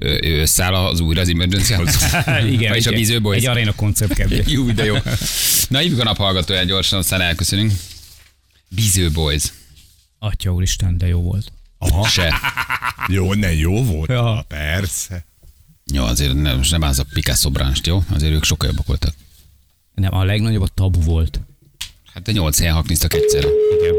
Ő, 0.00 0.40
összeáll 0.40 0.74
az 0.74 1.00
újra 1.00 1.20
az 1.20 1.28
Emergency 1.28 1.72
House. 1.72 2.24
Igen, 2.52 2.74
És 2.74 2.86
a 2.86 3.20
Boys. 3.20 3.38
Egy 3.38 3.46
aréna 3.46 3.72
koncert 3.82 4.12
kb. 4.12 4.48
Jó, 4.48 4.70
de 4.70 4.84
jó. 4.84 4.94
Na, 5.68 5.78
hívjuk 5.78 6.00
a 6.00 6.04
naphallgatóját 6.04 6.64
gyorsan, 6.66 6.98
aztán 6.98 7.20
elköszönünk. 7.20 7.72
Biző 8.68 9.10
Boys. 9.10 9.42
Atya 10.18 10.52
úristen, 10.52 10.98
de 10.98 11.06
jó 11.06 11.20
volt. 11.22 11.52
Aha. 11.78 12.08
Se. 12.08 12.34
Jó, 13.08 13.34
ne 13.34 13.54
jó 13.54 13.84
volt. 13.84 14.08
Ja. 14.08 14.14
Ja. 14.14 14.44
Persze. 14.48 15.24
Jó, 15.92 16.04
azért 16.04 16.34
nem, 16.34 16.56
most 16.56 16.70
nem 16.70 16.82
az 16.82 16.98
a 16.98 17.04
Picasso 17.12 17.50
bránst, 17.50 17.86
jó? 17.86 18.02
Azért 18.12 18.32
ők 18.32 18.44
sokkal 18.44 18.68
jobbak 18.68 18.86
voltak. 18.86 19.14
Nem, 19.94 20.14
a 20.14 20.24
legnagyobb 20.24 20.62
a 20.62 20.68
tabu 20.74 21.00
volt. 21.00 21.40
Hát 22.14 22.28
a 22.28 22.32
nyolc 22.32 22.58
helyen 22.58 22.74
hakniztak 22.74 23.14
egyszerre. 23.14 23.48
Igen. 23.80 23.94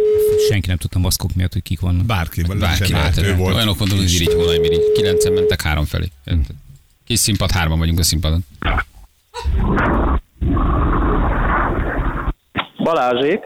Senki 0.49 0.67
nem 0.67 0.77
tudta 0.77 0.99
maszkok 0.99 1.33
miatt, 1.35 1.53
hogy 1.53 1.63
kik 1.63 1.79
vannak. 1.79 2.05
Bárki, 2.05 2.41
Bárki 2.43 2.91
lehet. 2.91 3.17
ő 3.17 3.35
volt. 3.35 3.55
Olyanok 3.55 3.77
voltunk, 3.77 3.99
hogy 3.99 4.09
Zirigy, 4.09 4.33
Hónaj 4.33 4.57
Mirigy. 4.57 4.91
Kilencen 4.95 5.33
mentek 5.33 5.61
három 5.61 5.85
felé. 5.85 6.07
Érted? 6.25 6.55
Kis 7.05 7.19
színpad, 7.19 7.51
hárman 7.51 7.79
vagyunk 7.79 7.99
a 7.99 8.03
színpadon. 8.03 8.45
Balázsék. 12.83 13.39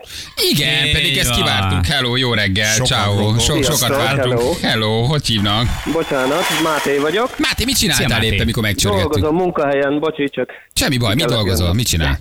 Igen, 0.52 0.86
Így 0.86 0.92
pedig 0.92 1.18
ezt 1.18 1.32
kivártuk. 1.36 1.86
Hello, 1.86 2.16
jó 2.16 2.34
reggel, 2.34 2.76
ciao. 2.78 3.40
So, 3.40 3.62
sokat 3.62 3.90
vártunk. 3.90 4.40
hello. 4.40 4.54
Hello, 4.62 5.02
hogy 5.04 5.26
hívnak? 5.26 5.66
Bocsánat, 5.94 6.44
Máté 6.64 6.98
vagyok. 6.98 7.40
Máté, 7.40 7.64
mit 7.66 7.78
csináltál 7.78 8.08
Szia, 8.08 8.16
Máté. 8.18 8.34
éppen, 8.34 8.46
mikor 8.46 8.64
megcsörgettünk? 8.64 9.12
Dolgozom 9.12 9.36
munkahelyen, 9.44 10.00
bocsi, 10.00 10.30
csak 10.30 10.50
Semmi 10.74 10.98
baj, 10.98 11.16
mit 11.16 11.26
dolgozol? 11.26 11.74
Mit 11.74 11.88
csinál? 11.88 12.20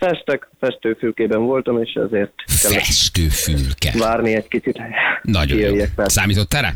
Festek, 0.00 0.48
festőfülkében 0.60 1.40
voltam, 1.40 1.82
és 1.82 1.92
ezért 1.92 2.32
kellett 2.62 2.78
Festőfülke. 2.84 3.92
várni 3.98 4.34
egy 4.34 4.48
kicsit. 4.48 4.78
Nagyon 5.22 5.58
jó. 5.58 5.84
Fel. 5.96 6.08
Számítottál 6.08 6.62
rá? 6.62 6.72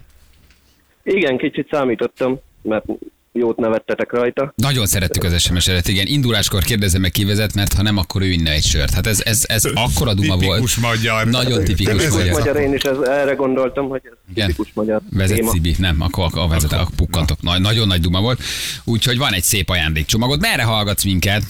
Igen, 1.02 1.36
kicsit 1.38 1.68
számítottam, 1.70 2.40
mert 2.62 2.84
jót 3.32 3.56
nevettetek 3.56 4.12
rajta. 4.12 4.52
Nagyon 4.56 4.86
szerettük 4.86 5.22
az 5.24 5.40
SMS-et, 5.40 5.88
igen. 5.88 6.06
Induláskor 6.06 6.62
kérdezem 6.62 7.00
meg 7.00 7.10
kivezet, 7.10 7.54
mert 7.54 7.72
ha 7.72 7.82
nem, 7.82 7.96
akkor 7.96 8.22
ő 8.22 8.26
inne 8.26 8.50
egy 8.50 8.62
sört. 8.64 8.94
Hát 8.94 9.06
ez, 9.06 9.20
ez, 9.24 9.44
ez 9.48 9.64
akkora 9.74 10.14
duma 10.14 10.36
volt. 10.36 10.40
Tipikus 10.40 10.76
magyar. 10.76 11.26
Nagyon 11.26 11.64
tipikus 11.64 11.92
Tipikus 11.92 12.14
magyar. 12.18 12.32
magyar, 12.32 12.56
én 12.56 12.72
is 12.74 12.82
ez, 12.82 12.96
erre 12.98 13.34
gondoltam, 13.34 13.88
hogy 13.88 14.00
ez 14.04 14.12
Igen. 14.30 14.46
tipikus 14.46 14.72
magyar 14.74 15.00
Vezet 15.10 15.36
téma. 15.36 15.50
Szibi, 15.50 15.74
nem, 15.78 16.00
akkor, 16.00 16.24
akkor 16.24 16.48
vezet, 16.48 16.72
akkor 16.72 16.94
pukkantok. 16.96 17.42
Nagy, 17.42 17.60
nagyon 17.60 17.86
nagy 17.86 18.00
duma 18.00 18.20
volt. 18.20 18.40
Úgyhogy 18.84 19.18
van 19.18 19.32
egy 19.32 19.42
szép 19.42 19.68
ajándékcsomagod. 19.70 20.40
Merre 20.40 20.62
hallgatsz 20.62 21.04
minket? 21.04 21.42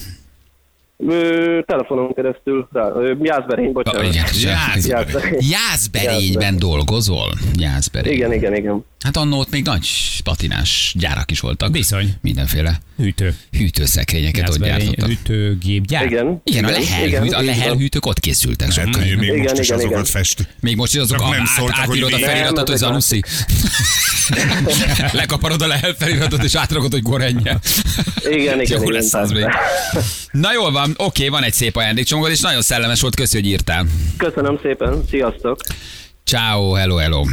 Ö, 0.97 1.59
telefonon 1.65 2.13
keresztül, 2.13 2.67
rá, 2.71 2.87
ö, 2.95 3.13
Jászberény, 3.21 3.71
bocsánat. 3.71 4.03
igen, 4.13 4.25
Jászberény. 4.41 5.39
Jászberényben 5.39 6.57
dolgozol? 6.59 7.33
Jászberény. 7.57 8.13
Igen, 8.13 8.33
igen, 8.33 8.55
igen. 8.55 8.85
Hát 8.99 9.17
annó 9.17 9.39
ott 9.39 9.51
még 9.51 9.63
nagy 9.63 9.87
patinás 10.23 10.95
gyárak 10.99 11.31
is 11.31 11.39
voltak. 11.39 11.71
Bizony. 11.71 12.13
Mindenféle 12.21 12.77
Hűtő. 12.97 13.35
hűtőszekrényeket 13.51 14.49
ott 14.49 14.57
gyártottak. 14.63 15.07
Hűtőgép, 15.07 15.85
gyár. 15.85 16.05
Igen. 16.05 16.41
Igen, 16.43 16.63
a 16.63 16.69
lehel, 16.69 17.05
igen, 17.07 17.27
a 17.27 17.41
lehel 17.41 17.75
hűtők 17.75 18.05
ott 18.05 18.19
készültek 18.19 18.73
Hát, 18.73 18.85
sokkal. 18.85 19.01
még 19.01 19.21
Igen, 19.21 19.37
most 19.37 19.57
is 19.57 19.65
igen, 19.65 19.77
azokat 19.77 19.91
igen. 19.91 20.05
fest. 20.05 20.47
Még 20.59 20.75
most 20.75 20.93
is 20.93 20.99
azok 20.99 21.17
Csak 21.17 21.27
a, 21.27 21.29
nem 21.29 21.39
át, 21.41 21.47
szóltak, 21.47 21.77
átírod 21.77 22.13
a 22.13 22.17
feliratot, 22.17 22.69
hogy 22.69 22.79
Nem, 22.79 22.89
Zanussi. 22.89 23.23
Lekaparod 25.11 25.61
a 25.61 25.67
lehel 25.67 25.93
feliratot, 25.99 26.43
és 26.43 26.55
átrakod, 26.55 26.91
hogy 26.91 27.01
gorenje. 27.01 27.59
Igen, 28.29 28.61
igen, 28.61 28.81
Jó 28.81 28.89
lesz 28.89 29.13
az 29.13 29.31
még. 29.31 29.45
Na 30.31 30.53
jól 30.53 30.71
van, 30.71 30.93
oké, 30.97 31.27
van 31.27 31.43
egy 31.43 31.53
szép 31.53 31.75
ajándékcsomagod, 31.75 32.31
és 32.31 32.39
nagyon 32.39 32.61
szellemes 32.61 33.01
volt, 33.01 33.15
köszi, 33.15 33.37
hogy 33.37 33.47
írtál. 33.47 33.85
Köszönöm 34.17 34.59
szépen, 34.61 35.03
sziasztok! 35.09 35.59
Ciao, 36.25 36.73
hello, 36.73 36.95
hello. 36.95 37.23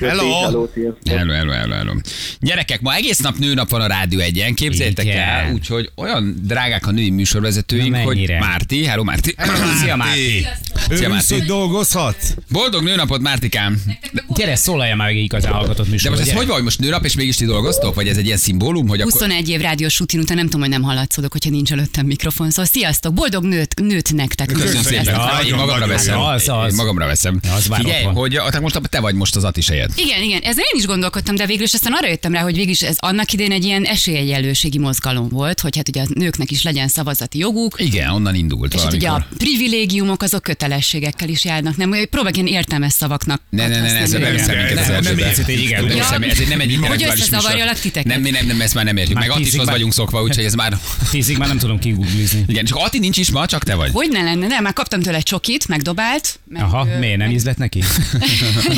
Hello. 0.00 0.40
hello! 0.40 0.68
Hello, 1.04 1.32
hello, 1.32 1.74
hello. 1.74 1.92
Gyerekek, 2.40 2.80
ma 2.80 2.94
egész 2.94 3.18
nap 3.18 3.36
nőnap 3.38 3.70
van 3.70 3.80
a 3.80 3.86
Rádió 3.86 4.18
egyen, 4.18 4.54
képzeljétek 4.54 5.04
Igen. 5.04 5.18
el, 5.18 5.52
úgyhogy 5.52 5.90
olyan 5.96 6.36
drágák 6.42 6.86
a 6.86 6.90
női 6.90 7.10
műsorvezetőink, 7.10 7.90
Na, 7.94 8.02
hogy? 8.02 8.34
Márti, 8.40 8.84
hello 8.84 9.04
Márti. 9.04 9.34
Szia, 9.80 9.96
Márti. 9.96 10.46
Szia, 10.90 11.08
Márti. 11.08 11.34
hogy 11.34 11.44
dolgozhatsz? 11.44 12.34
Boldog 12.50 12.82
nőnapot, 12.82 13.20
Mártikám. 13.20 13.82
Gyere, 14.34 14.56
szólalja 14.56 14.96
már 14.96 15.06
meg 15.06 15.16
egy 15.16 15.22
igazán 15.22 15.52
hallgatott 15.52 15.84
De 15.84 15.90
műsorba. 15.90 16.16
most 16.16 16.30
ez 16.30 16.36
hogy 16.36 16.46
van, 16.46 16.62
most 16.62 16.78
nőnap, 16.78 17.04
és 17.04 17.14
mégis 17.14 17.36
ti 17.36 17.44
dolgoztok? 17.44 17.94
Vagy 17.94 18.08
ez 18.08 18.16
egy 18.16 18.26
ilyen 18.26 18.38
szimbólum, 18.38 18.88
hogy 18.88 19.00
akkor... 19.00 19.12
21 19.12 19.48
év 19.48 19.60
rádiós 19.60 19.98
rutin 19.98 20.20
után 20.20 20.36
nem 20.36 20.44
tudom, 20.44 20.60
hogy 20.60 20.70
nem 20.70 20.82
hallatszódok, 20.82 21.32
hogyha 21.32 21.50
nincs 21.50 21.72
előttem 21.72 22.06
mikrofon. 22.06 22.50
Szóval 22.50 22.64
sziasztok, 22.64 23.14
boldog 23.14 23.44
nőt, 23.44 23.80
nőt 23.80 24.12
nektek. 24.14 24.46
Köszönöm 24.46 24.82
szépen. 24.82 25.20
Én 25.46 25.54
magamra 25.54 25.86
veszem. 25.86 26.18
magamra 26.76 27.06
veszem. 27.06 27.40
Figyelj, 27.76 28.04
hogy 28.04 28.37
te 28.50 28.60
most, 28.60 28.80
te 28.90 29.00
vagy 29.00 29.14
most 29.14 29.36
az 29.36 29.44
Atis 29.44 29.68
helyed. 29.68 29.90
Igen, 29.96 30.22
igen, 30.22 30.40
ezzel 30.42 30.64
én 30.72 30.78
is 30.78 30.86
gondolkodtam, 30.86 31.34
de 31.34 31.46
végül 31.46 31.64
is 31.64 31.74
aztán 31.74 31.92
arra 31.92 32.08
jöttem 32.08 32.32
rá, 32.32 32.42
hogy 32.42 32.54
végül 32.54 32.70
is 32.70 32.82
ez 32.82 32.96
annak 32.98 33.32
idején 33.32 33.52
egy 33.52 33.64
ilyen 33.64 33.84
esélyegyenlőségi 33.84 34.78
mozgalom 34.78 35.28
volt, 35.28 35.60
hogy 35.60 35.76
hát 35.76 35.88
ugye 35.88 36.02
a 36.02 36.06
nőknek 36.14 36.50
is 36.50 36.62
legyen 36.62 36.88
szavazati 36.88 37.38
joguk, 37.38 37.74
Igen, 37.80 38.10
onnan 38.10 38.34
indult 38.34 38.74
és 38.74 38.82
hát 38.82 38.92
ugye 38.92 39.06
valamikor. 39.08 39.32
a 39.32 39.36
privilégiumok 39.44 40.22
azok 40.22 40.42
kötelességekkel 40.42 41.28
is 41.28 41.44
járnak, 41.44 41.76
nem? 41.76 41.90
Próbálok 42.10 42.36
ilyen 42.36 42.46
értelmes 42.48 42.92
szavaknak. 42.92 43.42
Ne, 43.50 43.68
ne, 43.68 43.80
ne, 43.80 43.92
ne, 43.92 43.98
ez 43.98 44.10
nem 44.10 44.20
Nem, 44.20 44.32
nem. 44.34 45.16
Nem 46.08 46.22
ez 46.22 46.38
nem 46.48 46.60
egy 46.60 46.70
intellektuális 46.72 47.20
összezavarjalak 47.20 47.78
titeket? 47.78 48.20
Nem, 48.20 48.32
nem, 48.32 48.46
nem, 48.46 48.60
ezt 48.60 48.74
már 48.74 48.84
nem 48.84 48.96
értjük. 48.96 49.18
Meg 49.18 49.30
Attishoz 49.30 49.68
vagyunk 49.68 49.92
szokva, 49.92 50.22
úgyhogy 50.22 50.44
ez 50.44 50.54
már... 50.54 50.78
Tízig 51.10 51.36
már 51.36 51.48
nem 51.48 51.58
tudom 51.58 51.78
kiguglizni. 51.78 52.44
Igen, 52.46 52.64
csak 52.64 52.78
Ati 52.78 52.98
nincs 52.98 53.16
is 53.16 53.30
ma, 53.30 53.46
csak 53.46 53.64
te 53.64 53.74
vagy. 53.74 53.90
Hogy 53.92 54.08
ne 54.10 54.22
lenne, 54.22 54.46
de 54.46 54.60
már 54.60 54.72
kaptam 54.72 55.00
tőle 55.00 55.20
csokit, 55.20 55.68
megdobált. 55.68 56.38
Meg, 56.48 56.62
Aha, 56.62 56.86
ö, 56.94 56.98
miért 56.98 57.16
nem 57.16 57.26
meg- 57.26 57.36
ízlet 57.36 57.58
neki? 57.58 57.82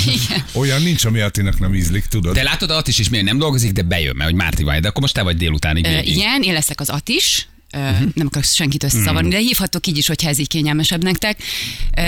Igen. 0.07 0.45
Olyan 0.53 0.83
nincs, 0.83 1.05
ami 1.05 1.21
Attinak 1.21 1.59
nem 1.59 1.75
ízlik, 1.75 2.05
tudod? 2.05 2.35
De 2.35 2.43
látod, 2.43 2.71
Atis 2.71 2.99
is 2.99 3.09
miért 3.09 3.25
nem 3.25 3.39
dolgozik, 3.39 3.73
de 3.73 3.83
bejön, 3.83 4.17
mert 4.17 4.31
hogy 4.31 4.39
Márti 4.39 4.63
vagy, 4.63 4.81
de 4.81 4.89
akkor 4.89 5.03
most 5.03 5.15
te 5.15 5.23
vagy 5.23 5.37
délutánig. 5.37 5.87
Ö, 5.87 5.99
igen, 5.99 6.43
én 6.43 6.53
leszek 6.53 6.81
az 6.81 6.89
Atis, 6.89 7.49
Ö, 7.73 7.79
nem 8.15 8.27
akarok 8.27 8.45
senkit 8.45 8.85
összezavarni, 8.85 9.29
de 9.29 9.39
hívhatok 9.39 9.87
így 9.87 9.97
is, 9.97 10.07
hogyha 10.07 10.29
ez 10.29 10.39
így 10.39 10.49
kényelmesebb 10.49 11.03
nektek. 11.03 11.39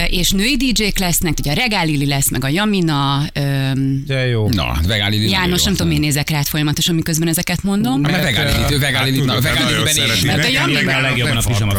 És 0.09 0.31
női 0.31 0.57
DJ-k 0.57 0.99
lesznek, 0.99 1.35
ugye 1.39 1.51
a 1.51 1.55
Regál 1.55 1.87
Lili 1.87 2.07
lesz, 2.07 2.31
meg 2.31 2.45
a 2.45 2.49
Jamina, 2.49 3.23
öm, 3.33 4.05
De 4.07 4.27
jó. 4.27 4.49
Na, 4.51 4.79
Vegáli 4.87 5.17
Lili. 5.17 5.31
János, 5.31 5.63
nem 5.63 5.73
tudom, 5.73 5.89
miért 5.89 6.03
nézek 6.03 6.31
rád 6.31 6.47
folyamatosan, 6.47 6.95
miközben 6.95 7.29
ezeket 7.29 7.63
mondom. 7.63 8.01
Mert 8.01 8.23
Vegáli 8.23 8.53
Lili, 8.53 8.73
ő 8.75 8.79
Vegáli 8.79 9.11
Lili, 9.11 9.25
na, 9.25 9.35
él. 9.35 9.41
Mert 9.43 9.59
a 9.59 10.25
Nekem 10.27 10.53
Jami- 10.53 10.73
legalább 10.73 10.99
A 10.99 11.03
legjobban 11.03 11.37
a 11.37 11.41
nem 11.41 11.53
pizsama. 11.53 11.73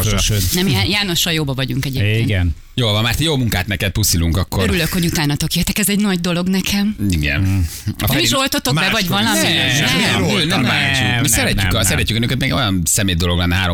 Nem, 0.54 0.68
Já- 0.68 0.88
Jánossal 0.88 1.32
jóba 1.32 1.54
vagyunk 1.54 1.84
egyébként. 1.84 2.18
Igen. 2.28 2.54
Jól 2.76 2.92
van, 2.92 3.02
Márti, 3.02 3.24
jó 3.24 3.36
munkát 3.36 3.66
neked, 3.66 3.90
puszilunk 3.92 4.36
akkor. 4.36 4.62
Örülök, 4.62 4.88
hogy 4.92 5.04
utánatok 5.04 5.54
jöttek, 5.54 5.78
ez 5.78 5.88
egy 5.88 5.98
nagy 6.00 6.20
dolog 6.20 6.48
nekem. 6.48 6.96
Igen. 7.10 7.66
A 7.98 8.12
Nem 8.12 8.22
is 8.22 8.32
oltotok 8.38 8.74
be, 8.74 8.88
vagy 8.92 9.08
valami? 9.08 9.38
Nem, 9.40 9.52
Nem, 9.52 10.00
nem, 10.00 10.22
nem, 10.22 10.36
nem, 10.36 10.46
nem, 10.48 10.62
bántsuk. 10.62 11.02
nem, 11.02 11.10
Mi 11.10 11.14
nem, 11.14 11.24
szeretjük, 11.24 11.56
nem, 11.62 11.68
a- 11.70 11.72
nem. 11.72 11.82
szeretjük 11.82 12.18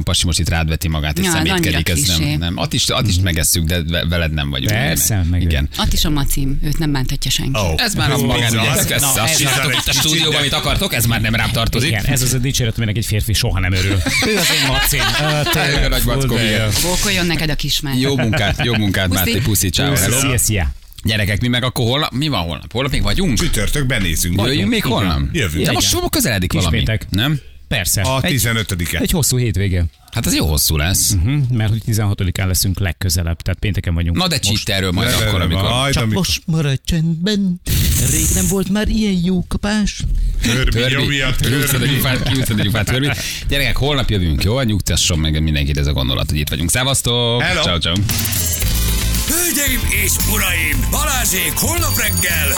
három 0.01 0.05
pasi 0.05 0.27
most 0.27 0.39
itt 0.39 0.49
rád 0.49 0.69
veti 0.69 0.89
magát, 0.89 1.19
és 1.19 1.25
Ja, 1.25 1.31
szemétkedik. 1.31 1.89
Ez 1.89 1.95
klisé. 2.05 2.31
nem, 2.31 2.39
nem. 2.39 2.57
Attist, 2.59 2.91
attist 2.91 3.23
megesszük, 3.23 3.65
de 3.65 3.83
ve- 3.83 4.07
veled 4.09 4.33
nem 4.33 4.51
vagyunk. 4.51 4.71
Persze, 4.71 5.25
meg- 5.31 5.43
Igen. 5.43 5.69
Att 5.77 5.93
is 5.93 6.05
a 6.05 6.11
macim, 6.11 6.59
őt 6.65 6.79
nem 6.79 6.93
bánthatja 6.93 7.31
senki. 7.31 7.61
Ó. 7.61 7.75
Ez 7.77 7.95
már 7.95 8.11
az 8.11 8.23
azt 8.23 9.19
ez 9.19 9.37
csináltok 9.37 9.73
itt 9.75 9.87
a 9.87 9.93
stúdióban, 9.93 10.39
amit 10.39 10.53
akartok, 10.53 10.95
ez 10.95 11.05
már 11.05 11.21
nem 11.21 11.35
rám 11.35 11.51
tartozik. 11.51 11.89
Igen, 11.89 12.05
ez 12.05 12.23
az 12.23 12.33
a 12.35 12.39
dicséret, 12.39 12.77
aminek 12.77 12.97
egy 12.97 13.07
férfi 13.07 13.33
soha 13.33 13.61
nem 13.61 13.73
örül. 13.73 13.97
Ő 14.27 14.37
az 14.37 14.49
én 14.61 14.67
macim. 14.69 15.01
Tényleg, 15.53 15.89
nagy 15.89 16.03
mackó. 16.05 16.37
Bókoljon 16.83 17.27
neked 17.27 17.51
a 17.51 17.55
kismár. 17.55 17.95
Jó 17.99 18.17
munkát, 18.17 18.65
jó 18.65 18.75
munkát. 18.75 19.09
Máté, 19.09 19.39
puszi, 19.39 19.69
ciao. 19.71 19.97
Szia, 19.97 20.39
szia. 20.39 20.71
Gyerekek, 21.03 21.41
mi 21.41 21.49
meg 21.49 21.65
akkor 21.65 21.85
holnap? 21.87 22.13
Mi 22.13 22.29
van 22.29 22.41
holnap? 22.43 22.73
Holnap 22.73 22.93
még 22.93 23.03
vagyunk? 23.03 23.39
Csütörtök 23.39 23.87
benézünk. 23.87 24.41
Jöjjünk 24.41 24.69
még 24.71 24.85
holnap? 24.85 25.21
Jövünk. 25.33 25.65
De 25.65 25.73
most 25.73 25.97
közeledik 26.11 26.53
valami, 26.53 26.85
nem? 27.11 27.41
Persze. 27.77 28.01
A 28.03 28.23
Egy, 28.23 28.41
15-e. 28.45 28.99
egy 28.99 29.11
hosszú 29.11 29.37
hétvége. 29.37 29.85
Hát 30.13 30.27
az 30.27 30.35
jó 30.35 30.47
hosszú 30.47 30.77
lesz. 30.77 31.13
Hm, 31.23 31.39
mert 31.57 31.71
hogy 31.71 31.83
16-án 31.87 32.47
leszünk 32.47 32.79
legközelebb, 32.79 33.41
tehát 33.41 33.59
pénteken 33.61 33.95
vagyunk. 33.95 34.17
Na 34.17 34.29
de 34.29 34.39
csítt 34.39 34.69
erről 34.69 34.91
majd 34.91 35.09
De- 35.09 35.27
akkor, 35.27 35.41
amikor... 35.41 35.69
majd, 35.69 35.93
Csak 35.95 36.03
amikor 36.03 36.19
most 36.27 36.43
maradj 36.47 36.81
csendben, 36.85 37.61
rég 38.11 38.27
nem 38.35 38.47
volt 38.49 38.69
már 38.69 38.89
ilyen 38.89 39.21
jó 39.25 39.45
kapás. 39.49 40.03
Törbi, 40.43 40.79
jó 40.79 40.87
Törbi, 40.87 41.07
miatt, 41.07 41.41
kiúszod 41.41 41.75
a 41.75 41.79
törbi. 41.79 42.63
gyufát, 42.63 42.85
törbi. 42.87 43.09
Gyerekek, 43.49 43.77
holnap 43.77 44.11
jövünk, 44.11 44.43
jó? 44.45 44.61
Nyugtasson 44.61 45.19
meg 45.19 45.43
mindenkit 45.43 45.79
ez 45.79 45.87
a 45.87 45.93
gondolat, 45.93 46.31
hogy 46.31 46.39
itt 46.39 46.49
vagyunk. 46.49 46.71
Szevasztok! 46.71 47.43
Hello. 47.43 47.63
Ciao, 47.63 47.79
ciao. 47.79 47.95
Hölgyeim 49.29 49.81
és 50.05 50.13
uraim, 50.33 50.87
Balázsék 50.91 51.53
holnap 51.55 51.99
reggel 51.99 52.49